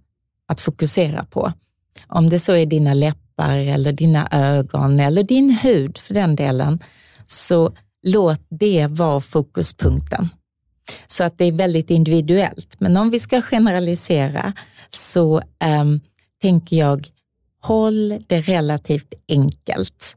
att 0.46 0.60
fokusera 0.60 1.24
på. 1.24 1.52
Om 2.06 2.30
det 2.30 2.38
så 2.38 2.52
är 2.52 2.66
dina 2.66 2.94
läppar 2.94 3.56
eller 3.56 3.92
dina 3.92 4.28
ögon 4.30 5.00
eller 5.00 5.22
din 5.22 5.50
hud 5.50 5.98
för 5.98 6.14
den 6.14 6.36
delen, 6.36 6.78
så 7.26 7.72
låt 8.02 8.40
det 8.48 8.86
vara 8.86 9.20
fokuspunkten. 9.20 10.28
Så 11.06 11.24
att 11.24 11.38
det 11.38 11.44
är 11.44 11.52
väldigt 11.52 11.90
individuellt. 11.90 12.76
Men 12.80 12.96
om 12.96 13.10
vi 13.10 13.20
ska 13.20 13.42
generalisera 13.42 14.52
så 14.88 15.42
um, 15.80 16.00
tänker 16.42 16.76
jag 16.76 17.08
håll 17.60 18.18
det 18.26 18.40
relativt 18.40 19.14
enkelt. 19.28 20.16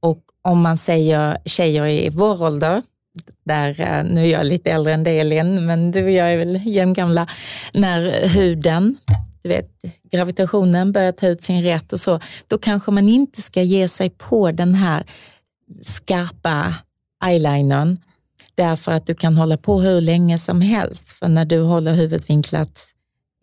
Och 0.00 0.22
om 0.42 0.60
man 0.60 0.76
säger 0.76 1.38
tjejer 1.44 1.86
i 1.86 2.08
vår 2.08 2.42
ålder, 2.42 2.82
där, 3.44 3.80
eh, 3.80 4.04
nu 4.04 4.22
är 4.22 4.32
jag 4.32 4.46
lite 4.46 4.70
äldre 4.70 4.92
än 4.92 5.04
dig 5.04 5.20
Elin, 5.20 5.66
men 5.66 5.90
du 5.90 6.04
och 6.04 6.10
jag 6.10 6.32
är 6.32 6.36
väl 6.36 6.66
jämngamla, 6.66 7.26
när 7.74 8.28
huden, 8.28 8.96
du 9.42 9.48
vet, 9.48 9.70
gravitationen 10.12 10.92
börjar 10.92 11.12
ta 11.12 11.26
ut 11.26 11.42
sin 11.42 11.62
rätt 11.62 11.92
och 11.92 12.00
så, 12.00 12.20
då 12.46 12.58
kanske 12.58 12.90
man 12.90 13.08
inte 13.08 13.42
ska 13.42 13.62
ge 13.62 13.88
sig 13.88 14.10
på 14.10 14.52
den 14.52 14.74
här 14.74 15.06
skarpa 15.82 16.74
eyelinern, 17.24 17.98
därför 18.54 18.92
att 18.92 19.06
du 19.06 19.14
kan 19.14 19.36
hålla 19.36 19.56
på 19.56 19.80
hur 19.80 20.00
länge 20.00 20.38
som 20.38 20.60
helst. 20.60 21.08
För 21.08 21.28
när 21.28 21.44
du 21.44 21.60
håller 21.60 21.94
huvudet 21.94 22.30
vinklat 22.30 22.86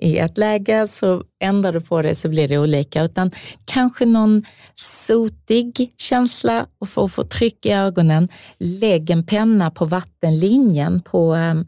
i 0.01 0.17
ett 0.17 0.37
läge 0.37 0.87
så 0.87 1.23
ändrar 1.43 1.73
du 1.73 1.81
på 1.81 2.01
det 2.01 2.15
så 2.15 2.29
blir 2.29 2.47
det 2.47 2.57
olika. 2.57 3.03
Utan 3.03 3.31
kanske 3.65 4.05
någon 4.05 4.45
sotig 4.75 5.91
känsla 5.97 6.67
och 6.79 6.89
för 6.89 7.05
att 7.05 7.11
få 7.11 7.23
tryck 7.23 7.65
i 7.65 7.71
ögonen, 7.71 8.27
lägg 8.57 9.09
en 9.09 9.25
penna 9.25 9.71
på 9.71 9.85
vattenlinjen 9.85 11.01
på 11.01 11.33
ehm, 11.33 11.65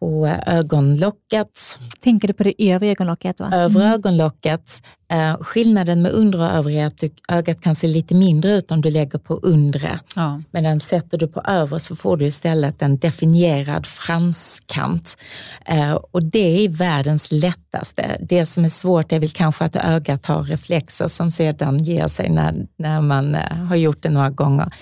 på 0.00 0.26
ögonlocket. 0.46 1.78
Tänker 2.00 2.28
du 2.28 2.34
på 2.34 2.42
det 2.42 2.70
övre 2.72 2.88
ögonlocket? 2.88 3.40
Va? 3.40 3.50
Övre 3.52 3.82
mm. 3.82 3.92
ögonlocket. 3.92 4.82
Eh, 5.10 5.36
skillnaden 5.40 6.02
med 6.02 6.12
undre 6.12 6.40
och 6.40 6.52
övre 6.52 6.72
är 6.72 6.86
att 6.86 7.04
ögat 7.28 7.60
kan 7.60 7.74
se 7.74 7.86
lite 7.86 8.14
mindre 8.14 8.50
ut 8.50 8.70
om 8.70 8.80
du 8.80 8.90
lägger 8.90 9.18
på 9.18 9.34
undre. 9.34 10.00
Ja. 10.16 10.42
Men 10.50 10.80
sätter 10.80 11.18
du 11.18 11.28
på 11.28 11.40
övre 11.40 11.80
så 11.80 11.96
får 11.96 12.16
du 12.16 12.26
istället 12.26 12.82
en 12.82 12.98
definierad 12.98 13.86
franskant. 13.86 15.16
Eh, 15.64 15.92
och 15.92 16.22
det 16.22 16.64
är 16.64 16.68
världens 16.68 17.32
lättaste. 17.32 18.16
Det 18.20 18.46
som 18.46 18.64
är 18.64 18.68
svårt 18.68 19.12
är 19.12 19.20
väl 19.20 19.30
kanske 19.30 19.64
att 19.64 19.76
ögat 19.76 20.26
har 20.26 20.42
reflexer 20.42 21.08
som 21.08 21.30
sedan 21.30 21.84
ger 21.84 22.08
sig 22.08 22.28
när, 22.28 22.54
när 22.76 23.00
man 23.00 23.34
eh, 23.34 23.56
har 23.56 23.76
gjort 23.76 24.02
det 24.02 24.10
några 24.10 24.30
gånger. 24.30 24.72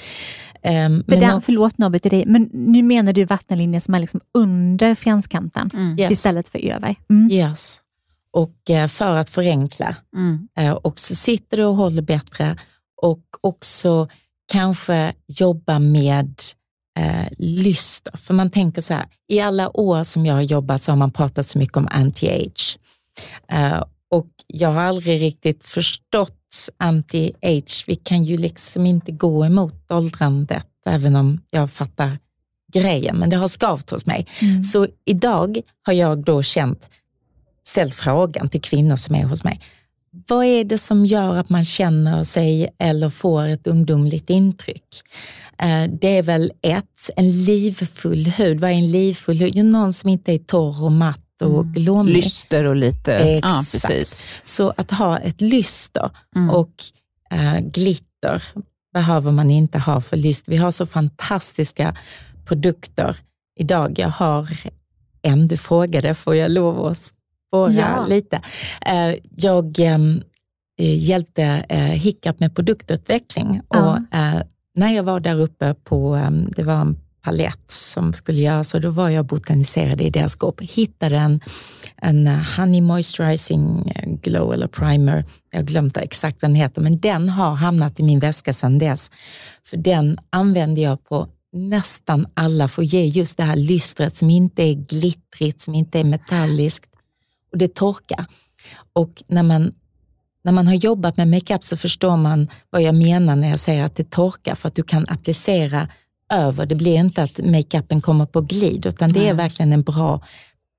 Um, 0.63 1.05
För 1.09 1.17
den, 1.17 1.43
förlåt 1.43 1.79
Nobbe 1.79 1.99
till 1.99 2.11
dig, 2.11 2.25
men 2.27 2.51
nu 2.53 2.83
menar 2.83 3.13
du 3.13 3.25
vattenlinjen 3.25 3.81
som 3.81 3.95
är 3.95 4.01
liksom 4.01 4.21
under 4.35 4.95
fjänskanten 4.95 5.71
mm. 5.75 5.99
yes. 5.99 6.13
istället 6.13 6.49
för 6.49 6.65
över? 6.65 6.97
Mm. 7.11 7.31
Yes. 7.31 7.81
Och 8.31 8.71
uh, 8.71 8.87
för 8.87 9.15
att 9.15 9.31
förenkla. 9.31 9.97
Mm. 10.17 10.49
Uh, 10.61 10.73
och 10.73 10.99
så 10.99 11.15
sitter 11.15 11.57
du 11.57 11.65
och 11.65 11.75
håller 11.75 12.03
bättre 12.03 12.59
och 13.03 13.23
också 13.41 14.09
kanske 14.53 15.13
jobba 15.27 15.79
med 15.79 16.41
uh, 16.99 17.29
lyster. 17.39 18.17
För 18.17 18.35
man 18.35 18.51
tänker 18.51 18.83
så 18.83 18.95
här, 18.95 19.07
i 19.29 19.41
alla 19.41 19.77
år 19.77 20.05
som 20.05 20.27
jag 20.27 20.35
har 20.35 20.43
jobbat 20.43 20.83
så 20.83 20.93
har 20.93 20.97
man 20.97 21.13
pratat 21.13 21.49
så 21.49 21.59
mycket 21.59 21.77
om 21.77 21.89
anti-age. 21.89 22.79
och 24.11 24.29
jag 24.47 24.69
har 24.69 24.83
aldrig 24.83 25.21
riktigt 25.21 25.65
förstått 25.65 26.38
anti-age. 26.79 27.85
Vi 27.87 27.97
kan 27.97 28.25
ju 28.25 28.37
liksom 28.37 28.87
inte 28.87 29.13
gå 29.13 29.47
emot 29.47 29.91
åldrandet, 29.91 30.67
även 30.87 31.17
om 31.17 31.41
jag 31.51 31.71
fattar 31.71 32.19
grejen, 32.73 33.17
men 33.17 33.31
det 33.31 33.37
har 33.37 33.49
skavt 33.49 33.91
hos 33.91 34.07
mig. 34.07 34.27
Mm. 34.43 34.63
Så 34.63 34.87
idag 35.05 35.61
har 35.83 35.93
jag 35.93 36.25
då 36.25 36.43
känt, 36.43 36.89
ställt 37.67 37.95
frågan 37.95 38.49
till 38.49 38.61
kvinnor 38.61 38.97
som 38.97 39.15
är 39.15 39.25
hos 39.25 39.45
mig. 39.45 39.61
Vad 40.29 40.45
är 40.45 40.65
det 40.65 40.79
som 40.79 41.07
gör 41.07 41.37
att 41.37 41.49
man 41.49 41.65
känner 41.65 42.25
sig 42.25 42.69
eller 42.79 43.09
får 43.09 43.45
ett 43.45 43.67
ungdomligt 43.67 44.31
intryck? 44.31 45.03
Eh, 45.59 45.85
det 46.01 46.19
är 46.19 46.23
väl 46.23 46.53
ett, 46.63 47.11
en 47.17 47.45
livfull 47.45 48.27
hud. 48.27 48.61
Vad 48.61 48.71
är 48.71 48.75
en 48.75 48.91
livfull 48.91 49.39
hud? 49.39 49.65
Någon 49.65 49.93
som 49.93 50.11
inte 50.11 50.33
är 50.33 50.39
torr 50.39 50.85
och 50.85 50.93
matt 50.93 51.28
och 51.43 51.61
mm. 51.61 51.73
glåmig. 51.73 52.15
Lyster 52.15 52.65
och 52.65 52.77
lite, 52.77 53.15
Exakt. 53.15 53.45
ja 53.45 53.65
precis. 53.73 54.27
Så 54.45 54.75
att 54.77 54.91
ha 54.91 55.19
ett 55.19 55.41
lyster 55.41 56.11
mm. 56.37 56.51
och 56.51 56.73
äh, 57.31 57.61
glitter 57.61 58.43
behöver 58.93 59.31
man 59.31 59.51
inte 59.51 59.79
ha 59.79 60.01
för 60.01 60.17
lyster. 60.17 60.53
Vi 60.53 60.57
har 60.57 60.71
så 60.71 60.87
fantastiska 60.87 61.97
produkter 62.45 63.17
idag. 63.61 63.99
Jag 63.99 64.09
har 64.09 64.49
en, 65.23 65.49
du 65.49 65.57
frågade, 65.57 66.15
får 66.15 66.35
jag 66.35 66.51
lov 66.51 66.87
att 66.87 67.13
spåra 67.49 67.73
ja. 67.73 68.07
lite? 68.07 68.41
Äh, 68.87 69.15
jag 69.37 69.81
äh, 69.81 69.99
hjälpte 70.79 71.43
äh, 71.69 71.79
Hiccup 71.79 72.41
med 72.41 72.55
produktutveckling 72.55 73.61
och 73.69 73.99
när 74.75 74.93
jag 74.95 75.03
var 75.03 75.21
där 75.21 75.41
uppe 75.41 75.75
på, 75.75 76.31
det 76.57 76.63
var 76.63 76.81
en 76.81 76.99
palett 77.29 77.71
som 77.71 78.13
skulle 78.13 78.41
göras 78.41 78.75
och 78.75 78.81
då 78.81 78.91
var 78.91 79.09
jag 79.09 79.27
botaniserade 79.27 80.05
i 80.05 80.11
deras 80.11 80.33
skåp. 80.33 80.61
Hittade 80.61 81.17
en, 81.17 81.41
en 81.97 82.27
eh, 82.27 82.57
Honey 82.57 82.81
Moisturizing 82.81 83.93
eh, 83.95 84.11
Glow 84.23 84.53
eller 84.53 84.67
Primer. 84.67 85.25
Jag 85.51 85.59
har 85.59 85.65
glömt 85.65 85.97
exakt 85.97 86.43
vad 86.43 86.51
den 86.51 86.55
heter, 86.55 86.83
men 86.83 87.01
den 87.01 87.29
har 87.29 87.55
hamnat 87.55 88.01
i 88.01 88.03
min 88.03 88.19
väska 88.19 88.53
sedan 88.53 88.79
dess. 88.79 89.11
För 89.63 89.77
den 89.77 90.19
använder 90.31 90.83
jag 90.83 91.05
på 91.05 91.29
nästan 91.53 92.27
alla 92.35 92.69
för 92.69 92.83
att 92.83 92.93
ge 92.93 93.05
just 93.05 93.37
det 93.37 93.45
här 93.45 93.57
lystret 93.57 94.17
som 94.17 94.31
inte 94.31 94.63
är 94.63 94.75
glittrigt, 94.75 95.61
som 95.61 95.75
inte 95.75 96.01
är 96.01 96.05
metalliskt 96.05 96.91
och 97.53 97.59
det 97.59 97.75
torkar. 97.75 98.27
Och 98.93 99.23
när 99.27 99.43
man 99.43 99.73
när 100.45 100.53
man 100.53 100.67
har 100.67 100.75
jobbat 100.75 101.17
med 101.17 101.29
makeup 101.29 101.65
så 101.65 101.77
förstår 101.77 102.17
man 102.17 102.49
vad 102.71 102.83
jag 102.83 102.95
menar 102.95 103.37
när 103.37 103.51
jag 103.51 103.61
säger 103.61 103.85
att 103.85 103.97
det 103.97 104.11
torkar 104.11 104.55
för 104.55 104.69
att 104.69 104.75
du 104.75 104.83
kan 104.83 105.07
applicera 105.09 105.89
över. 106.31 106.67
Det 106.67 106.75
blir 106.75 106.97
inte 106.97 107.23
att 107.23 107.39
makeupen 107.39 108.01
kommer 108.01 108.27
på 108.27 108.41
glid, 108.41 108.87
utan 108.87 109.09
det 109.09 109.29
är 109.29 109.35
verkligen 109.35 109.73
en 109.73 109.83
bra 109.83 110.23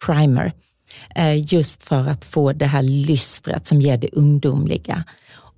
primer. 0.06 0.54
Eh, 1.16 1.54
just 1.54 1.84
för 1.84 2.08
att 2.08 2.26
få 2.26 2.54
det 2.54 2.66
här 2.66 2.82
lystret 2.82 3.68
som 3.68 3.82
ger 3.82 3.97
det 3.97 4.10
ungdomliga. 4.14 5.04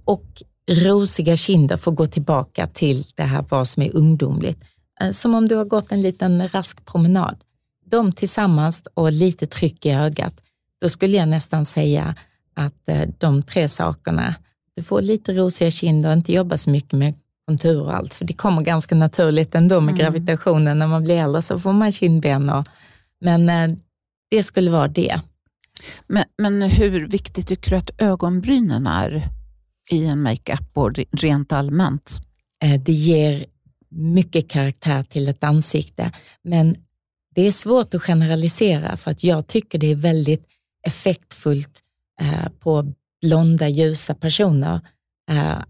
Och 0.06 0.44
rosiga 0.70 1.38
kinder 1.38 1.78
får 1.78 1.92
gå 1.92 2.08
tillbaka 2.08 2.68
till 2.68 3.04
det 3.16 3.24
här 3.24 3.46
vad 3.50 3.68
som 3.68 3.84
är 3.84 3.96
ungdomligt. 3.96 4.64
Eh, 5.02 5.12
som 5.12 5.36
om 5.36 5.48
du 5.48 5.56
har 5.56 5.66
gått 5.66 5.92
en 5.92 6.02
liten 6.02 6.48
rask 6.48 6.86
promenad. 6.86 7.38
De 7.86 8.12
tillsammans 8.12 8.84
och 8.94 9.12
lite 9.12 9.48
tryck 9.48 9.86
i 9.86 9.92
ögat. 9.92 10.42
Då 10.82 10.90
skulle 10.90 11.18
jag 11.18 11.28
nästan 11.28 11.66
säga 11.66 12.16
att 12.56 12.90
eh, 12.90 13.10
de 13.18 13.44
tre 13.44 13.68
sakerna, 13.68 14.36
du 14.76 14.84
får 14.84 15.02
lite 15.02 15.32
rosiga 15.32 15.72
kinder 15.72 16.10
och 16.10 16.16
inte 16.16 16.34
jobba 16.34 16.58
så 16.58 16.70
mycket 16.70 16.94
med 16.94 17.14
kontur 17.52 17.82
och 17.82 17.96
allt, 17.96 18.14
för 18.14 18.26
det 18.26 18.34
kommer 18.34 18.62
ganska 18.62 18.96
naturligt 18.96 19.56
ändå 19.56 19.82
med 19.82 19.94
mm. 19.94 19.96
gravitationen. 19.96 20.80
När 20.80 20.88
man 20.88 21.04
blir 21.04 21.16
äldre 21.16 21.42
så 21.42 21.60
får 21.60 21.74
man 21.74 21.92
kindben. 21.92 22.50
Och, 22.50 22.66
men 23.22 23.50
eh, 23.50 23.78
det 24.30 24.44
skulle 24.44 24.72
vara 24.72 24.88
det. 24.88 25.22
Men, 26.08 26.24
men 26.38 26.62
hur 26.62 27.08
viktigt 27.08 27.48
tycker 27.48 27.72
du 27.72 27.78
att 27.78 27.92
ögonbrynen 27.98 28.88
är 28.88 29.30
i 29.90 30.06
en 30.06 30.22
makeup 30.22 30.78
och 30.78 31.00
rent 31.12 31.52
allmänt? 31.52 32.20
Eh, 32.64 32.82
det 32.82 32.92
ger 32.92 33.46
mycket 33.90 34.50
karaktär 34.50 35.04
till 35.04 35.30
ett 35.30 35.44
ansikte, 35.44 36.12
men 36.44 36.76
det 37.36 37.48
är 37.48 37.52
svårt 37.52 37.94
att 37.94 38.02
generalisera 38.02 38.98
för 38.98 39.12
att 39.12 39.24
jag 39.24 39.48
tycker 39.48 39.80
det 39.80 39.92
är 39.92 39.96
väldigt 39.96 40.46
effektfullt 40.88 41.80
eh, 42.22 42.50
på 42.60 42.94
blonda, 43.22 43.68
ljusa 43.68 44.16
personer 44.16 44.82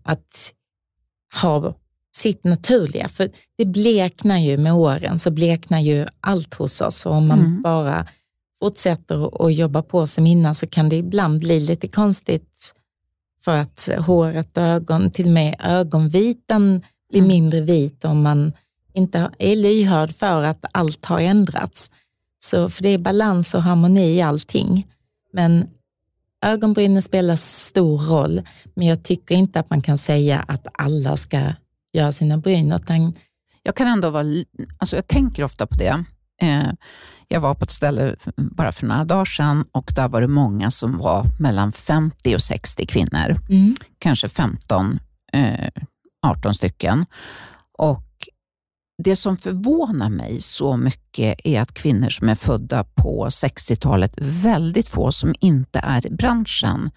att 0.04 0.54
ha 1.42 1.76
sitt 2.14 2.44
naturliga. 2.44 3.08
För 3.08 3.32
det 3.58 3.66
bleknar 3.66 4.38
ju 4.38 4.58
med 4.58 4.74
åren, 4.74 5.20
så 5.20 5.32
bleknar 5.32 5.80
ju 5.80 6.06
allt 6.20 6.54
hos 6.54 6.82
oss. 6.82 7.06
Och 7.06 7.14
om 7.14 7.28
man 7.28 7.40
mm. 7.40 7.62
bara 7.62 8.08
fortsätter 8.60 9.46
att 9.46 9.56
jobba 9.56 9.82
på 9.82 10.08
som 10.08 10.28
innan 10.28 10.56
så 10.56 10.68
kan 10.68 10.90
det 10.90 10.96
ibland 10.96 11.40
bli 11.40 11.60
lite 11.60 11.88
konstigt 11.88 12.74
för 13.44 13.58
att 13.58 13.90
håret 13.98 14.58
och 14.58 14.64
ögon, 14.64 15.12
till 15.12 15.26
och 15.26 15.32
med 15.32 15.56
ögonvitan 15.64 16.82
blir 17.10 17.20
mm. 17.20 17.28
mindre 17.28 17.62
vit 17.62 18.06
om 18.06 18.22
man 18.22 18.54
inte 18.94 19.32
är 19.40 19.56
lyhörd 19.56 20.12
för 20.12 20.44
att 20.44 20.66
allt 20.72 21.06
har 21.06 21.20
ändrats. 21.20 21.92
Så 22.40 22.70
för 22.70 22.84
det 22.84 22.90
är 22.90 22.98
balans 22.98 23.54
och 23.54 23.64
harmoni 23.64 24.16
i 24.16 24.22
allting. 24.22 24.88
Men 25.34 25.68
ögonbrynen 26.42 27.02
spelar 27.02 27.36
stor 27.36 27.98
roll, 27.98 28.42
men 28.76 28.88
jag 28.88 29.04
tycker 29.04 29.36
inte 29.36 29.60
att 29.60 29.70
man 29.70 29.82
kan 29.82 29.98
säga 29.98 30.46
att 30.48 30.68
alla 30.74 31.18
ska 31.18 31.54
göra 31.94 32.12
sina 32.12 32.38
bryn. 32.38 32.72
Utan... 32.72 33.14
Jag 33.64 33.76
kan 33.76 33.88
ändå 33.88 34.10
vara, 34.10 34.26
alltså 34.78 34.96
jag 34.96 35.08
tänker 35.08 35.44
ofta 35.44 35.68
på 35.68 35.76
det. 35.76 36.04
Eh, 36.42 36.72
jag 37.28 37.42
var 37.42 37.56
på 37.56 37.64
ett 37.64 37.72
ställe 37.72 38.16
bara 38.38 38.72
för 38.72 38.86
några 38.86 39.06
dagar 39.06 39.26
sedan 39.26 39.66
och 39.72 39.92
där 39.96 40.08
var 40.08 40.22
det 40.22 40.28
många 40.28 40.72
som 40.72 40.98
var 40.98 41.26
mellan 41.40 41.72
50 41.72 42.36
och 42.36 42.44
60 42.44 42.86
kvinnor. 42.86 43.40
Mm. 43.50 43.74
Kanske 44.00 44.30
15, 44.30 45.00
18 46.28 46.50
eh, 46.50 46.54
stycken. 46.54 47.06
Och 47.78 48.11
det 49.04 49.16
som 49.16 49.38
förvånar 49.38 50.10
mig 50.10 50.42
så 50.42 50.78
mycket 50.78 51.40
är 51.44 51.62
att 51.62 51.74
kvinnor 51.74 52.10
som 52.10 52.30
är 52.30 52.36
födda 52.36 52.84
på 52.84 53.28
60-talet, 53.28 54.14
väldigt 54.18 54.88
få 54.88 55.12
som 55.12 55.36
inte 55.40 55.80
är 55.80 56.08
i 56.08 56.10
branschen, 56.10 56.92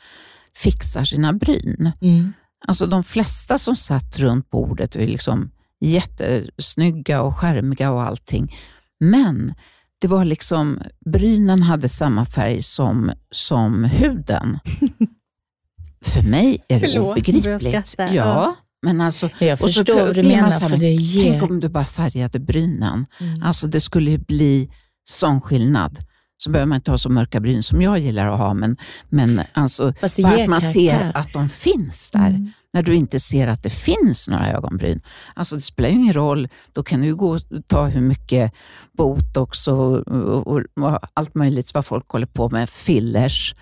fixar 0.55 1.05
sina 1.05 1.32
bryn. 1.32 1.92
Mm. 2.00 2.32
Alltså 2.66 2.86
de 2.86 3.05
flesta 3.05 3.59
som 3.59 3.76
satt 3.76 4.18
runt 4.18 4.50
bordet 4.50 4.96
är 4.96 5.07
liksom 5.07 5.50
jättesnygga 5.80 7.22
och 7.22 7.36
skärmiga 7.36 7.90
och 7.90 8.02
allting. 8.02 8.57
Men 9.00 9.55
det 10.00 10.09
var 10.09 10.24
liksom, 10.24 10.82
brynen 11.07 11.62
hade 11.62 11.88
samma 11.88 12.24
färg 12.24 12.62
som, 12.62 13.12
som 13.30 13.84
huden. 13.84 14.59
För 16.05 16.22
mig 16.22 16.64
är 16.68 16.80
det 16.80 16.86
Förlåt, 16.86 17.11
obegripligt. 17.11 17.94
Ja, 17.98 18.57
men 18.85 19.01
alltså, 19.01 19.30
jag 19.39 19.59
förstår 19.59 20.01
vad 20.07 20.14
du 20.14 20.22
menar. 20.22 20.51
För 20.51 20.76
det 20.76 20.91
ger... 20.91 21.30
Tänk 21.30 21.51
om 21.51 21.61
du 21.61 21.68
bara 21.68 21.85
färgade 21.85 22.39
brynen. 22.39 23.07
Mm. 23.20 23.43
Alltså, 23.43 23.66
det 23.66 23.80
skulle 23.80 24.18
bli 24.18 24.70
sån 25.05 25.41
skillnad. 25.41 25.99
Så 26.37 26.51
behöver 26.51 26.68
man 26.68 26.76
inte 26.76 26.91
ha 26.91 26.99
så 26.99 27.09
mörka 27.09 27.41
bryn 27.41 27.62
som 27.62 27.82
jag 27.82 27.99
gillar 27.99 28.26
att 28.26 28.39
ha, 28.39 28.55
men, 28.55 28.76
men 29.09 29.41
alltså, 29.53 29.93
Fast 30.01 30.16
bara 30.22 30.32
att 30.32 30.49
man 30.49 30.61
karaktär. 30.61 30.89
ser 30.89 31.12
att 31.14 31.32
de 31.32 31.49
finns 31.49 32.11
där. 32.11 32.28
Mm. 32.28 32.53
När 32.72 32.82
du 32.82 32.95
inte 32.95 33.20
ser 33.20 33.49
att 33.49 33.62
det 33.62 33.70
finns 33.70 34.28
några 34.28 34.53
ögonbryn. 34.53 35.01
Alltså 35.35 35.57
det 35.57 35.62
spelar 35.62 35.89
ju 35.89 35.95
ingen 35.95 36.12
roll, 36.12 36.49
då 36.72 36.82
kan 36.82 37.01
du 37.01 37.14
gå 37.14 37.30
och 37.30 37.41
ta 37.66 37.87
hur 37.87 38.01
mycket 38.01 38.53
botox 38.93 39.68
och, 39.68 40.09
och, 40.09 40.47
och, 40.47 40.62
och 40.80 40.99
allt 41.14 41.35
möjligt 41.35 41.74
vad 41.74 41.87
folk 41.87 42.09
håller 42.09 42.26
på 42.26 42.49
med, 42.51 42.70
fillers. 42.70 43.55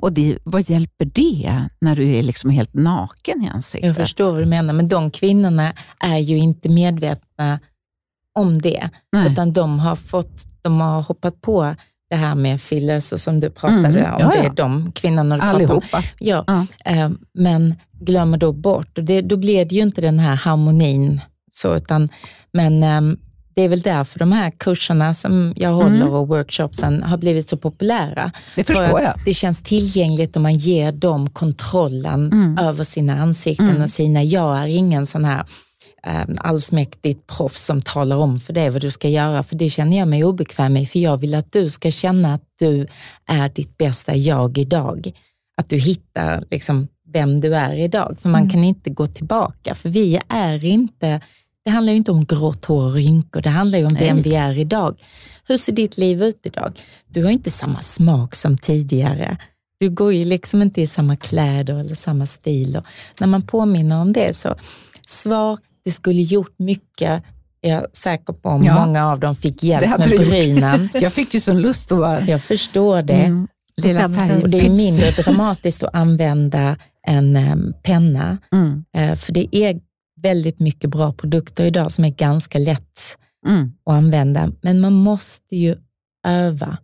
Och 0.00 0.12
det, 0.12 0.38
vad 0.44 0.70
hjälper 0.70 1.04
det 1.04 1.68
när 1.80 1.96
du 1.96 2.16
är 2.16 2.22
liksom 2.22 2.50
helt 2.50 2.74
naken 2.74 3.44
i 3.44 3.48
ansiktet? 3.48 3.86
Jag 3.86 3.96
förstår 3.96 4.32
vad 4.32 4.40
du 4.40 4.46
menar, 4.46 4.74
men 4.74 4.88
de 4.88 5.10
kvinnorna 5.10 5.72
är 5.98 6.18
ju 6.18 6.38
inte 6.38 6.68
medvetna 6.68 7.58
om 8.34 8.62
det, 8.62 8.90
Nej. 9.12 9.32
utan 9.32 9.52
de 9.52 9.78
har, 9.78 9.96
fått, 9.96 10.44
de 10.62 10.80
har 10.80 11.02
hoppat 11.02 11.40
på 11.40 11.74
det 12.10 12.16
här 12.16 12.34
med 12.34 12.60
fillers 12.60 13.12
och 13.12 13.20
som 13.20 13.40
du 13.40 13.50
pratade 13.50 14.00
mm, 14.00 14.14
om, 14.14 14.20
ja, 14.20 14.28
det 14.28 14.38
är 14.38 14.50
de 14.50 14.92
kvinnorna 14.92 15.36
du 15.36 15.42
Allihopa. 15.42 15.80
pratar 15.80 15.98
om. 15.98 16.04
Ja, 16.18 16.44
ja. 16.46 16.66
Eh, 16.92 17.10
men 17.34 17.74
glömmer 17.92 18.38
då 18.38 18.52
bort, 18.52 18.98
och 18.98 19.04
det, 19.04 19.20
då 19.20 19.36
blir 19.36 19.64
det 19.64 19.74
ju 19.74 19.82
inte 19.82 20.00
den 20.00 20.18
här 20.18 20.36
harmonin. 20.36 21.20
Så, 21.52 21.76
utan, 21.76 22.08
men 22.52 22.82
eh, 22.82 23.16
det 23.60 23.64
är 23.64 23.68
väl 23.68 23.80
därför 23.80 24.18
de 24.18 24.32
här 24.32 24.50
kurserna 24.50 25.14
som 25.14 25.52
jag 25.56 25.72
håller 25.72 25.96
mm. 25.96 26.12
och 26.12 26.28
workshopsen 26.28 27.02
har 27.02 27.18
blivit 27.18 27.48
så 27.48 27.56
populära. 27.56 28.32
Det 28.56 28.64
förstår 28.64 29.00
jag. 29.00 29.14
Det 29.24 29.34
känns 29.34 29.62
tillgängligt 29.62 30.36
och 30.36 30.42
man 30.42 30.54
ger 30.54 30.92
dem 30.92 31.30
kontrollen 31.30 32.32
mm. 32.32 32.58
över 32.58 32.84
sina 32.84 33.22
ansikten 33.22 33.68
mm. 33.68 33.82
och 33.82 33.90
sina, 33.90 34.22
jag 34.22 34.58
är 34.58 34.66
ingen 34.66 35.06
sån 35.06 35.24
här 35.24 35.44
eh, 36.06 36.24
allsmäktigt 36.38 37.26
proffs 37.26 37.64
som 37.64 37.82
talar 37.82 38.16
om 38.16 38.40
för 38.40 38.52
dig 38.52 38.70
vad 38.70 38.80
du 38.80 38.90
ska 38.90 39.08
göra, 39.08 39.42
för 39.42 39.56
det 39.56 39.70
känner 39.70 39.98
jag 39.98 40.08
mig 40.08 40.24
obekväm 40.24 40.72
med, 40.72 40.88
för 40.88 40.98
jag 40.98 41.16
vill 41.16 41.34
att 41.34 41.52
du 41.52 41.70
ska 41.70 41.90
känna 41.90 42.34
att 42.34 42.44
du 42.58 42.86
är 43.26 43.48
ditt 43.48 43.78
bästa 43.78 44.14
jag 44.14 44.58
idag. 44.58 45.12
Att 45.56 45.68
du 45.68 45.76
hittar 45.76 46.44
liksom 46.50 46.88
vem 47.12 47.40
du 47.40 47.54
är 47.56 47.74
idag, 47.74 48.16
för 48.18 48.28
man 48.28 48.40
mm. 48.40 48.50
kan 48.50 48.64
inte 48.64 48.90
gå 48.90 49.06
tillbaka, 49.06 49.74
för 49.74 49.88
vi 49.88 50.20
är 50.28 50.64
inte 50.64 51.20
det 51.64 51.70
handlar 51.70 51.92
ju 51.92 51.96
inte 51.96 52.12
om 52.12 52.24
grått 52.24 52.64
hår 52.64 52.84
och 52.84 52.92
rynkor, 52.92 53.40
det 53.40 53.50
handlar 53.50 53.78
ju 53.78 53.86
om 53.86 53.92
Nej. 53.92 54.04
vem 54.04 54.22
vi 54.22 54.34
är 54.34 54.58
idag. 54.58 55.00
Hur 55.48 55.56
ser 55.56 55.72
ditt 55.72 55.98
liv 55.98 56.22
ut 56.22 56.40
idag? 56.42 56.80
Du 57.06 57.24
har 57.24 57.30
inte 57.30 57.50
samma 57.50 57.82
smak 57.82 58.34
som 58.34 58.58
tidigare. 58.58 59.36
Du 59.80 59.90
går 59.90 60.12
ju 60.12 60.24
liksom 60.24 60.62
inte 60.62 60.80
i 60.80 60.86
samma 60.86 61.16
kläder 61.16 61.78
eller 61.78 61.94
samma 61.94 62.26
stil. 62.26 62.76
Och 62.76 62.84
när 63.20 63.26
man 63.26 63.42
påminner 63.42 64.00
om 64.00 64.12
det 64.12 64.36
så, 64.36 64.54
svar, 65.06 65.58
det 65.84 65.90
skulle 65.90 66.22
gjort 66.22 66.58
mycket. 66.58 67.22
Jag 67.60 67.72
är 67.72 67.86
säker 67.92 68.32
på 68.32 68.48
om 68.48 68.64
ja. 68.64 68.86
många 68.86 69.06
av 69.06 69.20
dem 69.20 69.34
fick 69.34 69.62
hjälp 69.62 69.98
med 69.98 70.08
brynen. 70.08 70.88
Jag 70.94 71.12
fick 71.12 71.34
ju 71.34 71.40
sån 71.40 71.60
lust 71.60 71.92
att 71.92 71.98
vara... 71.98 72.26
Jag 72.26 72.42
förstår 72.42 73.02
det. 73.02 73.14
Mm. 73.14 73.48
Lilla 73.76 74.04
och 74.04 74.50
det 74.50 74.60
är 74.60 74.70
mindre 74.70 75.10
dramatiskt 75.10 75.82
att 75.82 75.94
använda 75.94 76.76
en 77.06 77.36
um, 77.36 77.74
penna. 77.82 78.38
Mm. 78.52 78.84
Uh, 78.98 79.16
för 79.16 79.32
det 79.32 79.56
är 79.56 79.80
väldigt 80.22 80.60
mycket 80.60 80.90
bra 80.90 81.12
produkter 81.12 81.64
idag 81.64 81.92
som 81.92 82.04
är 82.04 82.10
ganska 82.10 82.58
lätt 82.58 83.16
mm. 83.46 83.72
att 83.86 83.94
använda. 83.94 84.52
Men 84.60 84.80
man 84.80 84.92
måste 84.92 85.56
ju 85.56 85.76
öva. 86.26 86.78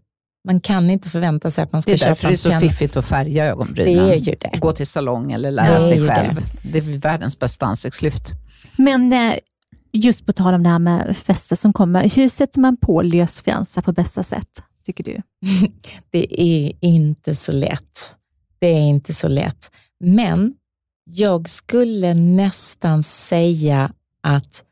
Man 0.47 0.61
kan 0.61 0.91
inte 0.91 1.09
förvänta 1.09 1.51
sig 1.51 1.65
att 1.65 1.73
man 1.73 1.83
ska 1.83 1.97
köpa. 1.97 2.05
Det 2.05 2.11
är 2.11 2.31
därför 2.31 2.49
det 2.49 2.55
är 2.55 2.61
så 2.61 2.69
fiffigt 2.69 2.97
att 2.97 3.07
färga 3.07 3.45
ögonbrynen. 3.45 4.07
Det 4.07 4.15
är 4.15 4.17
ju 4.17 4.37
det. 4.41 4.59
Gå 4.59 4.73
till 4.73 4.87
salong 4.87 5.33
eller 5.33 5.51
lära 5.51 5.81
sig 5.81 6.09
själv. 6.09 6.35
Det. 6.63 6.69
det 6.73 6.79
är 6.79 6.99
världens 6.99 7.39
bästa 7.39 7.67
ansiktslyft. 7.67 8.33
Men 8.77 9.13
eh, 9.13 9.35
just 9.93 10.27
på 10.27 10.33
tal 10.33 10.55
om 10.55 10.63
det 10.63 10.69
här 10.69 10.79
med 10.79 11.17
fester 11.17 11.57
som 11.57 11.73
kommer, 11.73 12.17
hur 12.17 12.29
sätter 12.29 12.61
man 12.61 12.77
på 12.77 13.03
lösfransar 13.03 13.83
på 13.83 13.93
bästa 13.93 14.23
sätt, 14.23 14.49
tycker 14.85 15.05
du? 15.05 15.17
det 16.11 16.43
är 16.43 16.73
inte 16.81 17.35
så 17.35 17.53
lätt. 17.53 18.13
Det 18.59 18.67
är 18.67 18.89
inte 18.89 19.15
så 19.15 19.29
lätt. 19.29 19.71
Men 20.01 20.55
jag 21.11 21.49
skulle 21.49 22.15
nästan 22.15 23.03
säga 23.03 23.93
att 24.21 24.65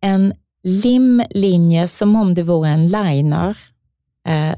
en 0.00 0.34
limlinje, 0.62 1.88
som 1.88 2.16
om 2.16 2.34
det 2.34 2.42
vore 2.42 2.68
en 2.68 2.88
liner, 2.88 3.58
eh, 4.26 4.54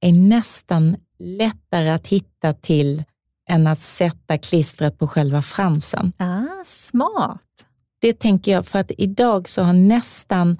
är 0.00 0.12
nästan 0.12 0.96
lättare 1.18 1.88
att 1.88 2.06
hitta 2.06 2.54
till 2.54 3.04
än 3.48 3.66
att 3.66 3.80
sätta 3.80 4.38
klistret 4.38 4.98
på 4.98 5.08
själva 5.08 5.42
fransen. 5.42 6.12
Ah, 6.18 6.64
smart. 6.64 7.66
Det 8.00 8.12
tänker 8.12 8.52
jag, 8.52 8.66
för 8.66 8.78
att 8.78 8.90
idag 8.98 9.48
så 9.48 9.62
har 9.62 9.72
nästan, 9.72 10.58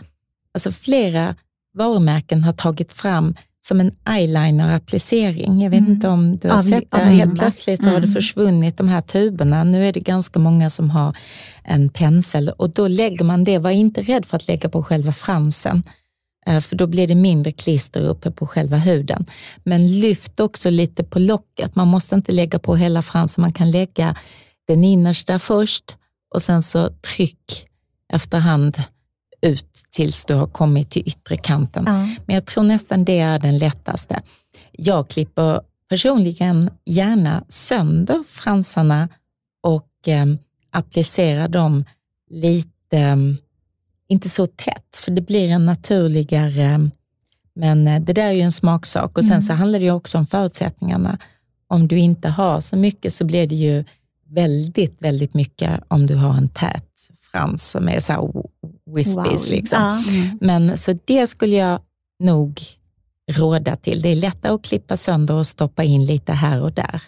alltså 0.55 0.73
flera 0.73 1.37
varumärken 1.75 2.45
har 2.45 2.53
tagit 2.53 2.93
fram 2.93 3.35
som 3.67 3.81
en 3.81 3.93
eyeliner-applicering. 4.05 5.63
Jag 5.63 5.71
vet 5.71 5.81
mm. 5.81 5.93
inte 5.93 6.09
om 6.09 6.37
du 6.37 6.49
har 6.49 6.57
av, 6.57 6.61
sett 6.61 6.91
det. 6.91 6.99
Helt 6.99 7.39
plötsligt 7.39 7.83
så 7.83 7.89
mm. 7.89 7.95
har 7.95 8.01
det 8.01 8.07
mm. 8.07 8.15
försvunnit 8.15 8.77
de 8.77 8.89
här 8.89 9.01
tuberna. 9.01 9.65
Nu 9.65 9.87
är 9.87 9.93
det 9.93 10.01
ganska 10.01 10.39
många 10.39 10.71
som 10.71 10.91
har 10.91 11.17
en 11.65 11.89
pensel 11.89 12.49
och 12.49 12.71
då 12.71 12.89
lägger 12.89 13.25
man 13.25 13.45
det. 13.45 13.59
Var 13.59 13.71
inte 13.71 14.01
rädd 14.01 14.27
för 14.27 14.37
att 14.37 14.49
lägga 14.49 14.69
på 14.69 14.83
själva 14.83 15.13
fransen, 15.13 15.83
eh, 16.47 16.61
för 16.61 16.77
då 16.77 16.87
blir 16.87 17.09
det 17.09 17.15
mindre 17.15 17.53
klister 17.53 18.01
uppe 18.01 18.31
på 18.31 18.47
själva 18.47 18.77
huden. 18.77 19.27
Men 19.65 20.01
lyft 20.01 20.41
också 20.41 20.71
lite 20.71 21.05
på 21.05 21.19
locket. 21.19 21.75
Man 21.77 21.89
måste 21.89 22.15
inte 22.15 22.33
lägga 22.33 22.59
på 22.59 22.77
hela 22.77 23.03
fransen. 23.03 23.43
Man 23.43 23.53
kan 23.53 23.71
lägga 23.71 24.17
den 24.69 24.85
innersta 24.85 25.39
först 25.39 25.97
och 26.35 26.43
sen 26.43 26.63
så 26.63 26.89
tryck 26.89 27.67
efterhand 28.13 28.83
ut 29.47 29.77
tills 29.91 30.25
du 30.25 30.35
har 30.35 30.47
kommit 30.47 30.91
till 30.91 31.09
yttre 31.09 31.37
kanten. 31.37 31.85
Ja. 31.87 31.93
Men 32.27 32.35
jag 32.35 32.47
tror 32.47 32.65
nästan 32.65 33.05
det 33.05 33.19
är 33.19 33.39
den 33.39 33.59
lättaste. 33.59 34.23
Jag 34.73 35.09
klipper 35.09 35.61
personligen 35.89 36.71
gärna 36.85 37.45
sönder 37.49 38.23
fransarna 38.25 39.09
och 39.63 40.09
eh, 40.09 40.27
applicerar 40.71 41.49
dem 41.49 41.85
lite, 42.31 42.99
eh, 42.99 43.17
inte 44.09 44.29
så 44.29 44.47
tätt, 44.47 44.97
för 45.05 45.11
det 45.11 45.21
blir 45.21 45.49
en 45.49 45.67
naturligare, 45.67 46.91
men 47.55 47.87
eh, 47.87 48.01
det 48.01 48.13
där 48.13 48.29
är 48.29 48.33
ju 48.33 48.41
en 48.41 48.53
smaksak. 48.53 49.19
Och 49.19 49.25
Sen 49.25 49.33
mm. 49.33 49.43
så 49.43 49.53
handlar 49.53 49.81
det 49.81 49.91
också 49.91 50.19
om 50.19 50.27
förutsättningarna. 50.27 51.19
Om 51.69 51.89
du 51.89 51.99
inte 51.99 52.29
har 52.29 52.61
så 52.61 52.77
mycket 52.77 53.15
så 53.15 53.25
blir 53.25 53.47
det 53.47 53.55
ju 53.55 53.85
väldigt, 54.29 55.03
väldigt 55.03 55.35
mycket 55.35 55.81
om 55.89 56.07
du 56.07 56.15
har 56.15 56.35
en 56.35 56.49
tät 56.49 56.85
frans 57.31 57.71
som 57.71 57.89
är 57.89 58.01
så 58.01 58.13
här 58.13 58.21
wispies. 58.87 59.45
Wow. 59.45 59.51
Liksom. 59.51 59.83
Ja. 59.83 60.13
Mm. 60.13 60.39
Men 60.41 60.79
så 60.79 60.99
det 61.05 61.27
skulle 61.27 61.57
jag 61.57 61.81
nog 62.21 62.61
råda 63.33 63.77
till. 63.77 64.03
Det 64.03 64.09
är 64.09 64.15
lättare 64.15 64.53
att 64.53 64.65
klippa 64.65 64.97
sönder 64.97 65.35
och 65.35 65.47
stoppa 65.47 65.85
in 65.85 66.05
lite 66.05 66.33
här 66.33 66.63
och 66.63 66.73
där. 66.73 67.03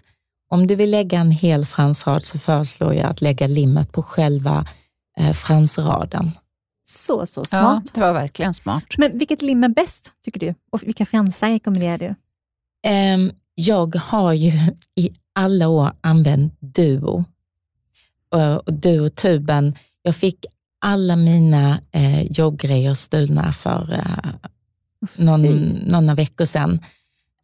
Om 0.50 0.66
du 0.66 0.74
vill 0.74 0.90
lägga 0.90 1.20
en 1.20 1.30
hel 1.30 1.66
fransrad 1.66 2.24
så 2.24 2.38
föreslår 2.38 2.94
jag 2.94 3.06
att 3.06 3.20
lägga 3.20 3.46
limmet 3.46 3.92
på 3.92 4.02
själva 4.02 4.66
eh, 5.18 5.32
fransraden. 5.32 6.30
Så, 6.84 7.26
så 7.26 7.44
smart. 7.44 7.82
Ja, 7.84 7.90
det 7.94 8.00
var 8.00 8.12
verkligen 8.12 8.54
smart. 8.54 8.84
Men 8.98 9.18
vilket 9.18 9.42
lim 9.42 9.64
är 9.64 9.68
bäst, 9.68 10.12
tycker 10.24 10.40
du? 10.40 10.54
Och 10.70 10.82
vilka 10.82 11.06
fransar 11.06 11.48
rekommenderar 11.48 11.98
du? 11.98 12.14
Um, 12.90 13.32
jag 13.54 13.96
har 13.96 14.32
ju 14.32 14.52
i 14.94 15.10
alla 15.32 15.68
år 15.68 15.92
använt 16.00 16.54
Duo. 16.60 17.24
Uh, 18.36 18.54
och 18.54 18.72
Duo-tuben 18.72 19.74
jag 20.02 20.16
fick 20.16 20.46
alla 20.78 21.16
mina 21.16 21.80
eh, 21.92 22.22
jobbgrejer 22.22 22.94
stulna 22.94 23.52
för 23.52 23.92
eh, 23.92 24.48
någon, 25.16 25.68
några 25.86 26.14
veckor 26.14 26.44
sedan. 26.44 26.80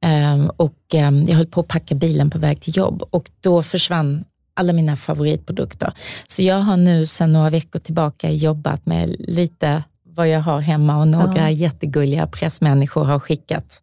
Eh, 0.05 0.45
och, 0.57 0.95
eh, 0.95 1.11
jag 1.27 1.37
höll 1.37 1.47
på 1.47 1.61
att 1.61 1.69
packa 1.69 1.95
bilen 1.95 2.31
på 2.31 2.39
väg 2.39 2.61
till 2.61 2.77
jobb 2.77 3.03
och 3.11 3.31
då 3.41 3.63
försvann 3.63 4.25
alla 4.55 4.73
mina 4.73 4.97
favoritprodukter. 4.97 5.93
Så 6.27 6.43
jag 6.43 6.61
har 6.61 6.77
nu 6.77 7.07
sedan 7.07 7.33
några 7.33 7.51
veckor 7.51 7.79
tillbaka 7.79 8.31
jobbat 8.31 8.87
med 8.87 9.17
lite 9.19 9.83
vad 10.17 10.29
jag 10.29 10.41
har 10.41 10.61
hemma 10.61 11.01
och 11.01 11.09
några 11.09 11.41
ja. 11.41 11.51
jättegulliga 11.51 12.27
pressmänniskor 12.27 13.05
har 13.05 13.19
skickat, 13.19 13.81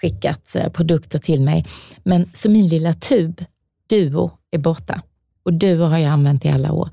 skickat 0.00 0.54
eh, 0.56 0.68
produkter 0.68 1.18
till 1.18 1.40
mig. 1.40 1.66
Men 2.04 2.30
så 2.32 2.50
min 2.50 2.68
lilla 2.68 2.94
tub, 2.94 3.44
Duo, 3.88 4.30
är 4.50 4.58
borta. 4.58 5.02
Och 5.42 5.52
Duo 5.52 5.84
har 5.84 5.98
jag 5.98 6.12
använt 6.12 6.44
i 6.44 6.48
alla 6.48 6.72
år 6.72 6.90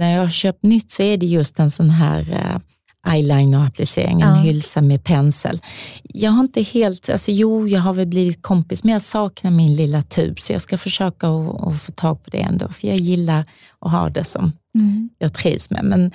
när 0.00 0.14
jag 0.14 0.22
har 0.22 0.28
köpt 0.28 0.62
nytt 0.62 0.90
så 0.90 1.02
är 1.02 1.16
det 1.16 1.26
just 1.26 1.58
en 1.58 1.70
sån 1.70 1.90
här 1.90 2.32
uh, 2.32 2.58
eyeliner-applicering, 3.06 4.22
en 4.22 4.34
hylsa 4.34 4.82
med 4.82 5.04
pensel. 5.04 5.60
Jag 6.02 6.30
har 6.30 6.40
inte 6.40 6.62
helt, 6.62 7.10
alltså 7.10 7.30
jo, 7.30 7.68
jag 7.68 7.80
har 7.80 7.94
väl 7.94 8.06
blivit 8.06 8.42
kompis, 8.42 8.84
men 8.84 8.92
jag 8.92 9.02
saknar 9.02 9.50
min 9.50 9.76
lilla 9.76 10.02
tub, 10.02 10.40
så 10.40 10.52
jag 10.52 10.62
ska 10.62 10.78
försöka 10.78 11.28
att 11.28 11.82
få 11.82 11.92
tag 11.92 12.24
på 12.24 12.30
det 12.30 12.40
ändå, 12.40 12.68
för 12.68 12.88
jag 12.88 12.96
gillar 12.96 13.44
att 13.78 13.90
ha 13.90 14.10
det 14.10 14.24
som 14.24 14.52
mm. 14.74 15.10
jag 15.18 15.34
trivs 15.34 15.70
med. 15.70 15.84
Men 15.84 16.12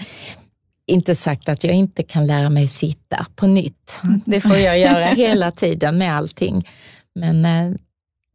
inte 0.88 1.16
sagt 1.16 1.50
att 1.50 1.64
jag 1.64 1.74
inte 1.74 2.04
kan 2.04 2.28
lära 2.28 2.50
mig 2.50 2.68
sitta 2.68 3.26
på 3.36 3.48
nytt. 3.48 4.02
Det 4.26 4.42
får 4.42 4.58
jag 4.58 4.80
göra 4.80 5.06
hela 5.16 5.52
tiden 5.52 5.98
med 5.98 6.16
allting. 6.16 6.68
Men 7.16 7.46
uh, 7.46 7.76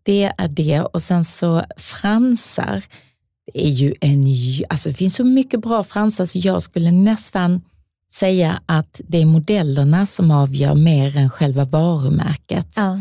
det 0.02 0.32
är 0.38 0.48
det 0.48 0.80
och 0.80 1.02
sen 1.02 1.24
så 1.24 1.64
fransar 1.76 2.82
är 3.54 3.68
ju 3.68 3.94
en, 4.00 4.24
alltså 4.68 4.88
det 4.88 4.94
finns 4.94 5.14
så 5.14 5.24
mycket 5.24 5.60
bra 5.60 5.84
fransar 5.84 6.26
så 6.26 6.38
jag 6.38 6.62
skulle 6.62 6.90
nästan 6.90 7.60
säga 8.12 8.62
att 8.66 9.00
det 9.08 9.18
är 9.18 9.26
modellerna 9.26 10.06
som 10.06 10.30
avgör 10.30 10.74
mer 10.74 11.16
än 11.16 11.30
själva 11.30 11.64
varumärket. 11.64 12.68
Ja. 12.76 13.00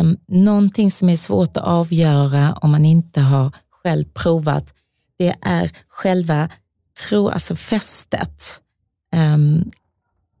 Um, 0.00 0.16
någonting 0.28 0.90
som 0.90 1.08
är 1.08 1.16
svårt 1.16 1.56
att 1.56 1.64
avgöra 1.64 2.52
om 2.52 2.70
man 2.70 2.84
inte 2.84 3.20
har 3.20 3.52
själv 3.70 4.04
provat, 4.04 4.74
det 5.18 5.34
är 5.40 5.70
själva 5.88 6.48
tro, 7.08 7.28
alltså 7.28 7.56
fästet. 7.56 8.60
Um, 9.16 9.70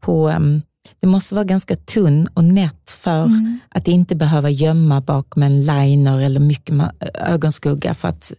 på, 0.00 0.28
um, 0.28 0.62
det 1.00 1.06
måste 1.06 1.34
vara 1.34 1.44
ganska 1.44 1.76
tunn 1.76 2.26
och 2.34 2.44
nätt 2.44 2.90
för 2.90 3.24
mm. 3.24 3.58
att 3.68 3.88
inte 3.88 4.14
behöva 4.16 4.50
gömma 4.50 5.00
bakom 5.00 5.42
en 5.42 5.60
liner 5.66 6.20
eller 6.20 6.40
mycket 6.40 6.74
ögonskugga 7.14 7.94
för 7.94 8.08
att 8.08 8.32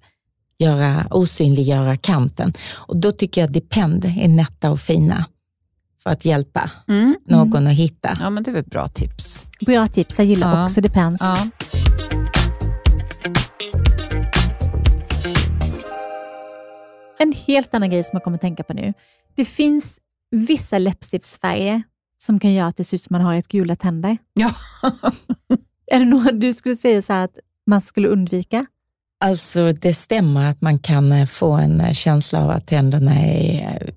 göra, 0.60 1.07
osynliggöra 1.12 1.97
kanten. 1.97 2.53
Och 2.76 2.97
då 2.97 3.12
tycker 3.12 3.41
jag 3.41 3.47
att 3.47 3.53
Depend 3.53 4.05
är 4.05 4.28
nätta 4.28 4.72
och 4.72 4.80
fina 4.80 5.26
för 6.03 6.10
att 6.10 6.26
hjälpa 6.26 6.72
mm. 6.88 7.16
någon 7.26 7.55
mm. 7.55 7.72
att 7.72 7.78
hitta. 7.78 8.18
Ja, 8.20 8.30
men 8.30 8.43
det 8.43 8.51
är 8.51 8.53
väl 8.53 8.64
bra 8.64 8.88
tips. 8.88 9.41
Bra 9.66 9.88
tips, 9.88 10.20
jag 10.20 10.28
gillar 10.28 10.57
ja. 10.57 10.66
också 10.66 10.82
Depends. 10.82 11.22
Ja. 11.22 11.49
En 17.20 17.34
helt 17.47 17.74
annan 17.74 17.89
grej 17.89 18.03
som 18.03 18.16
jag 18.16 18.24
kommer 18.24 18.38
att 18.38 18.41
tänka 18.41 18.64
på 18.64 18.74
nu. 18.74 18.93
Det 19.36 19.45
finns 19.45 19.99
vissa 20.32 20.78
läppstiftsfärger 20.78 21.84
som 22.18 22.39
kan 22.39 22.53
göra 22.53 22.68
att 22.68 22.78
det 22.78 22.84
ser 22.84 22.97
ut 22.97 23.01
som 23.01 23.14
man 23.14 23.22
har 23.22 23.36
ett 23.36 23.47
gula 23.47 23.76
tänder. 23.76 24.18
Ja. 24.34 24.53
är 25.91 25.99
det 25.99 26.05
något 26.05 26.41
du 26.41 26.53
skulle 26.53 26.76
säga 26.76 27.01
så 27.01 27.14
att 27.14 27.38
man 27.68 27.82
skulle 27.82 28.07
undvika? 28.07 28.66
Alltså 29.22 29.74
det 29.74 29.93
stämmer 29.93 30.49
att 30.49 30.61
man 30.61 30.80
kan 30.80 31.11
eh, 31.11 31.26
få 31.26 31.51
en 31.51 31.82
eh, 31.82 31.93
känsla 31.93 32.43
av 32.43 32.49
att 32.49 32.67
tänderna 32.67 33.15
är 33.15 33.84
eh, 33.86 33.93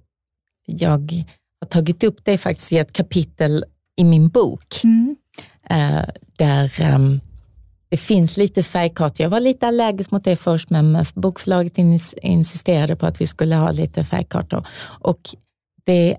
jag 0.67 1.25
har 1.61 1.67
tagit 1.69 2.05
upp 2.05 2.25
det 2.25 2.39
faktiskt 2.39 2.73
i 2.73 2.79
ett 2.79 2.93
kapitel 2.93 3.65
i 3.97 4.05
min 4.05 4.29
bok. 4.29 4.81
Mm. 4.85 5.17
Där 6.37 6.95
um, 6.95 7.21
det 7.89 7.97
finns 7.97 8.37
lite 8.37 8.63
färgkartor. 8.63 9.25
Jag 9.25 9.31
var 9.31 9.41
lite 9.41 9.67
allergisk 9.67 10.11
mot 10.11 10.25
det 10.25 10.37
först, 10.37 10.71
men 10.71 11.05
bokförlaget 11.15 11.79
insisterade 12.23 12.97
på 12.97 13.07
att 13.07 13.21
vi 13.21 13.27
skulle 13.27 13.57
ha 13.57 13.71
lite 13.71 14.05
färgkartor. 14.05 14.67
Och 15.01 15.21
det 15.85 16.17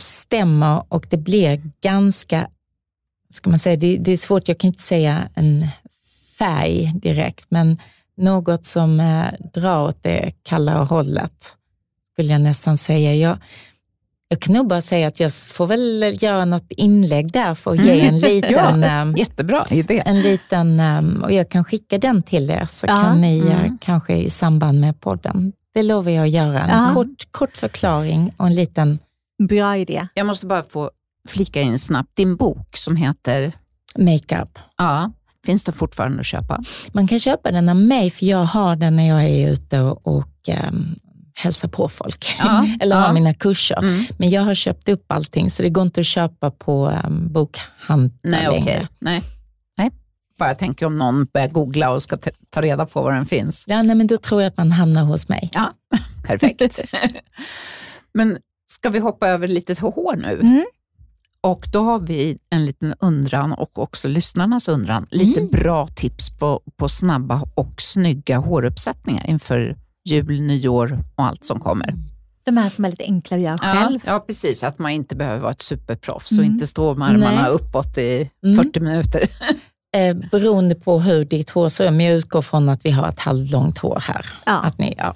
stämmer 0.00 0.82
och 0.88 1.06
det 1.10 1.16
blir 1.16 1.70
ganska, 1.80 2.48
ska 3.30 3.50
man 3.50 3.58
säga, 3.58 3.76
det, 3.76 3.96
det 3.96 4.12
är 4.12 4.16
svårt, 4.16 4.48
jag 4.48 4.58
kan 4.58 4.68
inte 4.68 4.82
säga 4.82 5.28
en 5.34 5.68
färg 6.38 6.92
direkt, 6.94 7.46
men 7.48 7.78
något 8.16 8.64
som 8.64 9.00
eh, 9.00 9.26
drar 9.54 9.88
åt 9.88 10.02
det 10.02 10.32
kallare 10.42 10.84
hållet, 10.84 11.56
skulle 12.12 12.32
jag 12.32 12.40
nästan 12.40 12.76
säga. 12.76 13.14
Jag, 13.14 13.38
jag 14.28 14.40
kan 14.40 14.54
nog 14.54 14.68
bara 14.68 14.82
säga 14.82 15.08
att 15.08 15.20
jag 15.20 15.32
får 15.32 15.66
väl 15.66 16.16
göra 16.20 16.44
något 16.44 16.66
inlägg 16.68 17.32
där 17.32 17.54
för 17.54 17.70
att 17.70 17.84
ge 17.84 18.00
en 18.00 18.18
liten... 18.18 18.52
ja, 18.82 18.84
ehm, 18.84 19.14
jättebra 19.14 19.64
idé. 19.70 20.02
En 20.06 20.22
liten, 20.22 20.80
ehm, 20.80 21.22
och 21.22 21.32
jag 21.32 21.50
kan 21.50 21.64
skicka 21.64 21.98
den 21.98 22.22
till 22.22 22.50
er, 22.50 22.66
så 22.68 22.86
ja. 22.86 23.02
kan 23.02 23.20
ni 23.20 23.38
eh, 23.38 23.60
mm. 23.60 23.78
kanske 23.78 24.14
i 24.16 24.30
samband 24.30 24.80
med 24.80 25.00
podden. 25.00 25.52
Det 25.74 25.82
lovar 25.82 26.10
jag 26.10 26.24
att 26.24 26.30
göra. 26.30 26.60
En 26.60 26.82
ja. 26.82 26.90
kort, 26.94 27.32
kort 27.32 27.56
förklaring 27.56 28.32
och 28.36 28.46
en 28.46 28.54
liten... 28.54 28.98
Bra 29.48 29.76
idé. 29.76 30.08
Jag 30.14 30.26
måste 30.26 30.46
bara 30.46 30.62
få 30.62 30.90
flika 31.28 31.60
in 31.60 31.78
snabbt. 31.78 32.16
Din 32.16 32.36
bok 32.36 32.76
som 32.76 32.96
heter? 32.96 33.52
Makeup. 33.98 34.58
Ja, 34.76 35.12
finns 35.44 35.64
den 35.64 35.74
fortfarande 35.74 36.20
att 36.20 36.26
köpa? 36.26 36.62
Man 36.92 37.06
kan 37.06 37.20
köpa 37.20 37.50
den 37.50 37.68
av 37.68 37.76
mig, 37.76 38.10
för 38.10 38.26
jag 38.26 38.44
har 38.44 38.76
den 38.76 38.96
när 38.96 39.08
jag 39.08 39.24
är 39.24 39.50
ute 39.52 39.80
och, 39.80 40.06
och 40.06 40.48
um, 40.68 40.96
hälsa 41.34 41.68
på 41.68 41.88
folk 41.88 42.26
ja, 42.38 42.66
eller 42.80 43.00
ha 43.00 43.12
mina 43.12 43.34
kurser. 43.34 43.78
Mm. 43.78 44.04
Men 44.18 44.30
jag 44.30 44.42
har 44.42 44.54
köpt 44.54 44.88
upp 44.88 45.04
allting 45.06 45.50
så 45.50 45.62
det 45.62 45.70
går 45.70 45.84
inte 45.84 46.00
att 46.00 46.06
köpa 46.06 46.50
på 46.50 47.00
um, 47.04 47.32
bokhandel 47.32 48.18
Nej, 48.22 48.50
längre. 48.50 48.62
Okay. 48.62 48.86
Nej. 48.98 49.22
nej, 49.76 49.90
bara 50.38 50.48
jag 50.48 50.58
tänker 50.58 50.86
om 50.86 50.96
någon 50.96 51.24
börjar 51.24 51.48
googla 51.48 51.90
och 51.90 52.02
ska 52.02 52.18
ta 52.50 52.62
reda 52.62 52.86
på 52.86 53.02
var 53.02 53.12
den 53.12 53.26
finns. 53.26 53.64
Ja, 53.68 53.82
nej, 53.82 53.96
men 53.96 54.06
då 54.06 54.16
tror 54.16 54.42
jag 54.42 54.48
att 54.48 54.56
man 54.56 54.72
hamnar 54.72 55.04
hos 55.04 55.28
mig. 55.28 55.50
Ja, 55.52 55.72
perfekt. 56.26 56.80
men 58.14 58.38
ska 58.66 58.90
vi 58.90 58.98
hoppa 58.98 59.28
över 59.28 59.48
lite 59.48 59.80
hår 59.80 60.16
nu? 60.16 60.40
Mm. 60.40 60.64
Och 61.44 61.68
då 61.72 61.82
har 61.82 61.98
vi 61.98 62.38
en 62.50 62.64
liten 62.64 62.94
undran 63.00 63.52
och 63.52 63.78
också 63.78 64.08
lyssnarnas 64.08 64.68
undran. 64.68 65.06
Lite 65.10 65.40
mm. 65.40 65.50
bra 65.50 65.86
tips 65.86 66.38
på, 66.38 66.62
på 66.76 66.88
snabba 66.88 67.42
och 67.54 67.82
snygga 67.82 68.38
håruppsättningar 68.38 69.26
inför 69.26 69.76
jul, 70.04 70.40
nyår 70.40 71.02
och 71.16 71.24
allt 71.24 71.44
som 71.44 71.60
kommer. 71.60 71.94
De 72.44 72.56
här 72.56 72.68
som 72.68 72.84
är 72.84 72.90
lite 72.90 73.04
enkla 73.04 73.36
att 73.36 73.42
göra 73.42 73.58
själv. 73.58 74.00
Ja, 74.06 74.20
precis. 74.20 74.64
Att 74.64 74.78
man 74.78 74.90
inte 74.90 75.16
behöver 75.16 75.40
vara 75.40 75.50
ett 75.50 75.62
superproffs 75.62 76.32
mm. 76.32 76.44
och 76.44 76.52
inte 76.52 76.66
stå 76.66 76.94
med 76.94 77.08
armarna 77.08 77.42
Nej. 77.42 77.50
uppåt 77.50 77.98
i 77.98 78.30
mm. 78.44 78.64
40 78.64 78.80
minuter. 78.80 79.28
Eh, 79.96 80.16
beroende 80.30 80.74
på 80.74 81.00
hur 81.00 81.24
ditt 81.24 81.50
hår 81.50 81.68
ser 81.68 81.84
ut, 81.84 81.92
men 81.92 82.06
jag 82.06 82.14
utgår 82.14 82.42
från 82.42 82.68
att 82.68 82.84
vi 82.84 82.90
har 82.90 83.08
ett 83.08 83.18
halvlångt 83.18 83.78
hår 83.78 83.98
här. 84.02 84.26
Ja. 84.46 84.60
Att 84.60 84.78
ni, 84.78 84.94
ja. 84.98 85.14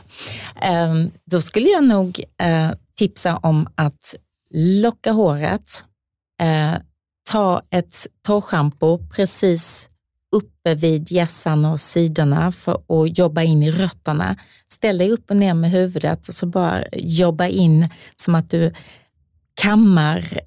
Eh, 0.61 0.95
då 1.24 1.41
skulle 1.41 1.68
jag 1.68 1.85
nog 1.85 2.20
eh, 2.43 2.70
tipsa 2.99 3.37
om 3.37 3.68
att 3.74 4.14
locka 4.55 5.12
håret, 5.12 5.85
eh, 6.41 6.74
ta 7.30 7.62
ett 7.70 8.07
torrschampo 8.26 8.99
precis 9.09 9.89
uppe 10.36 10.74
vid 10.74 11.12
hjässan 11.12 11.64
och 11.64 11.80
sidorna 11.80 12.53
för 12.53 12.72
att 12.72 13.18
jobba 13.18 13.43
in 13.43 13.62
i 13.62 13.70
rötterna. 13.70 14.36
Ställ 14.72 14.99
dig 14.99 15.11
upp 15.11 15.30
och 15.30 15.36
ner 15.36 15.55
med 15.55 15.70
huvudet 15.70 16.28
och 16.28 16.34
så 16.34 16.47
bara 16.47 16.84
jobba 16.93 17.47
in 17.47 17.84
som 18.16 18.34
att 18.34 18.51
du 18.51 18.72
kammar, 19.61 20.41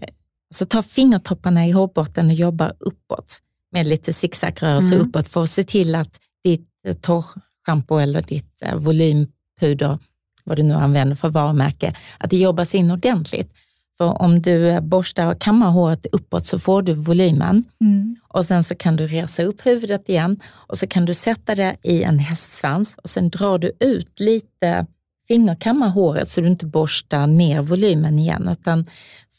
alltså 0.52 0.66
ta 0.66 0.82
fingertopparna 0.82 1.68
i 1.68 1.72
hårbotten 1.72 2.28
och 2.28 2.34
jobba 2.34 2.74
uppåt 2.80 3.40
med 3.72 3.88
lite 3.88 4.14
zigzagrörelse 4.14 4.96
mm. 4.96 5.08
uppåt 5.08 5.28
för 5.28 5.44
att 5.44 5.50
se 5.50 5.64
till 5.64 5.96
att 5.96 6.20
ditt 6.44 6.70
eh, 6.88 6.96
torrschampo 6.96 7.98
eller 7.98 8.22
ditt 8.22 8.62
eh, 8.62 8.76
volympuder, 8.76 10.00
vad 10.44 10.58
du 10.58 10.64
nu 10.64 10.74
använder 10.74 11.16
för 11.16 11.30
varumärke, 11.30 11.96
att 12.18 12.30
det 12.30 12.38
jobbas 12.38 12.76
in 12.76 12.92
ordentligt. 12.92 13.54
För 14.02 14.22
om 14.22 14.42
du 14.42 14.82
borstar 14.82 15.26
och 15.26 15.42
kammar 15.42 15.70
håret 15.70 16.06
uppåt 16.06 16.46
så 16.46 16.60
får 16.60 16.82
du 16.82 16.94
volymen 16.94 17.64
mm. 17.82 18.16
och 18.28 18.46
sen 18.46 18.64
så 18.64 18.76
kan 18.76 18.96
du 18.96 19.08
resa 19.08 19.44
upp 19.44 19.66
huvudet 19.66 20.10
igen 20.10 20.40
och 20.48 20.78
så 20.78 20.88
kan 20.88 21.06
du 21.06 21.14
sätta 21.14 21.56
det 21.56 21.76
i 21.84 22.04
en 22.04 22.20
hästsvans 22.20 22.96
och 23.04 23.10
sen 23.10 23.30
drar 23.30 23.58
du 23.58 23.72
ut 23.80 24.20
lite, 24.20 24.86
fingerkammar 25.28 25.90
håret 25.90 26.30
så 26.30 26.42
du 26.42 26.48
inte 26.48 26.66
borstar 26.66 27.28
ner 27.28 27.62
volymen 27.62 28.20
igen 28.20 28.50
utan 28.52 28.86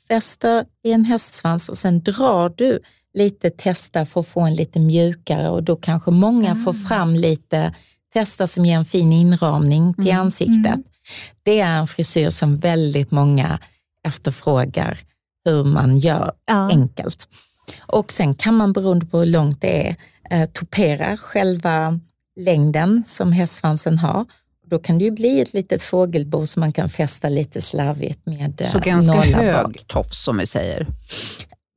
fäster 0.09 0.65
i 0.85 0.93
en 0.93 1.05
hästsvans 1.05 1.69
och 1.69 1.79
sen 1.79 2.03
drar 2.03 2.55
du 2.57 2.79
lite 3.15 3.51
testa 3.51 4.07
för 4.07 4.21
att 4.21 4.29
få 4.29 4.41
en 4.41 4.55
lite 4.55 4.81
mjukare 4.81 5.49
och 5.49 5.63
då 5.63 5.77
kanske 5.77 6.11
många 6.11 6.51
mm. 6.51 6.63
får 6.63 6.73
fram 6.73 7.15
lite 7.15 7.75
testa 8.13 8.47
som 8.47 8.65
ger 8.65 8.77
en 8.77 8.85
fin 8.85 9.13
inramning 9.13 9.95
till 9.95 10.09
mm. 10.11 10.21
ansiktet. 10.21 10.67
Mm. 10.67 10.83
Det 11.43 11.61
är 11.61 11.79
en 11.79 11.87
frisyr 11.87 12.31
som 12.31 12.59
väldigt 12.59 13.11
många 13.11 13.59
efterfrågar 14.09 14.99
hur 15.45 15.65
man 15.65 15.99
gör 15.99 16.33
ja. 16.47 16.71
enkelt. 16.71 17.29
Och 17.81 18.13
sen 18.13 18.35
kan 18.35 18.55
man 18.55 18.73
beroende 18.73 19.07
på 19.07 19.19
hur 19.19 19.27
långt 19.27 19.61
det 19.61 19.89
är 19.89 19.97
eh, 20.43 20.49
topera 20.49 21.17
själva 21.17 22.01
längden 22.41 23.03
som 23.07 23.33
hästsvansen 23.33 23.99
har. 23.99 24.27
Då 24.67 24.79
kan 24.79 24.99
det 24.99 25.05
ju 25.05 25.11
bli 25.11 25.41
ett 25.41 25.53
litet 25.53 25.83
fågelbo 25.83 26.47
som 26.47 26.61
man 26.61 26.73
kan 26.73 26.89
fästa 26.89 27.29
lite 27.29 27.61
slarvigt 27.61 28.27
med 28.27 28.63
Så 28.65 28.79
eh, 28.79 28.85
ganska 28.85 29.21
hög 29.21 29.87
tofs 29.87 30.23
som 30.23 30.39
vi 30.39 30.47
säger? 30.47 30.87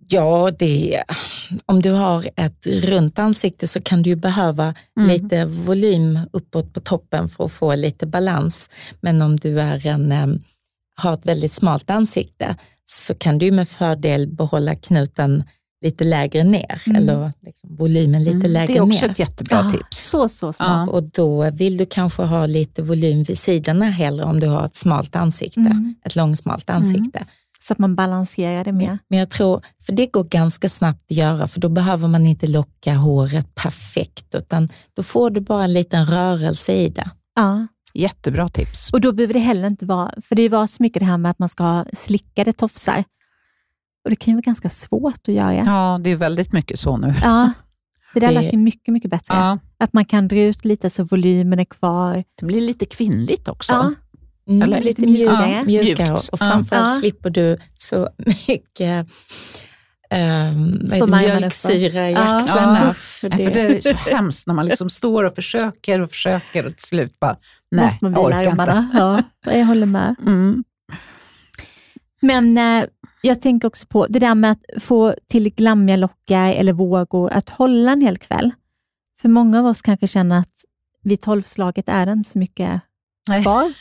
Ja, 0.07 0.51
det, 0.59 1.03
om 1.65 1.81
du 1.81 1.91
har 1.91 2.29
ett 2.35 2.67
runt 2.67 3.19
ansikte 3.19 3.67
så 3.67 3.81
kan 3.81 4.01
du 4.01 4.09
ju 4.09 4.15
behöva 4.15 4.73
mm. 4.97 5.09
lite 5.09 5.45
volym 5.45 6.19
uppåt 6.33 6.73
på 6.73 6.79
toppen 6.79 7.27
för 7.27 7.45
att 7.45 7.51
få 7.51 7.75
lite 7.75 8.07
balans. 8.07 8.69
Men 9.01 9.21
om 9.21 9.35
du 9.35 9.61
är 9.61 9.87
en 9.87 10.11
eh, 10.11 10.27
har 10.95 11.13
ett 11.13 11.25
väldigt 11.25 11.53
smalt 11.53 11.89
ansikte 11.89 12.55
så 12.85 13.15
kan 13.15 13.37
du 13.37 13.51
med 13.51 13.67
fördel 13.67 14.27
behålla 14.27 14.75
knuten 14.75 15.43
lite 15.85 16.03
lägre 16.03 16.43
ner, 16.43 16.81
mm. 16.85 17.01
eller 17.01 17.33
liksom 17.41 17.75
volymen 17.75 18.23
lite 18.23 18.35
mm. 18.35 18.51
lägre 18.51 18.67
ner. 18.67 18.73
Det 18.73 18.79
är 18.79 18.81
också 18.81 19.05
ner. 19.05 19.11
ett 19.11 19.19
jättebra 19.19 19.57
ja, 19.57 19.71
tips. 19.71 20.09
Så, 20.09 20.29
så 20.29 20.53
smart. 20.53 20.89
Ja. 20.91 20.93
Och 20.93 21.03
då 21.03 21.51
vill 21.51 21.77
du 21.77 21.85
kanske 21.85 22.21
ha 22.21 22.45
lite 22.45 22.81
volym 22.81 23.23
vid 23.23 23.37
sidorna 23.37 23.85
hellre 23.85 24.25
om 24.25 24.39
du 24.39 24.47
har 24.47 24.65
ett 24.65 24.75
smalt 24.75 25.15
ansikte, 25.15 25.59
mm. 25.59 25.95
ett 26.03 26.15
långsmalt 26.15 26.69
ansikte. 26.69 27.19
Mm. 27.19 27.29
Så 27.59 27.73
att 27.73 27.79
man 27.79 27.95
balanserar 27.95 28.63
det 28.63 28.73
mer. 28.73 28.99
Men 29.07 29.19
jag 29.19 29.29
tror, 29.29 29.61
för 29.85 29.93
det 29.93 30.05
går 30.05 30.23
ganska 30.23 30.69
snabbt 30.69 31.11
att 31.11 31.17
göra, 31.17 31.47
för 31.47 31.59
då 31.59 31.69
behöver 31.69 32.07
man 32.07 32.25
inte 32.25 32.47
locka 32.47 32.95
håret 32.95 33.55
perfekt, 33.55 34.35
utan 34.35 34.69
då 34.93 35.03
får 35.03 35.29
du 35.29 35.41
bara 35.41 35.63
en 35.63 35.73
liten 35.73 36.05
rörelse 36.05 36.73
i 36.73 36.89
det. 36.89 37.09
Ja. 37.35 37.67
Jättebra 37.95 38.49
tips. 38.49 38.93
Och 38.93 39.01
då 39.01 39.13
behöver 39.13 39.33
det 39.33 39.39
heller 39.39 39.67
inte 39.67 39.85
vara, 39.85 40.11
för 40.21 40.35
det 40.35 40.49
var 40.49 40.67
så 40.67 40.83
mycket 40.83 40.99
det 40.99 41.05
här 41.05 41.17
med 41.17 41.31
att 41.31 41.39
man 41.39 41.49
ska 41.49 41.63
ha 41.63 41.85
slickade 41.93 42.53
tofsar. 42.53 43.03
Och 44.03 44.09
det 44.09 44.15
kan 44.15 44.31
ju 44.31 44.35
vara 44.35 44.41
ganska 44.41 44.69
svårt 44.69 45.19
att 45.27 45.33
göra. 45.33 45.53
Ja, 45.53 45.99
det 46.03 46.09
är 46.09 46.15
väldigt 46.15 46.53
mycket 46.53 46.79
så 46.79 46.97
nu. 46.97 47.15
Ja, 47.21 47.51
det 48.13 48.19
där 48.19 48.31
lät 48.31 48.53
ju 48.53 48.57
mycket, 48.57 48.93
mycket 48.93 49.11
bättre. 49.11 49.35
Ja. 49.35 49.59
Att 49.79 49.93
man 49.93 50.05
kan 50.05 50.27
dra 50.27 50.39
ut 50.39 50.65
lite 50.65 50.89
så 50.89 51.03
volymen 51.03 51.59
är 51.59 51.65
kvar. 51.65 52.23
Det 52.35 52.45
blir 52.45 52.61
lite 52.61 52.85
kvinnligt 52.85 53.47
också. 53.47 53.73
Ja. 53.73 53.93
Mm, 54.47 54.61
Eller 54.61 54.81
lite 54.81 55.01
mjukare. 55.01 55.51
Ja, 55.51 55.63
mjukare. 55.63 56.13
Och 56.31 56.39
framförallt 56.39 56.93
ja. 56.93 56.99
slipper 56.99 57.29
du 57.29 57.57
så 57.75 58.09
mycket 58.47 59.07
um, 60.11 61.09
mjölksyra 61.09 62.09
i 62.09 62.15
axlarna. 62.15 62.85
Ja, 62.85 62.93
för, 62.93 63.29
det. 63.29 63.43
för 63.43 63.53
det 63.53 63.61
är 63.61 63.81
så 63.81 64.09
hemskt 64.09 64.47
när 64.47 64.53
man 64.53 64.65
liksom 64.65 64.89
står 64.89 65.23
och 65.23 65.35
försöker 65.35 66.01
och 66.01 66.09
försöker 66.09 66.65
och 66.65 66.77
till 66.77 66.87
slut 66.87 67.19
bara, 67.19 67.37
nej, 67.71 67.85
Måste 67.85 68.05
man 68.05 68.13
jag 68.13 68.23
orkar 68.23 68.51
inte. 68.51 68.87
Ja, 68.93 69.23
jag 69.51 69.65
håller 69.65 69.85
med. 69.85 70.15
Mm. 70.25 70.63
Men 72.21 72.57
eh, 72.57 72.87
jag 73.21 73.41
tänker 73.41 73.67
också 73.67 73.87
på 73.87 74.07
det 74.07 74.19
där 74.19 74.35
med 74.35 74.51
att 74.51 74.83
få 74.83 75.15
till 75.27 75.49
glammiga 75.55 75.95
lockar 75.95 76.53
eller 76.53 76.73
vågor, 76.73 77.33
att 77.33 77.49
hålla 77.49 77.91
en 77.91 78.01
hel 78.01 78.17
kväll. 78.17 78.51
För 79.21 79.29
många 79.29 79.59
av 79.59 79.65
oss 79.65 79.81
kanske 79.81 80.07
känner 80.07 80.39
att 80.39 80.63
vid 81.03 81.21
tolvslaget 81.21 81.89
är 81.89 82.05
det 82.05 82.11
inte 82.11 82.29
så 82.29 82.39
mycket 82.39 82.81
kvar. 83.43 83.73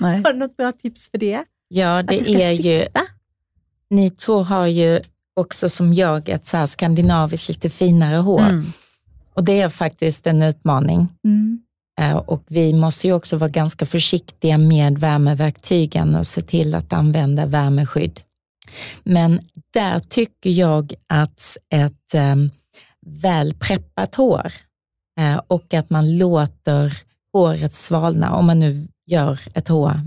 Har 0.24 0.32
du 0.32 0.38
något 0.38 0.56
bra 0.56 0.72
tips 0.72 1.10
för 1.10 1.18
det? 1.18 1.44
Ja, 1.68 2.02
det, 2.02 2.06
det 2.06 2.42
är 2.42 2.56
sitta? 2.56 2.68
ju... 2.68 2.86
Ni 3.90 4.10
två 4.10 4.42
har 4.42 4.66
ju 4.66 5.00
också 5.36 5.68
som 5.68 5.94
jag 5.94 6.28
ett 6.28 6.46
så 6.46 6.56
här 6.56 6.66
skandinaviskt 6.66 7.48
lite 7.48 7.70
finare 7.70 8.16
hår. 8.16 8.40
Mm. 8.40 8.72
Och 9.34 9.44
det 9.44 9.60
är 9.60 9.68
faktiskt 9.68 10.26
en 10.26 10.42
utmaning. 10.42 11.08
Mm. 11.24 11.60
Uh, 12.00 12.16
och 12.16 12.42
vi 12.46 12.72
måste 12.72 13.06
ju 13.06 13.12
också 13.12 13.36
vara 13.36 13.50
ganska 13.50 13.86
försiktiga 13.86 14.58
med 14.58 14.98
värmeverktygen 14.98 16.14
och 16.14 16.26
se 16.26 16.42
till 16.42 16.74
att 16.74 16.92
använda 16.92 17.46
värmeskydd. 17.46 18.20
Men 19.04 19.40
där 19.72 19.98
tycker 19.98 20.50
jag 20.50 20.94
att 21.06 21.56
ett 21.74 22.14
um, 22.14 22.50
väl 23.06 23.54
preppat 23.54 24.14
hår 24.14 24.52
uh, 25.20 25.40
och 25.46 25.74
att 25.74 25.90
man 25.90 26.18
låter 26.18 27.02
håret 27.32 27.74
svalna, 27.74 28.34
om 28.34 28.46
man 28.46 28.58
nu 28.58 28.74
gör 29.06 29.40
ett 29.54 29.68
hår 29.68 30.00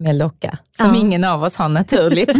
med 0.00 0.16
locka, 0.16 0.58
som 0.70 0.94
ja. 0.94 1.00
ingen 1.00 1.24
av 1.24 1.42
oss 1.42 1.56
har 1.56 1.68
naturligt. 1.68 2.36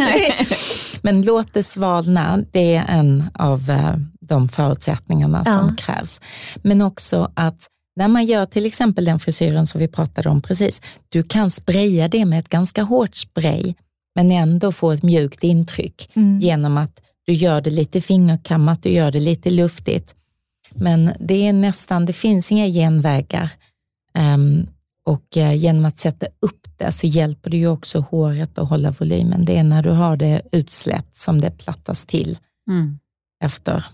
Men 1.02 1.22
låt 1.22 1.54
det 1.54 1.62
svalna, 1.62 2.42
det 2.52 2.74
är 2.74 2.84
en 2.88 3.24
av 3.34 3.70
eh, 3.70 3.94
de 4.20 4.48
förutsättningarna 4.48 5.42
ja. 5.46 5.52
som 5.52 5.76
krävs. 5.76 6.20
Men 6.62 6.82
också 6.82 7.30
att 7.34 7.66
när 7.96 8.08
man 8.08 8.24
gör 8.24 8.46
till 8.46 8.66
exempel 8.66 9.04
den 9.04 9.20
frisyren 9.20 9.66
som 9.66 9.80
vi 9.80 9.88
pratade 9.88 10.28
om 10.28 10.42
precis, 10.42 10.82
du 11.08 11.22
kan 11.22 11.50
spraya 11.50 12.08
det 12.08 12.24
med 12.24 12.38
ett 12.38 12.48
ganska 12.48 12.82
hårt 12.82 13.16
spray, 13.16 13.74
men 14.14 14.32
ändå 14.32 14.72
få 14.72 14.92
ett 14.92 15.02
mjukt 15.02 15.44
intryck 15.44 16.11
mm. 16.14 16.38
genom 16.38 16.78
att 16.78 17.00
du 17.26 17.32
gör 17.32 17.61
det 17.61 17.70
lite 17.70 18.00
fingerkammat, 18.00 18.82
du 18.82 18.90
gör 18.90 19.12
det 19.12 19.20
lite 19.20 19.50
luftigt. 19.50 20.14
Men 20.74 21.11
det 21.18 21.48
är 21.48 21.52
nästan, 21.52 22.06
det 22.06 22.12
finns 22.12 22.52
inga 22.52 22.66
genvägar. 22.66 23.50
Um, 24.18 24.66
och 25.05 25.36
uh, 25.36 25.55
genom 25.55 25.84
att 25.84 25.98
sätta 25.98 26.26
upp 26.40 26.66
det 26.76 26.92
så 26.92 27.07
hjälper 27.07 27.51
ju 27.51 27.68
också 27.68 28.01
håret 28.01 28.59
att 28.59 28.68
hålla 28.68 28.90
volymen. 28.90 29.44
Det 29.44 29.59
är 29.59 29.64
när 29.64 29.82
du 29.82 29.90
har 29.90 30.16
det 30.16 30.42
utsläppt 30.53 31.16
som 31.16 31.40
det 31.40 31.51
plattas 31.51 32.05
till 32.05 32.38
mm. 32.70 32.98
efter. 33.44 33.84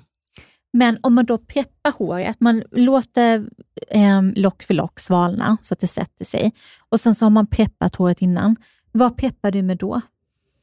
Men 0.72 0.98
om 1.02 1.14
man 1.14 1.24
då 1.24 1.38
preppar 1.38 1.92
håret, 1.98 2.40
man 2.40 2.62
låter 2.70 3.46
eh, 3.90 4.22
lock 4.22 4.62
för 4.62 4.74
lock 4.74 5.00
svalna 5.00 5.56
så 5.62 5.74
att 5.74 5.80
det 5.80 5.86
sätter 5.86 6.24
sig 6.24 6.52
och 6.88 7.00
sen 7.00 7.14
så 7.14 7.24
har 7.24 7.30
man 7.30 7.46
preppat 7.46 7.96
håret 7.96 8.22
innan. 8.22 8.56
Vad 8.92 9.16
preppar 9.16 9.50
du 9.50 9.62
med 9.62 9.76
då? 9.76 10.00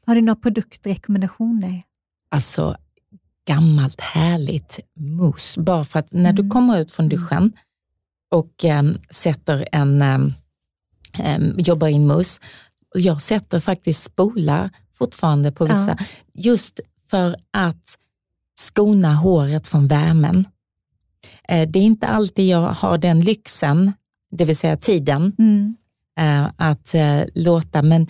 Har 0.06 0.16
du 0.16 0.22
några 0.22 0.40
produktrekommendationer? 0.40 1.84
Alltså 2.30 2.76
gammalt 3.48 4.02
härligt 4.02 4.80
mousse. 5.00 5.62
Bara 5.62 5.84
för 5.84 6.00
att 6.00 6.12
när 6.12 6.30
mm. 6.30 6.36
du 6.36 6.50
kommer 6.50 6.80
ut 6.80 6.92
från 6.92 7.10
duschen 7.10 7.52
och 8.34 8.66
äm, 8.66 8.88
ehm, 8.88 8.98
sätter 9.10 9.68
en, 9.72 10.02
äm, 10.02 10.34
ehm, 11.14 11.56
jobbar 11.58 11.88
in 11.88 12.08
mousse, 12.08 12.42
och 12.94 13.00
jag 13.00 13.22
sätter 13.22 13.60
faktiskt 13.60 14.04
spolar 14.04 14.70
fortfarande 14.94 15.52
på 15.52 15.66
vissa, 15.66 15.98
ja. 16.00 16.06
just 16.34 16.80
för 17.08 17.36
att 17.52 17.98
skona 18.56 19.16
håret 19.16 19.68
från 19.68 19.88
värmen. 19.88 20.46
Eh, 21.48 21.70
det 21.70 21.80
är 21.80 21.84
inte 21.84 22.08
alltid 22.08 22.48
jag 22.48 22.68
har 22.68 22.98
den 22.98 23.22
lyxen, 23.22 23.94
det 24.32 24.46
vill 24.46 24.58
säga 24.58 24.78
tiden, 24.78 25.36
mm. 25.40 25.76
Eh, 26.20 26.50
att 26.58 26.96
eh, 26.96 27.22
låta, 27.34 27.82
men 27.82 28.08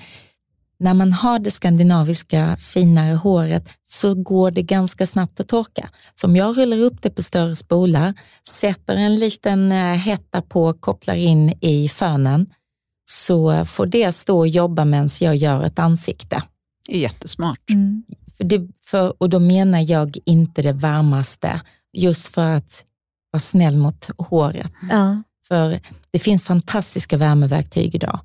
när 0.83 0.93
man 0.93 1.13
har 1.13 1.39
det 1.39 1.51
skandinaviska 1.51 2.57
finare 2.57 3.15
håret 3.15 3.69
så 3.83 4.13
går 4.13 4.51
det 4.51 4.61
ganska 4.61 5.05
snabbt 5.05 5.39
att 5.39 5.47
torka. 5.47 5.89
Så 6.15 6.27
om 6.27 6.35
jag 6.35 6.57
rullar 6.57 6.77
upp 6.77 7.01
det 7.01 7.09
på 7.09 7.23
större 7.23 7.55
spolar, 7.55 8.13
sätter 8.49 8.95
en 8.95 9.15
liten 9.15 9.71
hetta 9.71 10.41
på, 10.41 10.73
kopplar 10.73 11.15
in 11.15 11.53
i 11.61 11.89
fönen, 11.89 12.49
så 13.05 13.65
får 13.65 13.85
det 13.85 14.11
stå 14.11 14.37
och 14.37 14.47
jobba 14.47 14.85
medan 14.85 15.09
jag 15.21 15.35
gör 15.35 15.63
ett 15.63 15.79
ansikte. 15.79 16.43
Det 16.87 16.95
är 16.95 16.99
jättesmart. 16.99 17.69
Mm. 17.69 18.03
För 18.37 18.43
det, 18.43 18.67
för, 18.85 19.21
och 19.21 19.29
då 19.29 19.39
menar 19.39 19.91
jag 19.91 20.17
inte 20.25 20.61
det 20.61 20.73
varmaste, 20.73 21.61
just 21.93 22.27
för 22.27 22.49
att 22.49 22.85
vara 23.31 23.39
snäll 23.39 23.77
mot 23.77 24.09
håret. 24.17 24.71
Ja. 24.89 25.23
För 25.47 25.79
det 26.11 26.19
finns 26.19 26.43
fantastiska 26.43 27.17
värmeverktyg 27.17 27.95
idag. 27.95 28.19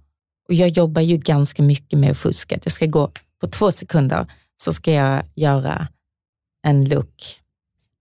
Och 0.49 0.55
jag 0.55 0.69
jobbar 0.69 1.03
ju 1.03 1.17
ganska 1.17 1.63
mycket 1.63 1.99
med 1.99 2.11
att 2.11 2.19
fuska. 2.19 2.59
Det 2.63 2.71
ska 2.71 2.87
gå 2.87 3.11
på 3.41 3.49
två 3.49 3.73
sekunder 3.73 4.27
så 4.57 4.73
ska 4.73 4.93
jag 4.93 5.23
göra 5.35 5.89
en 6.63 6.89
look. 6.89 7.41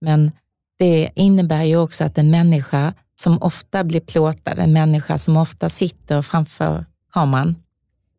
Men 0.00 0.32
det 0.78 1.10
innebär 1.14 1.62
ju 1.62 1.76
också 1.76 2.04
att 2.04 2.18
en 2.18 2.30
människa 2.30 2.94
som 3.14 3.42
ofta 3.42 3.84
blir 3.84 4.00
plåtad, 4.00 4.58
en 4.58 4.72
människa 4.72 5.18
som 5.18 5.36
ofta 5.36 5.68
sitter 5.68 6.22
framför 6.22 6.86
kameran, 7.12 7.56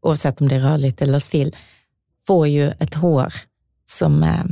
oavsett 0.02 0.42
om 0.42 0.48
det 0.48 0.56
är 0.56 0.60
rörligt 0.60 1.02
eller 1.02 1.20
still, 1.20 1.56
får 2.28 2.48
ju 2.48 2.70
ett 2.70 2.94
hår 2.94 3.34
som, 3.86 4.24
eh, 4.24 4.44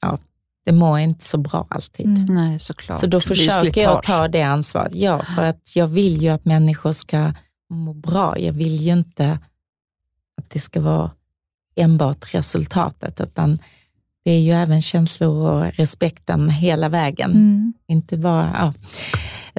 ja, 0.00 0.18
det 0.64 0.72
mår 0.72 0.98
inte 0.98 1.24
så 1.24 1.38
bra 1.38 1.66
alltid. 1.68 2.06
Mm. 2.06 2.24
Nej, 2.24 2.58
såklart. 2.58 3.00
Så 3.00 3.06
då 3.06 3.20
försöker 3.20 3.82
jag 3.82 4.02
ta 4.02 4.28
det 4.28 4.42
ansvaret. 4.42 4.94
Ja, 4.94 5.24
för 5.24 5.44
att 5.44 5.76
jag 5.76 5.86
vill 5.86 6.22
ju 6.22 6.28
att 6.28 6.44
människor 6.44 6.92
ska 6.92 7.32
må 7.72 7.92
bra. 7.92 8.38
Jag 8.38 8.52
vill 8.52 8.76
ju 8.76 8.92
inte 8.92 9.38
att 10.38 10.50
det 10.50 10.58
ska 10.58 10.80
vara 10.80 11.10
enbart 11.76 12.34
resultatet, 12.34 13.20
utan 13.20 13.58
det 14.24 14.30
är 14.30 14.40
ju 14.40 14.52
även 14.52 14.82
känslor 14.82 15.50
och 15.50 15.72
respekten 15.72 16.48
hela 16.48 16.88
vägen. 16.88 17.30
Mm. 17.30 17.72
Inte 17.88 18.16
bara, 18.16 18.50
ja. 18.58 18.74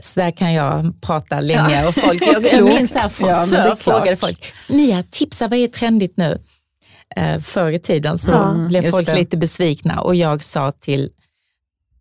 Så 0.02 0.20
där 0.20 0.32
kan 0.32 0.54
jag 0.54 1.02
prata 1.02 1.42
länge 1.42 1.82
ja. 1.82 1.88
och 1.88 1.96
folk, 1.96 2.22
jag, 2.34 2.54
jag 2.54 2.66
minns 2.66 2.96
här 2.96 3.10
för, 3.10 3.30
ja, 3.30 3.46
för, 3.46 3.76
frågade 3.76 4.16
folk, 4.16 4.54
Mia 4.70 5.04
tipsa 5.04 5.48
vad 5.48 5.60
är 5.60 5.68
trendigt 5.68 6.18
nu? 6.18 6.42
Eh, 7.16 7.40
förr 7.40 7.72
i 7.72 7.80
tiden 7.80 8.18
så 8.18 8.32
mm, 8.32 8.68
blev 8.68 8.92
folk 8.92 9.06
det. 9.06 9.16
lite 9.16 9.38
besvikna 9.38 10.02
och 10.02 10.16
jag 10.16 10.44
sa 10.44 10.72
till 10.72 11.10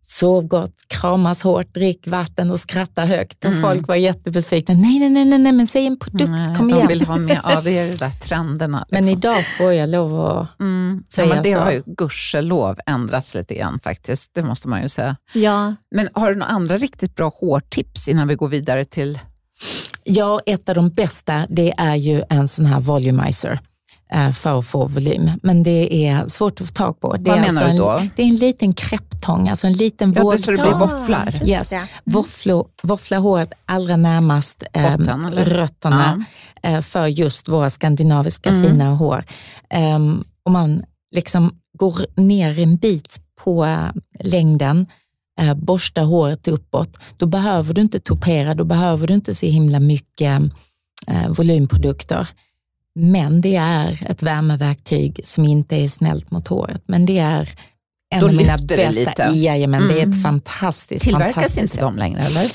Sov 0.05 0.47
gott, 0.47 0.73
kramas 0.87 1.43
hårt, 1.43 1.73
drick 1.73 2.07
vatten 2.07 2.51
och 2.51 2.59
skratta 2.59 3.05
högt. 3.05 3.45
Och 3.45 3.51
mm. 3.51 3.61
folk 3.61 3.87
var 3.87 3.95
jättebesvikna. 3.95 4.75
Nej, 4.75 4.99
nej, 4.99 5.25
nej, 5.25 5.39
nej, 5.39 5.51
men 5.51 5.67
säg 5.67 5.85
en 5.85 5.99
produkt, 5.99 6.31
nej, 6.31 6.55
kom 6.55 6.69
igen. 6.69 6.81
De 6.81 6.87
vill 6.87 7.05
ha 7.05 7.17
med, 7.17 7.61
det 7.63 7.77
är 7.77 7.91
de 7.91 7.95
där 7.95 8.11
trenderna. 8.11 8.85
Liksom. 8.89 9.05
Men 9.05 9.17
idag 9.17 9.45
får 9.57 9.73
jag 9.73 9.89
lov 9.89 10.21
att 10.21 10.59
mm. 10.59 11.03
säga 11.09 11.27
ja, 11.27 11.33
men 11.33 11.43
Det 11.43 11.51
så. 11.51 11.59
har 11.59 11.71
ju 11.71 11.83
gudskelov 11.85 12.79
ändrats 12.85 13.35
lite 13.35 13.55
grann 13.55 13.79
faktiskt, 13.79 14.31
det 14.33 14.43
måste 14.43 14.67
man 14.67 14.81
ju 14.81 14.89
säga. 14.89 15.15
Ja. 15.33 15.75
Men 15.95 16.09
har 16.13 16.29
du 16.29 16.39
några 16.39 16.51
andra 16.51 16.77
riktigt 16.77 17.15
bra 17.15 17.31
hårtips 17.41 18.07
innan 18.07 18.27
vi 18.27 18.35
går 18.35 18.47
vidare 18.47 18.85
till? 18.85 19.19
Ja, 20.03 20.39
ett 20.45 20.69
av 20.69 20.75
de 20.75 20.89
bästa 20.89 21.45
det 21.49 21.73
är 21.77 21.95
ju 21.95 22.23
en 22.29 22.47
sån 22.47 22.65
här 22.65 22.79
volumizer. 22.79 23.59
Eh, 24.13 24.31
för 24.31 24.59
att 24.59 24.65
få 24.65 24.85
volym. 24.85 25.31
Men 25.43 25.63
det 25.63 26.05
är 26.05 26.27
svårt 26.27 26.61
att 26.61 26.67
få 26.67 26.73
tag 26.73 26.99
på. 26.99 27.15
Det 27.17 27.29
Vad 27.29 27.39
menar 27.39 27.47
alltså 27.47 27.67
du 27.67 27.77
då? 27.77 27.89
En, 27.89 28.11
det 28.15 28.23
är 28.23 28.27
en 28.27 28.35
liten 28.35 28.73
krepptång, 28.73 29.49
alltså 29.49 29.67
en 29.67 29.73
liten 29.73 30.13
ja, 30.13 30.23
vågtång. 30.23 30.37
Så 30.37 30.51
det 30.51 30.57
blir 30.57 30.75
våfflar? 30.75 31.49
Yes. 31.49 31.73
Mm. 31.73 31.87
Våfflo, 32.03 32.67
våffla 32.83 33.17
håret 33.17 33.53
allra 33.65 33.97
närmast 33.97 34.63
eh, 34.73 34.97
Botten, 34.97 35.31
rötterna 35.31 36.25
ja. 36.61 36.69
eh, 36.69 36.81
för 36.81 37.07
just 37.07 37.49
våra 37.49 37.69
skandinaviska 37.69 38.49
mm. 38.49 38.63
fina 38.63 38.95
hår. 38.95 39.25
Um, 39.73 40.23
om 40.43 40.53
man 40.53 40.83
liksom 41.15 41.51
går 41.77 42.05
ner 42.15 42.59
en 42.59 42.77
bit 42.77 43.21
på 43.43 43.65
uh, 43.65 43.89
längden, 44.19 44.85
uh, 45.41 45.53
borstar 45.53 46.03
håret 46.03 46.47
uppåt, 46.47 46.99
då 47.17 47.25
behöver 47.25 47.73
du 47.73 47.81
inte 47.81 47.99
topera, 47.99 48.53
då 48.53 48.63
behöver 48.63 49.07
du 49.07 49.13
inte 49.13 49.35
så 49.35 49.45
himla 49.45 49.79
mycket 49.79 50.41
uh, 51.11 51.29
volymprodukter. 51.29 52.27
Men 52.95 53.41
det 53.41 53.55
är 53.55 54.07
ett 54.09 54.23
värmeverktyg 54.23 55.21
som 55.23 55.45
inte 55.45 55.75
är 55.75 55.87
snällt 55.87 56.31
mot 56.31 56.47
håret. 56.47 56.83
Men 56.85 57.05
det 57.05 57.19
är 57.19 57.49
en 58.15 58.21
Då 58.21 58.27
av 58.27 58.33
mina 58.33 58.57
bästa. 58.57 58.89
Lite. 58.89 59.23
Jajamän, 59.23 59.81
mm. 59.81 59.95
det 59.95 59.99
är 59.99 60.03
ett 60.03 60.05
mm. 60.05 60.21
fantastiskt 60.21 61.05
Tillverkas 61.05 61.33
fantastiskt. 61.33 61.73
inte 61.73 61.85
de 61.85 61.97
längre 61.97 62.21
eller? 62.21 62.51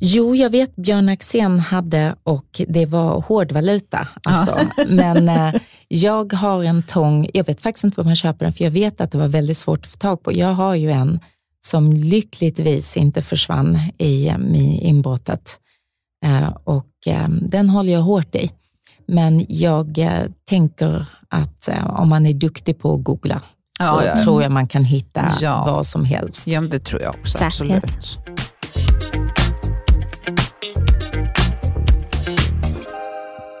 Jo, 0.00 0.34
jag 0.34 0.50
vet 0.50 0.76
Björn 0.76 1.08
Axén 1.08 1.60
hade 1.60 2.14
och 2.22 2.60
det 2.68 2.86
var 2.86 3.20
hårdvaluta. 3.20 4.08
Alltså. 4.22 4.58
Men 4.88 5.28
eh, 5.28 5.54
jag 5.88 6.32
har 6.32 6.64
en 6.64 6.82
tång, 6.82 7.28
jag 7.34 7.46
vet 7.46 7.60
faktiskt 7.60 7.84
inte 7.84 8.00
var 8.00 8.04
man 8.04 8.16
köper 8.16 8.44
den 8.44 8.52
för 8.52 8.64
jag 8.64 8.70
vet 8.70 9.00
att 9.00 9.12
det 9.12 9.18
var 9.18 9.28
väldigt 9.28 9.56
svårt 9.56 9.84
att 9.84 9.90
få 9.90 9.98
tag 9.98 10.22
på. 10.22 10.32
Jag 10.32 10.52
har 10.52 10.74
ju 10.74 10.90
en 10.90 11.20
som 11.60 11.92
lyckligtvis 11.92 12.96
inte 12.96 13.22
försvann 13.22 13.78
i, 13.98 14.28
i 14.54 14.80
inbrottet 14.82 15.60
eh, 16.24 16.56
och 16.64 16.92
eh, 17.06 17.28
den 17.28 17.70
håller 17.70 17.92
jag 17.92 18.00
hårt 18.00 18.34
i. 18.34 18.50
Men 19.08 19.46
jag 19.48 19.98
eh, 19.98 20.22
tänker 20.48 21.06
att 21.28 21.68
eh, 21.68 22.00
om 22.00 22.08
man 22.08 22.26
är 22.26 22.32
duktig 22.32 22.78
på 22.78 22.94
att 22.94 23.04
googla 23.04 23.38
så 23.78 23.84
ja, 23.84 24.04
ja. 24.04 24.24
tror 24.24 24.42
jag 24.42 24.52
man 24.52 24.66
kan 24.68 24.84
hitta 24.84 25.30
ja. 25.40 25.64
vad 25.66 25.86
som 25.86 26.04
helst. 26.04 26.46
Ja, 26.46 26.60
det 26.60 26.78
tror 26.78 27.02
jag 27.02 27.14
också. 27.20 27.38
Säkert. 27.38 27.46
Absolut. 27.46 28.18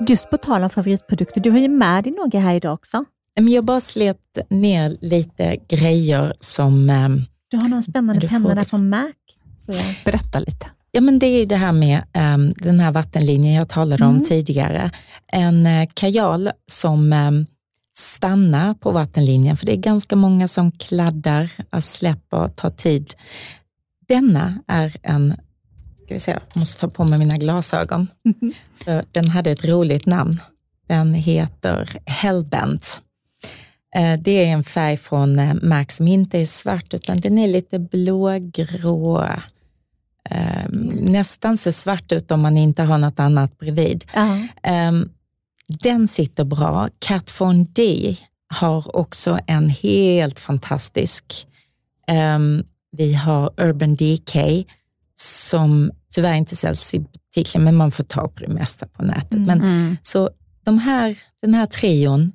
Just 0.08 0.30
på 0.30 0.36
tal 0.36 0.62
om 0.62 0.70
favoritprodukter, 0.70 1.40
du 1.40 1.50
har 1.50 1.58
ju 1.58 1.68
med 1.68 2.04
dig 2.04 2.12
några 2.12 2.38
här 2.38 2.54
idag 2.54 2.74
också. 2.74 3.04
Men 3.36 3.48
jag 3.48 3.64
bara 3.64 3.80
slet 3.80 4.38
ner 4.50 4.96
lite 5.00 5.56
grejer 5.68 6.34
som... 6.40 6.90
Ehm, 6.90 7.24
du 7.50 7.56
har 7.56 7.68
någon 7.68 7.82
spännande 7.82 8.28
penna 8.28 8.54
där 8.54 8.64
från 8.64 8.88
Mac. 8.88 9.12
Så 9.58 9.72
jag... 9.72 9.84
Berätta 10.04 10.38
lite. 10.38 10.66
Ja, 10.98 11.02
men 11.02 11.18
det 11.18 11.26
är 11.26 11.46
det 11.46 11.56
här 11.56 11.72
med 11.72 12.02
um, 12.14 12.52
den 12.56 12.80
här 12.80 12.92
vattenlinjen 12.92 13.54
jag 13.54 13.68
talade 13.68 14.04
om 14.04 14.14
mm. 14.14 14.24
tidigare. 14.24 14.90
En 15.26 15.66
uh, 15.66 15.88
kajal 15.94 16.50
som 16.66 17.12
um, 17.12 17.46
stannar 17.94 18.74
på 18.74 18.90
vattenlinjen, 18.90 19.56
för 19.56 19.66
det 19.66 19.72
är 19.72 19.76
ganska 19.76 20.16
många 20.16 20.48
som 20.48 20.72
kladdar, 20.72 21.80
släpper, 21.80 22.48
tar 22.48 22.70
tid. 22.70 23.14
Denna 24.08 24.58
är 24.66 24.96
en, 25.02 25.34
ska 26.04 26.14
vi 26.14 26.20
se, 26.20 26.30
jag 26.30 26.60
måste 26.60 26.80
ta 26.80 26.88
på 26.88 27.04
mig 27.04 27.18
mina 27.18 27.36
glasögon, 27.36 28.06
mm. 28.24 28.54
för 28.84 29.02
den 29.12 29.28
hade 29.28 29.50
ett 29.50 29.64
roligt 29.64 30.06
namn. 30.06 30.40
Den 30.86 31.14
heter 31.14 31.98
Hellbent. 32.06 33.00
Uh, 33.98 34.22
det 34.22 34.44
är 34.44 34.52
en 34.52 34.64
färg 34.64 34.96
från 34.96 35.58
Max 35.62 35.96
som 35.96 36.08
inte 36.08 36.38
är 36.38 36.46
svart, 36.46 36.94
utan 36.94 37.16
den 37.16 37.38
är 37.38 37.48
lite 37.48 37.78
blågrå 37.78 39.26
eh, 40.30 40.74
nästan 41.00 41.56
ser 41.56 41.70
svart 41.70 42.12
ut 42.12 42.30
om 42.30 42.40
man 42.40 42.56
inte 42.56 42.82
har 42.82 42.98
något 42.98 43.20
annat 43.20 43.58
bredvid. 43.58 44.04
Uh 44.16 44.22
-huh. 44.22 44.48
eh, 44.62 45.08
den 45.68 46.08
sitter 46.08 46.44
bra. 46.44 46.88
Kat 46.98 47.40
Von 47.40 47.64
D 47.64 48.16
har 48.54 48.96
också 48.96 49.38
en 49.46 49.68
helt 49.70 50.38
fantastisk. 50.38 51.46
Um, 52.36 52.64
vi 52.96 53.14
har 53.14 53.50
Urban 53.56 53.94
DK 53.94 54.66
som 55.14 55.90
tyvärr 56.14 56.34
inte 56.34 56.56
säljs 56.56 56.94
i 56.94 56.98
butiken, 56.98 57.64
men 57.64 57.76
man 57.76 57.90
får 57.90 58.04
tag 58.04 58.34
på 58.34 58.40
det 58.40 58.48
mesta 58.48 58.86
på 58.86 59.02
nätet. 59.02 59.40
Men, 59.40 59.60
mm. 59.60 59.96
Så 60.02 60.30
de 60.64 60.78
här, 60.78 61.18
den 61.42 61.54
här 61.54 61.66
trion 61.66 62.32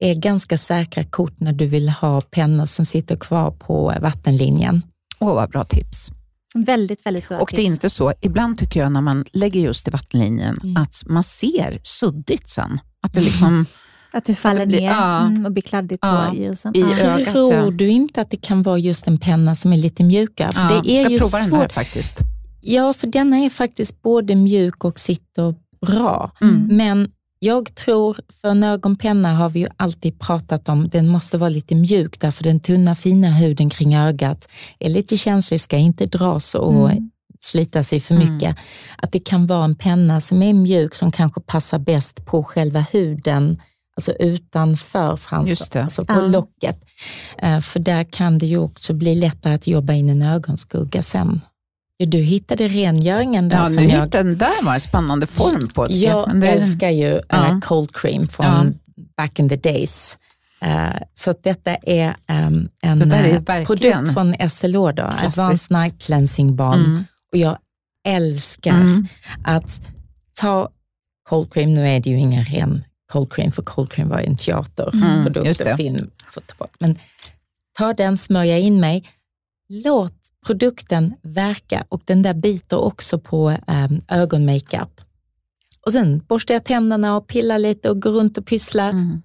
är 0.00 0.14
ganska 0.14 0.58
säkra 0.58 1.04
kort 1.04 1.40
när 1.40 1.52
du 1.52 1.66
vill 1.66 1.88
ha 1.88 2.20
pennor 2.20 2.66
som 2.66 2.84
sitter 2.84 3.16
kvar 3.16 3.50
på 3.50 3.94
vattenlinjen. 4.00 4.82
Åh, 5.18 5.34
vad 5.34 5.50
bra 5.50 5.64
tips. 5.64 6.10
Väldigt, 6.54 7.06
väldigt 7.06 7.28
bra 7.28 7.38
Och 7.38 7.48
tips. 7.48 7.56
det 7.56 7.62
är 7.62 7.66
inte 7.66 7.90
så, 7.90 8.12
ibland 8.20 8.58
tycker 8.58 8.80
jag 8.80 8.92
när 8.92 9.00
man 9.00 9.24
lägger 9.32 9.60
just 9.60 9.88
i 9.88 9.90
vattenlinjen, 9.90 10.56
mm. 10.62 10.82
att 10.82 11.02
man 11.06 11.22
ser 11.22 11.78
suddigt 11.82 12.48
sen. 12.48 12.80
Att 13.02 13.12
det 13.12 13.20
liksom... 13.20 13.66
Att 14.14 14.24
det 14.24 14.34
faller 14.34 14.66
blir, 14.66 14.80
ner 14.80 14.90
ja. 14.90 15.20
Mm, 15.20 15.46
och 15.46 15.52
blir 15.52 15.62
kladdigt 15.62 15.98
ja. 16.02 16.26
på 16.30 16.36
ljusen. 16.36 16.76
I 16.76 16.80
ja. 16.80 16.98
ögat. 16.98 17.32
Tror 17.32 17.70
du 17.70 17.88
inte 17.88 18.20
att 18.20 18.30
det 18.30 18.36
kan 18.36 18.62
vara 18.62 18.78
just 18.78 19.06
en 19.06 19.18
penna 19.18 19.54
som 19.54 19.72
är 19.72 19.76
lite 19.76 20.04
mjukare? 20.04 20.52
För 20.52 20.60
ja, 20.60 20.82
det 20.84 20.90
är 20.90 21.04
ska 21.04 21.12
ju 21.12 21.18
prova 21.18 21.38
svår... 21.38 21.50
den 21.50 21.60
här 21.60 21.68
faktiskt. 21.68 22.18
Ja, 22.60 22.92
för 22.92 23.06
denna 23.06 23.36
är 23.36 23.50
faktiskt 23.50 24.02
både 24.02 24.34
mjuk 24.34 24.84
och 24.84 24.98
sitter 24.98 25.54
bra. 25.86 26.32
Mm. 26.40 26.76
Men 26.76 27.10
jag 27.44 27.74
tror, 27.74 28.16
för 28.40 28.48
en 28.48 28.64
ögonpenna 28.64 29.34
har 29.34 29.50
vi 29.50 29.60
ju 29.60 29.68
alltid 29.76 30.20
pratat 30.20 30.68
om, 30.68 30.88
den 30.88 31.08
måste 31.08 31.38
vara 31.38 31.50
lite 31.50 31.74
mjuk 31.74 32.20
därför 32.20 32.44
den 32.44 32.60
tunna 32.60 32.94
fina 32.94 33.30
huden 33.30 33.70
kring 33.70 33.96
ögat 33.96 34.48
är 34.78 34.88
lite 34.88 35.16
känslig, 35.16 35.60
ska 35.60 35.76
inte 35.76 36.06
dras 36.06 36.54
och 36.54 36.90
mm. 36.90 37.10
slita 37.40 37.82
sig 37.82 38.00
för 38.00 38.14
mycket. 38.14 38.42
Mm. 38.42 38.56
Att 38.96 39.12
det 39.12 39.20
kan 39.20 39.46
vara 39.46 39.64
en 39.64 39.74
penna 39.74 40.20
som 40.20 40.42
är 40.42 40.54
mjuk 40.54 40.94
som 40.94 41.12
kanske 41.12 41.40
passar 41.40 41.78
bäst 41.78 42.26
på 42.26 42.44
själva 42.44 42.86
huden, 42.92 43.58
alltså 43.96 44.12
utanför 44.12 45.16
fransarna, 45.16 45.84
alltså 45.84 46.04
på 46.04 46.12
ja. 46.12 46.20
locket. 46.20 46.84
Uh, 47.44 47.60
för 47.60 47.80
där 47.80 48.04
kan 48.04 48.38
det 48.38 48.46
ju 48.46 48.58
också 48.58 48.94
bli 48.94 49.14
lättare 49.14 49.54
att 49.54 49.66
jobba 49.66 49.92
in 49.92 50.08
en 50.08 50.22
ögonskugga 50.22 51.02
sen. 51.02 51.40
Du 52.06 52.18
hittade 52.18 52.68
rengöringen 52.68 53.48
där. 53.48 53.56
Ja, 53.56 53.68
nu 53.68 53.88
jag... 53.88 54.10
den 54.10 54.38
där 54.38 54.64
var 54.64 54.74
en 54.74 54.80
spännande 54.80 55.26
form 55.26 55.68
på 55.68 55.86
det. 55.86 55.94
Jag 55.94 56.40
det... 56.40 56.48
älskar 56.48 56.90
ju 56.90 57.20
uh, 57.32 57.60
cold 57.60 57.96
cream 57.96 58.28
från 58.28 58.46
ja. 58.46 59.02
back 59.16 59.38
in 59.38 59.48
the 59.48 59.56
days. 59.56 60.18
Uh, 60.64 60.96
så 61.14 61.34
detta 61.42 61.74
är 61.74 62.08
um, 62.08 62.68
en 62.82 63.12
är 63.12 63.58
uh, 63.58 63.64
produkt 63.64 64.14
från 64.14 64.34
Estée 64.34 64.68
Lauder, 64.68 65.14
Advanced 65.26 65.78
Night 65.78 66.02
Cleansing 66.02 66.56
Balm. 66.56 66.84
Mm. 66.84 67.04
Och 67.32 67.38
jag 67.38 67.58
älskar 68.08 68.80
mm. 68.80 69.06
att 69.44 69.82
ta 70.40 70.68
cold 71.28 71.52
cream, 71.52 71.74
nu 71.74 71.88
är 71.88 72.00
det 72.00 72.10
ju 72.10 72.18
ingen 72.18 72.44
ren 72.44 72.84
cold 73.12 73.32
cream, 73.32 73.52
för 73.52 73.62
cold 73.62 73.92
cream 73.92 74.08
var 74.08 74.18
en 74.18 74.36
teaterprodukt 74.36 75.60
mm, 75.60 75.72
och 75.72 75.76
film. 75.76 76.10
Men 76.78 76.98
ta 77.78 77.92
den, 77.92 78.18
smörja 78.18 78.58
in 78.58 78.80
mig, 78.80 79.10
låt 79.68 80.21
produkten 80.46 81.14
verka 81.22 81.84
och 81.88 82.02
den 82.04 82.22
där 82.22 82.34
biter 82.34 82.76
också 82.76 83.18
på 83.18 83.50
um, 83.50 84.00
ögonmakeup. 84.08 85.00
Och 85.86 85.92
sen 85.92 86.22
borstar 86.28 86.54
jag 86.54 86.64
tänderna 86.64 87.16
och 87.16 87.26
pillar 87.26 87.58
lite 87.58 87.90
och 87.90 88.02
går 88.02 88.10
runt 88.10 88.38
och 88.38 88.46
pysslar. 88.46 88.90
Mm. 88.90 89.22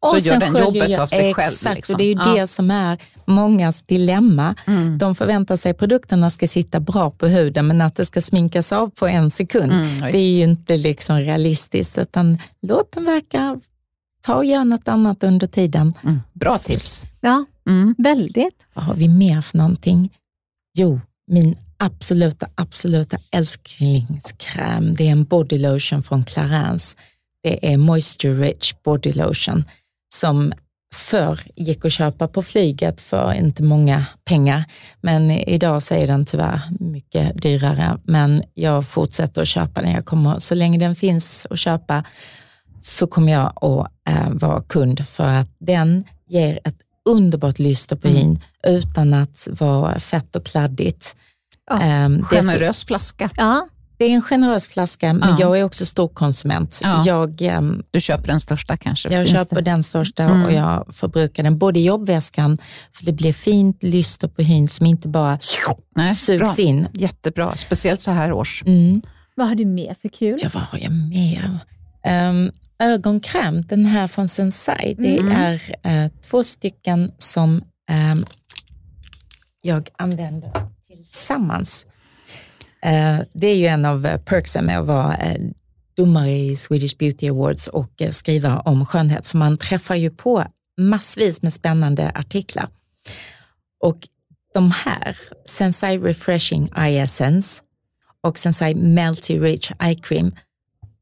Och 0.00 0.08
så 0.08 0.28
gör 0.28 0.40
den 0.40 0.56
jobbet 0.56 0.90
jag, 0.90 1.00
av 1.00 1.06
sig 1.06 1.30
exakt, 1.30 1.36
själv? 1.36 1.52
Exakt, 1.52 1.76
liksom. 1.76 1.94
och 1.94 1.98
det 1.98 2.04
är 2.04 2.08
ju 2.08 2.20
ja. 2.24 2.34
det 2.34 2.46
som 2.46 2.70
är 2.70 2.98
mångas 3.24 3.82
dilemma. 3.82 4.54
Mm. 4.66 4.98
De 4.98 5.14
förväntar 5.14 5.56
sig 5.56 5.70
att 5.70 5.78
produkterna 5.78 6.30
ska 6.30 6.48
sitta 6.48 6.80
bra 6.80 7.10
på 7.10 7.26
huden, 7.26 7.66
men 7.66 7.80
att 7.80 7.96
det 7.96 8.04
ska 8.04 8.22
sminkas 8.22 8.72
av 8.72 8.90
på 8.90 9.06
en 9.06 9.30
sekund, 9.30 9.72
mm, 9.72 10.00
det 10.00 10.18
är 10.18 10.36
ju 10.36 10.42
inte 10.42 10.76
liksom 10.76 11.18
realistiskt, 11.18 11.98
utan 11.98 12.38
låt 12.62 12.92
den 12.92 13.04
verka, 13.04 13.60
ta 14.26 14.34
och 14.34 14.44
gör 14.44 14.64
något 14.64 14.88
annat 14.88 15.24
under 15.24 15.46
tiden. 15.46 15.94
Mm. 16.02 16.20
Bra 16.32 16.58
tips. 16.58 17.04
Ja, 17.20 17.44
mm. 17.68 17.94
väldigt. 17.98 18.66
Vad 18.74 18.84
har 18.84 18.94
vi 18.94 19.08
mer 19.08 19.40
för 19.40 19.58
någonting? 19.58 20.10
Jo, 20.78 21.00
min 21.26 21.56
absoluta, 21.76 22.46
absoluta 22.54 23.16
älsklingskräm, 23.32 24.94
det 24.94 25.08
är 25.08 25.12
en 25.12 25.24
body 25.24 25.58
lotion 25.58 26.02
från 26.02 26.24
Clarins. 26.24 26.96
Det 27.42 27.72
är 27.72 27.76
Moisture 27.76 28.34
Rich 28.34 28.74
Body 28.84 29.12
Lotion 29.12 29.64
som 30.14 30.52
förr 30.94 31.40
gick 31.56 31.84
att 31.84 31.92
köpa 31.92 32.28
på 32.28 32.42
flyget 32.42 33.00
för 33.00 33.32
inte 33.32 33.62
många 33.62 34.04
pengar. 34.24 34.64
Men 35.00 35.30
idag 35.30 35.82
så 35.82 35.94
är 35.94 36.06
den 36.06 36.26
tyvärr 36.26 36.60
mycket 36.80 37.42
dyrare. 37.42 37.98
Men 38.04 38.42
jag 38.54 38.86
fortsätter 38.86 39.42
att 39.42 39.48
köpa 39.48 39.82
den. 39.82 39.92
Jag 39.92 40.06
kommer, 40.06 40.38
så 40.38 40.54
länge 40.54 40.78
den 40.78 40.94
finns 40.94 41.46
att 41.50 41.58
köpa 41.58 42.04
så 42.80 43.06
kommer 43.06 43.32
jag 43.32 43.46
att 43.46 43.90
äh, 44.08 44.30
vara 44.30 44.62
kund 44.62 45.06
för 45.08 45.26
att 45.26 45.48
den 45.58 46.04
ger 46.28 46.58
ett 46.64 46.78
underbart 47.06 47.58
lyster 47.58 47.96
på 47.96 48.08
hyn 48.08 48.40
mm. 48.64 48.78
utan 48.78 49.14
att 49.14 49.48
vara 49.50 50.00
fett 50.00 50.36
och 50.36 50.46
kladdigt. 50.46 51.16
Ja, 51.70 52.04
um, 52.04 52.24
generös 52.24 52.78
så, 52.78 52.86
flaska. 52.86 53.30
Ja. 53.36 53.68
Det 53.98 54.04
är 54.04 54.10
en 54.10 54.22
generös 54.22 54.68
flaska, 54.68 55.12
men 55.12 55.28
ja. 55.28 55.36
jag 55.40 55.58
är 55.58 55.64
också 55.64 55.86
stor 55.86 56.08
konsument. 56.08 56.80
Ja. 56.82 57.02
Jag, 57.06 57.42
um, 57.42 57.82
du 57.90 58.00
köper 58.00 58.26
den 58.26 58.40
största 58.40 58.76
kanske? 58.76 59.14
Jag 59.14 59.28
köper 59.28 59.56
det? 59.56 59.62
den 59.62 59.82
största 59.82 60.22
mm. 60.22 60.44
och 60.44 60.52
jag 60.52 60.86
förbrukar 60.94 61.42
den 61.42 61.58
både 61.58 61.78
i 61.78 61.84
jobbväskan, 61.84 62.58
för 62.92 63.04
det 63.04 63.12
blir 63.12 63.32
fint 63.32 63.82
lyster 63.82 64.28
på 64.28 64.42
hyn 64.42 64.68
som 64.68 64.86
inte 64.86 65.08
bara 65.08 65.38
Nej, 65.94 66.12
sugs 66.12 66.56
bra. 66.56 66.64
in. 66.64 66.88
Jättebra, 66.92 67.56
speciellt 67.56 68.00
så 68.00 68.10
här 68.10 68.32
års. 68.32 68.62
Mm. 68.66 69.02
Vad 69.34 69.48
har 69.48 69.54
du 69.54 69.64
mer 69.64 69.96
för 70.02 70.08
kul? 70.08 70.38
Ja, 70.42 70.50
vad 70.54 70.62
har 70.62 70.78
jag 70.78 70.92
mer? 70.92 71.58
Um, 72.30 72.50
ögonkräm, 72.78 73.62
den 73.62 73.86
här 73.86 74.06
från 74.06 74.28
Sensai, 74.28 74.94
det 74.98 75.18
mm. 75.18 75.32
är 75.32 75.76
eh, 75.82 76.10
två 76.22 76.44
stycken 76.44 77.12
som 77.18 77.56
eh, 77.90 78.14
jag 79.60 79.88
använder 79.98 80.50
tillsammans. 80.86 81.86
Eh, 82.82 83.20
det 83.32 83.46
är 83.46 83.56
ju 83.56 83.66
en 83.66 83.84
av 83.84 84.06
eh, 84.06 84.18
perksen 84.18 84.64
med 84.64 84.78
att 84.78 84.86
vara 84.86 85.16
eh, 85.16 85.40
domare 85.96 86.32
i 86.32 86.56
Swedish 86.56 86.96
Beauty 86.98 87.28
Awards 87.28 87.66
och 87.66 88.02
eh, 88.02 88.10
skriva 88.10 88.60
om 88.60 88.86
skönhet, 88.86 89.26
för 89.26 89.38
man 89.38 89.58
träffar 89.58 89.94
ju 89.94 90.10
på 90.10 90.44
massvis 90.78 91.42
med 91.42 91.52
spännande 91.52 92.12
artiklar. 92.14 92.68
Och 93.80 93.98
de 94.54 94.70
här, 94.70 95.16
Sensai 95.46 95.98
Refreshing 95.98 96.68
Eye 96.76 97.02
Essence 97.02 97.62
och 98.20 98.38
Sensai 98.38 98.74
Melty 98.74 99.38
Rich 99.38 99.70
Eye 99.80 99.94
Cream, 99.94 100.34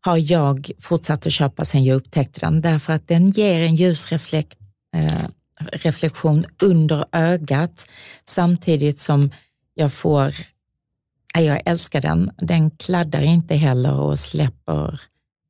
har 0.05 0.33
jag 0.33 0.71
fortsatt 0.79 1.27
att 1.27 1.33
köpa 1.33 1.65
sedan 1.65 1.85
jag 1.85 1.97
upptäckte 1.97 2.41
den, 2.41 2.61
därför 2.61 2.93
att 2.93 3.09
den 3.09 3.31
ger 3.31 3.61
en 3.61 3.75
ljusreflektion 3.75 6.39
eh, 6.39 6.45
under 6.63 7.05
ögat 7.13 7.89
samtidigt 8.25 9.01
som 9.01 9.31
jag 9.75 9.93
får, 9.93 10.33
jag 11.35 11.61
älskar 11.65 12.01
den, 12.01 12.31
den 12.39 12.71
kladdar 12.71 13.23
inte 13.23 13.55
heller 13.55 13.95
och 13.95 14.19
släpper 14.19 15.01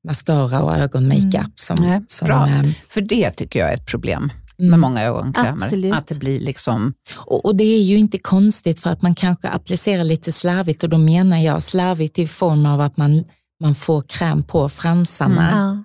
mascara 0.06 0.62
och 0.62 0.76
ögonmakeup. 0.76 1.34
Mm. 1.34 1.52
Som, 1.56 1.76
Nej, 1.80 2.00
som, 2.08 2.26
bra, 2.26 2.48
äh, 2.48 2.62
för 2.88 3.00
det 3.00 3.30
tycker 3.30 3.58
jag 3.58 3.70
är 3.70 3.74
ett 3.74 3.86
problem 3.86 4.32
med 4.56 4.66
mm. 4.66 4.80
många 4.80 5.02
ögonkrämer. 5.02 5.94
Att 5.94 6.06
det 6.06 6.18
blir 6.18 6.40
liksom... 6.40 6.94
Och, 7.14 7.44
och, 7.44 7.56
det 7.56 7.64
är 7.64 7.82
ju 7.82 7.98
inte 7.98 8.18
konstigt 8.18 8.80
för 8.80 8.90
att 8.90 9.02
man 9.02 9.14
kanske 9.14 9.48
applicerar 9.48 10.04
lite 10.04 10.32
slarvigt 10.32 10.82
och 10.82 10.88
då 10.88 10.98
menar 10.98 11.38
jag 11.38 11.62
slarvigt 11.62 12.18
i 12.18 12.26
form 12.26 12.66
av 12.66 12.80
att 12.80 12.96
man 12.96 13.24
man 13.64 13.74
får 13.74 14.02
kräm 14.02 14.42
på 14.42 14.68
fransarna. 14.68 15.50
Mm. 15.50 15.84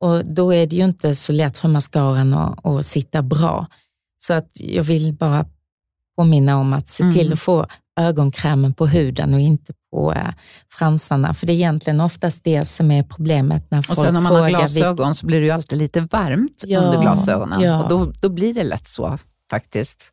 Och 0.00 0.34
då 0.34 0.54
är 0.54 0.66
det 0.66 0.76
ju 0.76 0.84
inte 0.84 1.14
så 1.14 1.32
lätt 1.32 1.58
för 1.58 1.68
mascaran 1.68 2.34
att, 2.34 2.66
att 2.66 2.86
sitta 2.86 3.22
bra. 3.22 3.66
Så 4.18 4.34
att 4.34 4.50
jag 4.54 4.82
vill 4.82 5.12
bara 5.12 5.46
påminna 6.16 6.56
om 6.56 6.72
att 6.72 6.88
se 6.88 7.12
till 7.12 7.26
mm. 7.26 7.32
att 7.32 7.40
få 7.40 7.66
ögonkrämen 8.00 8.74
på 8.74 8.86
huden 8.86 9.34
och 9.34 9.40
inte 9.40 9.72
på 9.92 10.12
äh, 10.12 10.28
fransarna. 10.68 11.34
För 11.34 11.46
det 11.46 11.52
är 11.52 11.54
egentligen 11.54 12.00
oftast 12.00 12.44
det 12.44 12.64
som 12.64 12.90
är 12.90 13.02
problemet 13.02 13.70
när 13.70 13.82
folk 13.82 13.98
Och 13.98 14.04
sen 14.04 14.14
när 14.14 14.20
man 14.20 14.36
har 14.36 14.48
glasögon 14.48 15.08
vi... 15.08 15.14
så 15.14 15.26
blir 15.26 15.40
det 15.40 15.46
ju 15.46 15.52
alltid 15.52 15.78
lite 15.78 16.00
varmt 16.00 16.64
ja, 16.66 16.80
under 16.80 17.00
glasögonen. 17.00 17.60
Ja. 17.60 17.82
Och 17.82 17.88
då, 17.88 18.12
då 18.20 18.28
blir 18.28 18.54
det 18.54 18.64
lätt 18.64 18.86
så 18.86 19.18
faktiskt. 19.50 20.12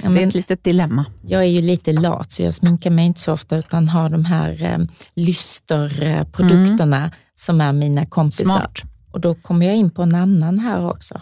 Så 0.00 0.10
ja, 0.10 0.14
det 0.14 0.22
är 0.22 0.28
ett 0.28 0.34
litet 0.34 0.64
dilemma. 0.64 1.06
Jag 1.26 1.42
är 1.42 1.48
ju 1.48 1.60
lite 1.60 1.92
lat, 1.92 2.32
så 2.32 2.42
jag 2.42 2.54
sminkar 2.54 2.90
mig 2.90 3.06
inte 3.06 3.20
så 3.20 3.32
ofta, 3.32 3.56
utan 3.56 3.88
har 3.88 4.10
de 4.10 4.24
här 4.24 4.64
eh, 4.64 4.78
lysterprodukterna 5.14 6.96
mm. 6.96 7.10
som 7.34 7.60
är 7.60 7.72
mina 7.72 8.06
kompisar. 8.06 8.44
Smart. 8.44 8.82
Och 9.12 9.20
då 9.20 9.34
kommer 9.34 9.66
jag 9.66 9.76
in 9.76 9.90
på 9.90 10.02
en 10.02 10.14
annan 10.14 10.58
här 10.58 10.90
också. 10.90 11.20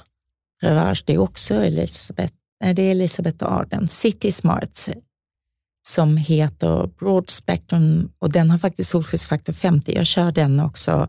Revage, 0.62 1.04
det 1.06 1.14
är 1.14 1.18
också 1.18 1.54
Elisabeth, 1.54 2.34
nej, 2.64 2.74
det 2.74 2.82
är 2.82 2.90
Elisabeth 2.90 3.44
Arden, 3.44 3.88
City 3.88 4.32
Smart, 4.32 4.88
som 5.86 6.16
heter 6.16 6.90
Broad 6.98 7.30
Spectrum 7.30 8.12
och 8.18 8.32
den 8.32 8.50
har 8.50 8.58
faktiskt 8.58 8.90
solskyddsfaktor 8.90 9.52
50. 9.52 9.94
Jag 9.96 10.06
kör 10.06 10.32
den 10.32 10.60
också 10.60 11.08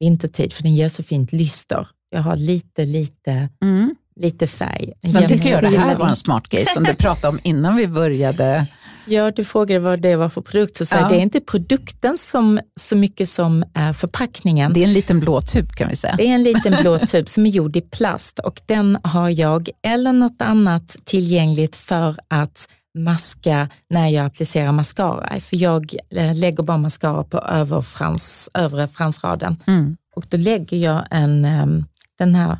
vintertid 0.00 0.52
för 0.52 0.62
den 0.62 0.74
ger 0.74 0.88
så 0.88 1.02
fint 1.02 1.32
lyster. 1.32 1.88
Jag 2.10 2.22
har 2.22 2.36
lite, 2.36 2.84
lite 2.84 3.48
mm 3.62 3.94
lite 4.18 4.46
färg. 4.46 4.92
Sen 5.12 5.28
tycker 5.28 5.48
jag 5.48 5.62
det 5.62 5.78
här 5.78 5.96
var 5.96 6.08
en 6.08 6.16
smart 6.16 6.48
grej 6.48 6.66
som 6.66 6.84
du 6.84 6.94
pratade 6.94 7.28
om 7.28 7.40
innan 7.42 7.76
vi 7.76 7.88
började 7.88 8.66
Ja, 9.08 9.30
du 9.30 9.44
frågade 9.44 9.80
vad 9.80 10.00
det 10.00 10.16
var 10.16 10.28
för 10.28 10.40
produkt. 10.40 10.86
Så 10.86 10.96
ja. 10.96 11.08
Det 11.08 11.14
är 11.14 11.20
inte 11.20 11.40
produkten 11.40 12.18
som, 12.18 12.60
så 12.80 12.96
mycket 12.96 13.28
som 13.28 13.64
är 13.74 13.92
förpackningen. 13.92 14.72
Det 14.72 14.80
är 14.80 14.84
en 14.84 14.92
liten 14.92 15.20
blå 15.20 15.40
tub 15.40 15.70
kan 15.72 15.88
vi 15.88 15.96
säga. 15.96 16.14
Det 16.18 16.26
är 16.26 16.34
en 16.34 16.42
liten 16.42 16.76
blå 16.80 16.98
tub 17.06 17.28
som 17.28 17.46
är 17.46 17.50
gjord 17.50 17.76
i 17.76 17.80
plast 17.80 18.38
och 18.38 18.60
den 18.66 18.98
har 19.02 19.28
jag 19.28 19.68
eller 19.82 20.12
något 20.12 20.42
annat 20.42 20.96
tillgängligt 21.04 21.76
för 21.76 22.16
att 22.28 22.66
maska 22.98 23.68
när 23.90 24.08
jag 24.08 24.26
applicerar 24.26 24.72
mascara. 24.72 25.40
För 25.40 25.56
jag 25.56 25.94
eh, 26.10 26.34
lägger 26.34 26.62
bara 26.62 26.78
mascara 26.78 27.24
på 27.24 27.38
överfrans, 27.38 28.50
övre 28.54 28.88
fransraden. 28.88 29.56
Mm. 29.66 29.96
Och 30.16 30.24
då 30.28 30.36
lägger 30.36 30.76
jag 30.76 31.04
en, 31.10 31.44
ehm, 31.44 31.84
den 32.18 32.34
här 32.34 32.50
eh, 32.50 32.58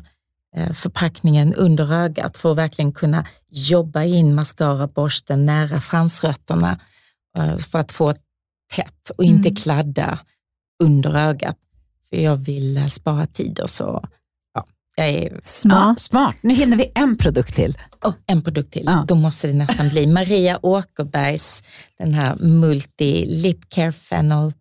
förpackningen 0.73 1.53
under 1.53 1.93
ögat 1.93 2.37
för 2.37 2.51
att 2.51 2.57
verkligen 2.57 2.91
kunna 2.91 3.25
jobba 3.49 4.03
in 4.03 4.35
mascaraborsten 4.35 5.45
nära 5.45 5.81
fransrötterna 5.81 6.79
eh, 7.37 7.57
för 7.57 7.79
att 7.79 7.91
få 7.91 8.13
tätt 8.75 9.09
och 9.17 9.23
inte 9.23 9.49
mm. 9.49 9.55
kladda 9.55 10.19
under 10.83 11.15
ögat. 11.15 11.57
För 12.09 12.17
jag 12.17 12.35
vill 12.35 12.91
spara 12.91 13.27
tid 13.27 13.59
och 13.59 13.69
så 13.69 14.03
jag 14.99 15.09
är 15.09 15.39
smart. 15.43 15.87
Ja, 15.87 15.95
smart. 15.97 16.35
Nu 16.41 16.53
hinner 16.53 16.77
vi 16.77 16.91
en 16.95 17.17
produkt 17.17 17.55
till. 17.55 17.77
Oh, 18.01 18.13
en 18.25 18.41
produkt 18.41 18.73
till. 18.73 18.83
Ja. 18.85 19.05
Då 19.07 19.15
måste 19.15 19.47
det 19.47 19.53
nästan 19.53 19.89
bli 19.89 20.07
Maria 20.07 20.59
Åkerbergs 20.61 21.63
den 21.97 22.13
här 22.13 22.35
Multi 22.35 23.25
Lip 23.25 23.69
Care 23.69 23.91
Fennel. 23.91 24.53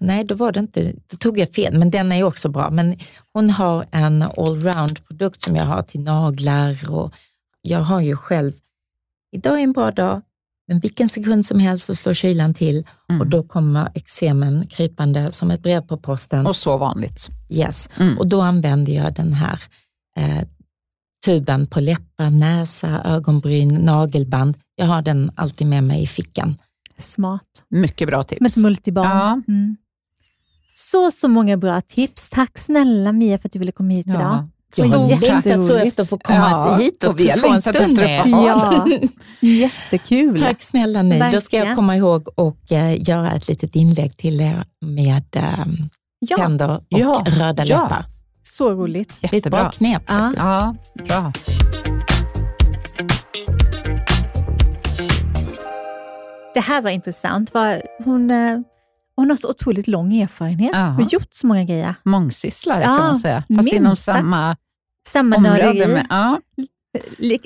Nej, 0.00 0.24
då 0.24 0.34
var 0.34 0.52
det 0.52 0.60
inte, 0.60 0.92
då 1.06 1.16
tog 1.16 1.38
jag 1.38 1.50
fel, 1.50 1.78
men 1.78 1.90
den 1.90 2.12
är 2.12 2.22
också 2.22 2.48
bra. 2.48 2.70
Men 2.70 2.98
hon 3.32 3.50
har 3.50 3.86
en 3.90 4.22
allround 4.22 5.06
produkt 5.06 5.42
som 5.42 5.56
jag 5.56 5.64
har 5.64 5.82
till 5.82 6.00
naglar 6.00 6.90
och 6.90 7.12
jag 7.62 7.78
har 7.78 8.00
ju 8.00 8.16
själv, 8.16 8.52
idag 9.32 9.58
är 9.58 9.62
en 9.62 9.72
bra 9.72 9.90
dag, 9.90 10.22
men 10.68 10.80
vilken 10.80 11.08
sekund 11.08 11.46
som 11.46 11.58
helst 11.58 11.86
så 11.86 11.94
slår 11.94 12.12
kylan 12.12 12.54
till 12.54 12.86
mm. 13.08 13.20
och 13.20 13.26
då 13.26 13.42
kommer 13.42 13.90
eksemen 13.94 14.66
krypande 14.66 15.32
som 15.32 15.50
ett 15.50 15.62
brev 15.62 15.80
på 15.80 15.96
posten. 15.96 16.46
Och 16.46 16.56
så 16.56 16.76
vanligt. 16.76 17.28
Yes, 17.50 17.88
mm. 17.96 18.18
och 18.18 18.26
då 18.26 18.40
använder 18.40 18.92
jag 18.92 19.14
den 19.14 19.32
här 19.32 19.60
eh, 20.16 20.48
tuben 21.24 21.66
på 21.66 21.80
läppar, 21.80 22.30
näsa, 22.30 23.02
ögonbryn, 23.04 23.74
nagelband. 23.74 24.56
Jag 24.76 24.86
har 24.86 25.02
den 25.02 25.30
alltid 25.34 25.66
med 25.66 25.84
mig 25.84 26.02
i 26.02 26.06
fickan. 26.06 26.58
Smart. 26.96 27.64
Mycket 27.68 28.08
bra 28.08 28.22
tips. 28.22 28.38
Som 28.38 28.46
ett 28.46 28.56
multibarn. 28.56 29.08
Ja. 29.08 29.42
Mm. 29.48 29.76
Så, 30.72 31.10
så 31.10 31.28
många 31.28 31.56
bra 31.56 31.80
tips. 31.80 32.30
Tack 32.30 32.58
snälla 32.58 33.12
Mia 33.12 33.38
för 33.38 33.48
att 33.48 33.52
du 33.52 33.58
ville 33.58 33.72
komma 33.72 33.90
hit 33.90 34.06
ja. 34.06 34.14
idag. 34.14 34.48
Jag 34.76 34.86
har 34.86 35.20
längtat 35.20 35.66
så 35.66 35.76
efter 35.76 36.02
att 36.02 36.08
få 36.08 36.18
komma 36.18 36.50
ja, 36.50 36.76
hit 36.76 37.04
och, 37.04 37.10
och 37.10 37.40
få 37.40 37.52
en 37.52 37.62
stund 37.62 37.96
med 37.96 38.28
ja, 38.28 38.88
Jättekul. 39.40 40.40
Tack 40.40 40.62
snälla 40.62 41.02
ni. 41.02 41.30
Då 41.32 41.40
ska 41.40 41.56
jag 41.56 41.76
komma 41.76 41.96
ihåg 41.96 42.28
och 42.34 42.58
uh, 42.72 43.08
göra 43.08 43.32
ett 43.32 43.48
litet 43.48 43.76
inlägg 43.76 44.16
till 44.16 44.40
er 44.40 44.64
med 44.80 45.36
uh, 45.36 45.64
ja. 46.18 46.36
tänder 46.36 46.76
och 46.76 46.82
ja. 46.88 47.24
röda 47.26 47.64
ja. 47.64 47.82
läppar. 47.82 48.04
Så 48.42 48.70
roligt. 48.70 49.32
Jättebra 49.32 49.70
knep 49.70 50.10
faktiskt. 50.10 50.46
Ja, 50.46 50.76
bra. 50.94 51.32
Det 56.54 56.60
här 56.60 56.82
var 56.82 56.90
intressant. 56.90 57.52
Hon, 58.04 58.30
eh, 58.30 58.58
hon 59.16 59.30
har 59.30 59.36
så 59.36 59.50
otroligt 59.50 59.86
lång 59.86 60.12
erfarenhet. 60.12 60.74
Hon 60.74 60.82
har 60.82 61.08
gjort 61.08 61.28
så 61.30 61.46
många 61.46 61.64
grejer. 61.64 61.94
Mångsysslare 62.04 62.82
ja, 62.82 62.86
kan 62.86 63.06
man 63.06 63.16
säga, 63.16 63.40
fast 63.40 63.48
minst. 63.50 63.72
inom 63.72 63.96
samma, 63.96 64.56
samma 65.08 65.36
område. 65.36 65.88
Med, 65.88 66.06
ja. 66.10 66.40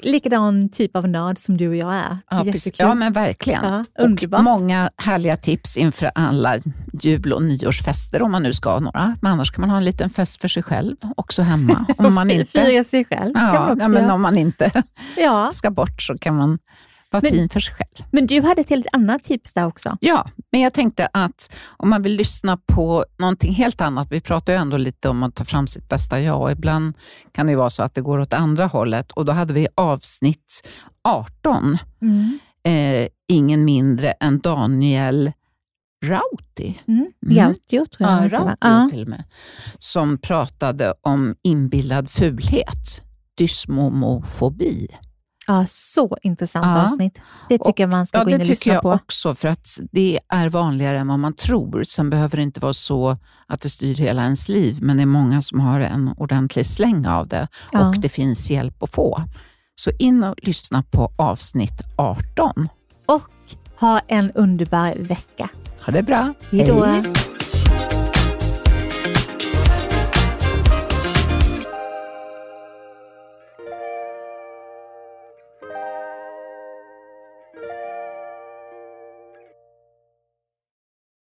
likadan 0.03 0.69
typ 0.69 0.97
av 0.97 1.09
nörd 1.09 1.39
som 1.39 1.57
du 1.57 1.69
och 1.69 1.77
jag 1.77 1.95
är. 1.95 2.19
Ja, 2.31 2.45
ja 2.79 2.95
men 2.95 3.13
verkligen. 3.13 3.65
Ja, 3.65 3.85
underbart. 3.99 4.39
Och 4.39 4.45
många 4.45 4.91
härliga 4.97 5.37
tips 5.37 5.77
inför 5.77 6.11
alla 6.15 6.59
jul 7.03 7.33
och 7.33 7.43
nyårsfester 7.43 8.23
om 8.23 8.33
man 8.33 8.43
nu 8.43 8.53
ska 8.53 8.71
ha 8.71 8.81
några. 8.81 9.17
Men 9.21 9.33
annars 9.33 9.51
kan 9.51 9.61
man 9.61 9.71
ha 9.71 9.77
en 9.77 9.85
liten 9.85 10.11
fest 10.11 10.41
för 10.41 10.49
sig 10.49 10.63
själv 10.63 10.97
också 11.17 11.43
hemma. 11.43 11.87
Om 11.99 12.15
man 12.15 12.31
inte, 12.31 12.61
Fira 12.61 12.85
sig 12.85 13.05
själv 13.05 13.33
ja, 13.35 13.41
kan 13.41 13.63
man 13.63 13.73
också 13.73 13.85
ja, 13.85 13.89
men 13.89 14.11
Om 14.11 14.23
man 14.23 14.39
inte 14.39 14.83
ja. 15.17 15.51
ska 15.53 15.71
bort 15.71 16.03
så 16.03 16.19
kan 16.19 16.37
man 16.37 16.59
vara 17.11 17.21
men, 17.23 17.31
fin 17.31 17.49
för 17.49 17.61
sig 17.61 17.75
själv. 17.75 18.07
Men 18.11 18.27
du 18.27 18.41
hade 18.41 18.61
ett 18.61 18.71
helt 18.71 18.87
annat 18.93 19.23
tips 19.23 19.53
där 19.53 19.67
också. 19.67 19.97
Ja, 20.01 20.31
men 20.53 20.61
jag 20.61 20.73
tänkte 20.73 21.09
att 21.13 21.53
om 21.77 21.91
man 21.91 22.03
vill 22.03 22.13
lyssna 22.13 22.57
på 22.57 23.05
någonting 23.19 23.55
helt 23.55 23.81
annat, 23.81 24.09
vi 24.11 24.21
pratar 24.21 24.53
ju 24.53 24.59
ändå 24.59 24.77
lite 24.77 25.09
om 25.09 25.23
att 25.23 25.35
ta 25.35 25.45
fram 25.45 25.67
sitt 25.67 25.89
bästa 25.89 26.21
jag 26.21 26.43
och 26.43 26.51
ibland 26.51 26.95
kan 27.33 27.47
det 27.47 27.57
vara 27.57 27.71
så 27.71 27.83
att 27.83 27.95
det 27.95 28.01
går 28.01 28.19
åt 28.19 28.33
andra 28.33 28.67
hållet 28.67 29.13
och 29.13 29.25
då 29.25 29.33
hade 29.33 29.55
vi 29.55 29.69
avsnitt 29.75 30.69
18. 31.05 31.79
Mm. 32.03 32.39
Eh, 32.65 33.09
ingen 33.29 33.65
mindre 33.65 34.11
än 34.11 34.41
Daniel 34.41 35.33
Rauti. 36.05 36.81
Mm. 36.89 37.13
Gautio 37.21 37.87
tror 37.87 38.11
jag 38.11 38.25
ja, 38.25 38.29
Rauti 38.29 38.57
ja. 38.61 38.89
till 38.93 39.03
och 39.03 39.09
med. 39.09 39.25
Som 39.79 40.19
pratade 40.19 40.95
om 41.01 41.37
inbillad 41.43 42.11
fulhet, 42.11 43.03
dysmomofobi. 43.39 44.89
Ja, 45.47 45.65
så 45.67 46.17
intressant 46.23 46.77
ja. 46.77 46.85
avsnitt. 46.85 47.21
Det 47.49 47.59
tycker 47.59 47.83
jag 47.83 47.91
man 47.91 48.07
ska 48.07 48.19
ja, 48.19 48.25
gå 48.25 48.31
in 48.31 48.41
och 48.41 48.47
lyssna 48.47 48.73
på. 48.73 48.75
Det 48.75 48.81
tycker 48.81 48.89
jag 48.89 48.95
också, 48.95 49.35
för 49.35 49.49
att 49.49 49.81
det 49.93 50.21
är 50.29 50.49
vanligare 50.49 50.99
än 50.99 51.09
vad 51.09 51.19
man 51.19 51.33
tror. 51.35 51.83
Sen 51.83 52.11
behöver 52.11 52.37
det 52.37 52.43
inte 52.43 52.61
vara 52.61 52.75
så 52.75 53.17
att 53.47 53.61
det 53.61 53.71
styr 53.71 53.95
hela 53.95 54.23
ens 54.23 54.49
liv, 54.49 54.79
men 54.83 54.97
det 54.97 55.03
är 55.03 55.07
många 55.07 55.43
som 55.43 55.61
har 55.61 55.81
en 55.81 56.15
ordentlig 56.17 56.67
släng 56.67 57.07
av 57.07 57.29
det 57.29 57.49
ja. 57.73 57.89
och 57.89 58.01
det 58.01 58.09
finns 58.09 58.51
hjälp 58.51 58.83
att 58.83 58.91
få. 58.91 59.23
Så 59.75 59.91
in 59.99 60.25
och 60.25 60.35
lyssna 60.43 60.83
på 60.83 61.13
avsnitt 61.17 61.83
18. 61.97 62.69
Och 63.07 63.31
ha 63.81 64.01
en 64.09 64.31
underbar 64.31 64.95
vecka. 64.99 65.49
Ha 65.87 65.93
det 65.93 66.03
bra. 66.03 66.35
Hej 66.51 66.67
då. 66.67 67.03